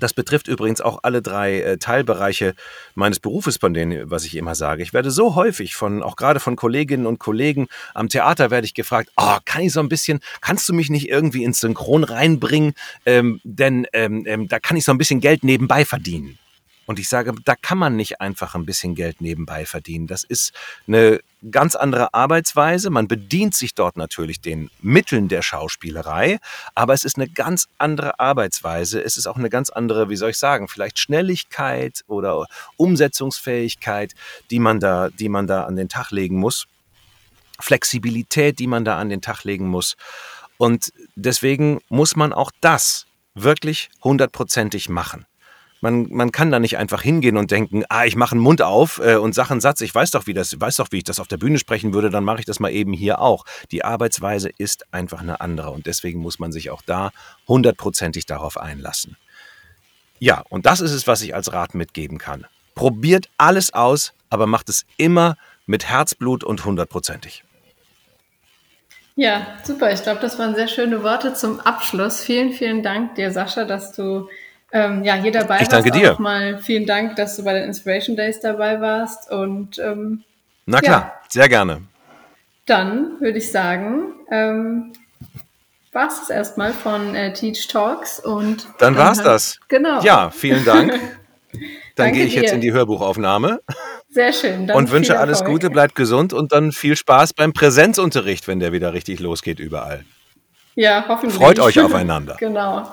das 0.00 0.12
betrifft 0.12 0.48
übrigens 0.48 0.80
auch 0.80 1.00
alle 1.02 1.22
drei 1.22 1.60
äh, 1.60 1.78
Teilbereiche 1.78 2.54
meines 2.94 3.20
Berufes, 3.20 3.58
von 3.58 3.74
denen, 3.74 4.10
was 4.10 4.24
ich 4.24 4.36
immer 4.36 4.54
sage. 4.54 4.82
Ich 4.82 4.92
werde 4.92 5.10
so 5.10 5.36
häufig 5.36 5.76
von, 5.76 6.02
auch 6.02 6.16
gerade 6.16 6.40
von 6.40 6.56
Kolleginnen 6.56 7.06
und 7.06 7.20
Kollegen 7.20 7.68
am 7.94 8.08
Theater 8.08 8.50
werde 8.50 8.66
ich 8.66 8.74
gefragt, 8.74 9.10
oh, 9.16 9.36
kann 9.44 9.62
ich 9.62 9.72
so 9.72 9.80
ein 9.80 9.88
bisschen, 9.88 10.20
kannst 10.40 10.68
du 10.68 10.72
mich 10.72 10.90
nicht 10.90 11.08
irgendwie 11.08 11.44
ins 11.44 11.60
Synchron 11.60 12.02
reinbringen? 12.02 12.74
Ähm, 13.06 13.40
denn 13.44 13.86
ähm, 13.92 14.24
ähm, 14.26 14.48
da 14.48 14.58
kann 14.58 14.76
ich 14.76 14.84
so 14.84 14.90
ein 14.90 14.98
bisschen 14.98 15.20
Geld 15.20 15.44
nebenbei 15.44 15.84
verdienen. 15.84 16.38
Und 16.86 16.98
ich 16.98 17.08
sage, 17.08 17.34
da 17.44 17.54
kann 17.56 17.78
man 17.78 17.96
nicht 17.96 18.20
einfach 18.20 18.54
ein 18.54 18.66
bisschen 18.66 18.94
Geld 18.94 19.20
nebenbei 19.20 19.66
verdienen. 19.66 20.06
Das 20.06 20.22
ist 20.22 20.52
eine 20.86 21.20
ganz 21.50 21.74
andere 21.74 22.14
Arbeitsweise. 22.14 22.90
Man 22.90 23.08
bedient 23.08 23.54
sich 23.54 23.74
dort 23.74 23.96
natürlich 23.96 24.40
den 24.40 24.70
Mitteln 24.80 25.28
der 25.28 25.42
Schauspielerei, 25.42 26.38
aber 26.74 26.94
es 26.94 27.04
ist 27.04 27.16
eine 27.16 27.28
ganz 27.28 27.68
andere 27.78 28.18
Arbeitsweise. 28.18 29.02
Es 29.02 29.16
ist 29.16 29.26
auch 29.26 29.36
eine 29.36 29.50
ganz 29.50 29.70
andere, 29.70 30.08
wie 30.08 30.16
soll 30.16 30.30
ich 30.30 30.38
sagen, 30.38 30.68
vielleicht 30.68 30.98
Schnelligkeit 30.98 32.04
oder 32.06 32.46
Umsetzungsfähigkeit, 32.76 34.14
die 34.50 34.58
man 34.58 34.80
da, 34.80 35.10
die 35.10 35.28
man 35.28 35.46
da 35.46 35.64
an 35.64 35.76
den 35.76 35.88
Tag 35.88 36.10
legen 36.10 36.36
muss. 36.36 36.66
Flexibilität, 37.60 38.58
die 38.58 38.66
man 38.66 38.84
da 38.84 38.98
an 38.98 39.08
den 39.08 39.22
Tag 39.22 39.44
legen 39.44 39.68
muss. 39.68 39.96
Und 40.56 40.92
deswegen 41.14 41.80
muss 41.88 42.16
man 42.16 42.32
auch 42.32 42.50
das 42.60 43.06
wirklich 43.34 43.90
hundertprozentig 44.02 44.88
machen. 44.88 45.26
Man, 45.84 46.08
man 46.08 46.32
kann 46.32 46.50
da 46.50 46.60
nicht 46.60 46.78
einfach 46.78 47.02
hingehen 47.02 47.36
und 47.36 47.50
denken, 47.50 47.84
ah, 47.90 48.06
ich 48.06 48.16
mache 48.16 48.32
einen 48.32 48.40
Mund 48.40 48.62
auf 48.62 49.02
äh, 49.04 49.16
und 49.16 49.34
sage 49.34 49.50
einen 49.50 49.60
Satz, 49.60 49.82
ich 49.82 49.94
weiß 49.94 50.12
doch, 50.12 50.26
wie 50.26 50.32
das, 50.32 50.58
weiß 50.58 50.76
doch, 50.76 50.88
wie 50.92 50.96
ich 50.96 51.04
das 51.04 51.20
auf 51.20 51.28
der 51.28 51.36
Bühne 51.36 51.58
sprechen 51.58 51.92
würde, 51.92 52.08
dann 52.08 52.24
mache 52.24 52.38
ich 52.38 52.46
das 52.46 52.58
mal 52.58 52.70
eben 52.70 52.94
hier 52.94 53.20
auch. 53.20 53.44
Die 53.70 53.84
Arbeitsweise 53.84 54.48
ist 54.56 54.86
einfach 54.94 55.20
eine 55.20 55.42
andere 55.42 55.72
und 55.72 55.84
deswegen 55.84 56.20
muss 56.20 56.38
man 56.38 56.52
sich 56.52 56.70
auch 56.70 56.80
da 56.80 57.10
hundertprozentig 57.46 58.24
darauf 58.24 58.56
einlassen. 58.56 59.18
Ja, 60.18 60.42
und 60.48 60.64
das 60.64 60.80
ist 60.80 60.92
es, 60.92 61.06
was 61.06 61.20
ich 61.20 61.34
als 61.34 61.52
Rat 61.52 61.74
mitgeben 61.74 62.16
kann. 62.16 62.46
Probiert 62.74 63.28
alles 63.36 63.74
aus, 63.74 64.14
aber 64.30 64.46
macht 64.46 64.70
es 64.70 64.86
immer 64.96 65.36
mit 65.66 65.84
Herzblut 65.84 66.44
und 66.44 66.64
hundertprozentig. 66.64 67.44
Ja, 69.16 69.48
super. 69.64 69.92
Ich 69.92 70.02
glaube, 70.02 70.20
das 70.20 70.38
waren 70.38 70.54
sehr 70.54 70.68
schöne 70.68 71.02
Worte 71.02 71.34
zum 71.34 71.60
Abschluss. 71.60 72.24
Vielen, 72.24 72.52
vielen 72.54 72.82
Dank 72.82 73.16
dir, 73.16 73.30
Sascha, 73.32 73.66
dass 73.66 73.92
du 73.92 74.30
ähm, 74.74 75.04
ja, 75.04 75.14
hier 75.14 75.30
dabei 75.30 75.60
ich 75.60 75.68
danke 75.68 75.92
dir. 75.92 76.16
Mal 76.18 76.58
vielen 76.58 76.84
Dank, 76.84 77.14
dass 77.14 77.36
du 77.36 77.44
bei 77.44 77.54
den 77.54 77.62
Inspiration 77.62 78.16
Days 78.16 78.40
dabei 78.40 78.80
warst. 78.80 79.30
Und 79.30 79.78
ähm, 79.78 80.24
na 80.66 80.80
klar, 80.80 81.00
ja. 81.00 81.20
sehr 81.28 81.48
gerne. 81.48 81.82
Dann 82.66 83.20
würde 83.20 83.38
ich 83.38 83.52
sagen, 83.52 84.14
ähm, 84.32 84.92
war 85.92 86.08
es 86.08 86.28
erstmal 86.28 86.72
von 86.72 87.14
äh, 87.14 87.32
Teach 87.32 87.68
Talks 87.68 88.18
und 88.18 88.66
dann 88.78 88.96
war 88.96 89.12
es 89.12 89.22
das. 89.22 89.60
Genau. 89.68 90.02
Ja, 90.02 90.30
vielen 90.30 90.64
Dank. 90.64 90.98
Dann 91.94 92.12
gehe 92.12 92.24
ich 92.24 92.32
dir. 92.34 92.42
jetzt 92.42 92.52
in 92.52 92.60
die 92.60 92.72
Hörbuchaufnahme. 92.72 93.60
Sehr 94.10 94.32
schön. 94.32 94.68
und 94.68 94.90
wünsche 94.90 95.16
alles 95.20 95.44
Gute, 95.44 95.70
bleibt 95.70 95.94
gesund 95.94 96.32
und 96.32 96.50
dann 96.50 96.72
viel 96.72 96.96
Spaß 96.96 97.34
beim 97.34 97.52
Präsenzunterricht, 97.52 98.48
wenn 98.48 98.58
der 98.58 98.72
wieder 98.72 98.92
richtig 98.92 99.20
losgeht 99.20 99.60
überall. 99.60 100.04
Ja, 100.74 101.04
hoffentlich. 101.06 101.40
Freut 101.40 101.60
euch 101.60 101.78
aufeinander. 101.80 102.34
genau. 102.40 102.90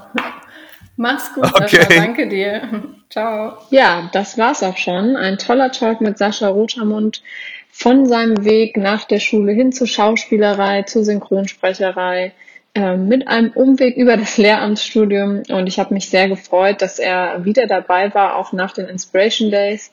Mach's 1.01 1.33
gut, 1.33 1.45
okay. 1.45 1.77
Sascha. 1.77 1.95
Danke 1.95 2.27
dir. 2.27 2.61
Ciao. 3.09 3.57
Ja, 3.71 4.07
das 4.13 4.37
war's 4.37 4.61
auch 4.61 4.77
schon. 4.77 5.15
Ein 5.15 5.39
toller 5.39 5.71
Talk 5.71 5.99
mit 5.99 6.19
Sascha 6.19 6.47
Rotermund 6.47 7.23
von 7.71 8.05
seinem 8.05 8.45
Weg 8.45 8.77
nach 8.77 9.05
der 9.05 9.19
Schule 9.19 9.51
hin 9.51 9.71
zur 9.71 9.87
Schauspielerei, 9.87 10.83
zur 10.83 11.03
Synchronsprecherei, 11.03 12.33
äh, 12.75 12.97
mit 12.97 13.27
einem 13.27 13.49
Umweg 13.49 13.97
über 13.97 14.15
das 14.15 14.37
Lehramtsstudium. 14.37 15.41
Und 15.49 15.65
ich 15.65 15.79
habe 15.79 15.91
mich 15.95 16.07
sehr 16.07 16.29
gefreut, 16.29 16.83
dass 16.83 16.99
er 16.99 17.45
wieder 17.45 17.65
dabei 17.65 18.13
war, 18.13 18.35
auch 18.35 18.53
nach 18.53 18.73
den 18.73 18.85
Inspiration 18.85 19.49
Days. 19.49 19.91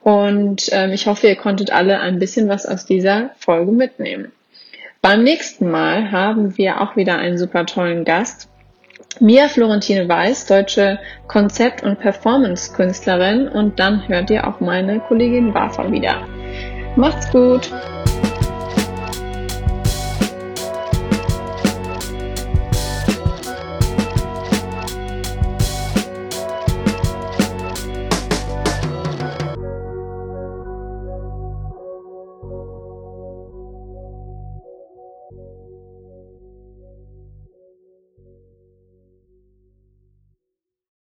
Und 0.00 0.70
ähm, 0.72 0.90
ich 0.90 1.06
hoffe, 1.06 1.26
ihr 1.26 1.36
konntet 1.36 1.70
alle 1.70 2.00
ein 2.00 2.18
bisschen 2.18 2.48
was 2.48 2.64
aus 2.64 2.86
dieser 2.86 3.32
Folge 3.38 3.72
mitnehmen. 3.72 4.32
Beim 5.02 5.22
nächsten 5.22 5.70
Mal 5.70 6.12
haben 6.12 6.56
wir 6.56 6.80
auch 6.80 6.96
wieder 6.96 7.18
einen 7.18 7.36
super 7.36 7.66
tollen 7.66 8.06
Gast. 8.06 8.48
Mia 9.20 9.48
Florentine 9.48 10.08
Weiß, 10.08 10.46
deutsche 10.46 10.98
Konzept- 11.26 11.82
und 11.82 11.98
Performance-Künstlerin 12.00 13.48
und 13.48 13.78
dann 13.78 14.06
hört 14.08 14.30
ihr 14.30 14.46
auch 14.46 14.60
meine 14.60 15.00
Kollegin 15.00 15.54
Wafa 15.54 15.90
wieder. 15.90 16.26
Macht's 16.96 17.30
gut! 17.30 17.70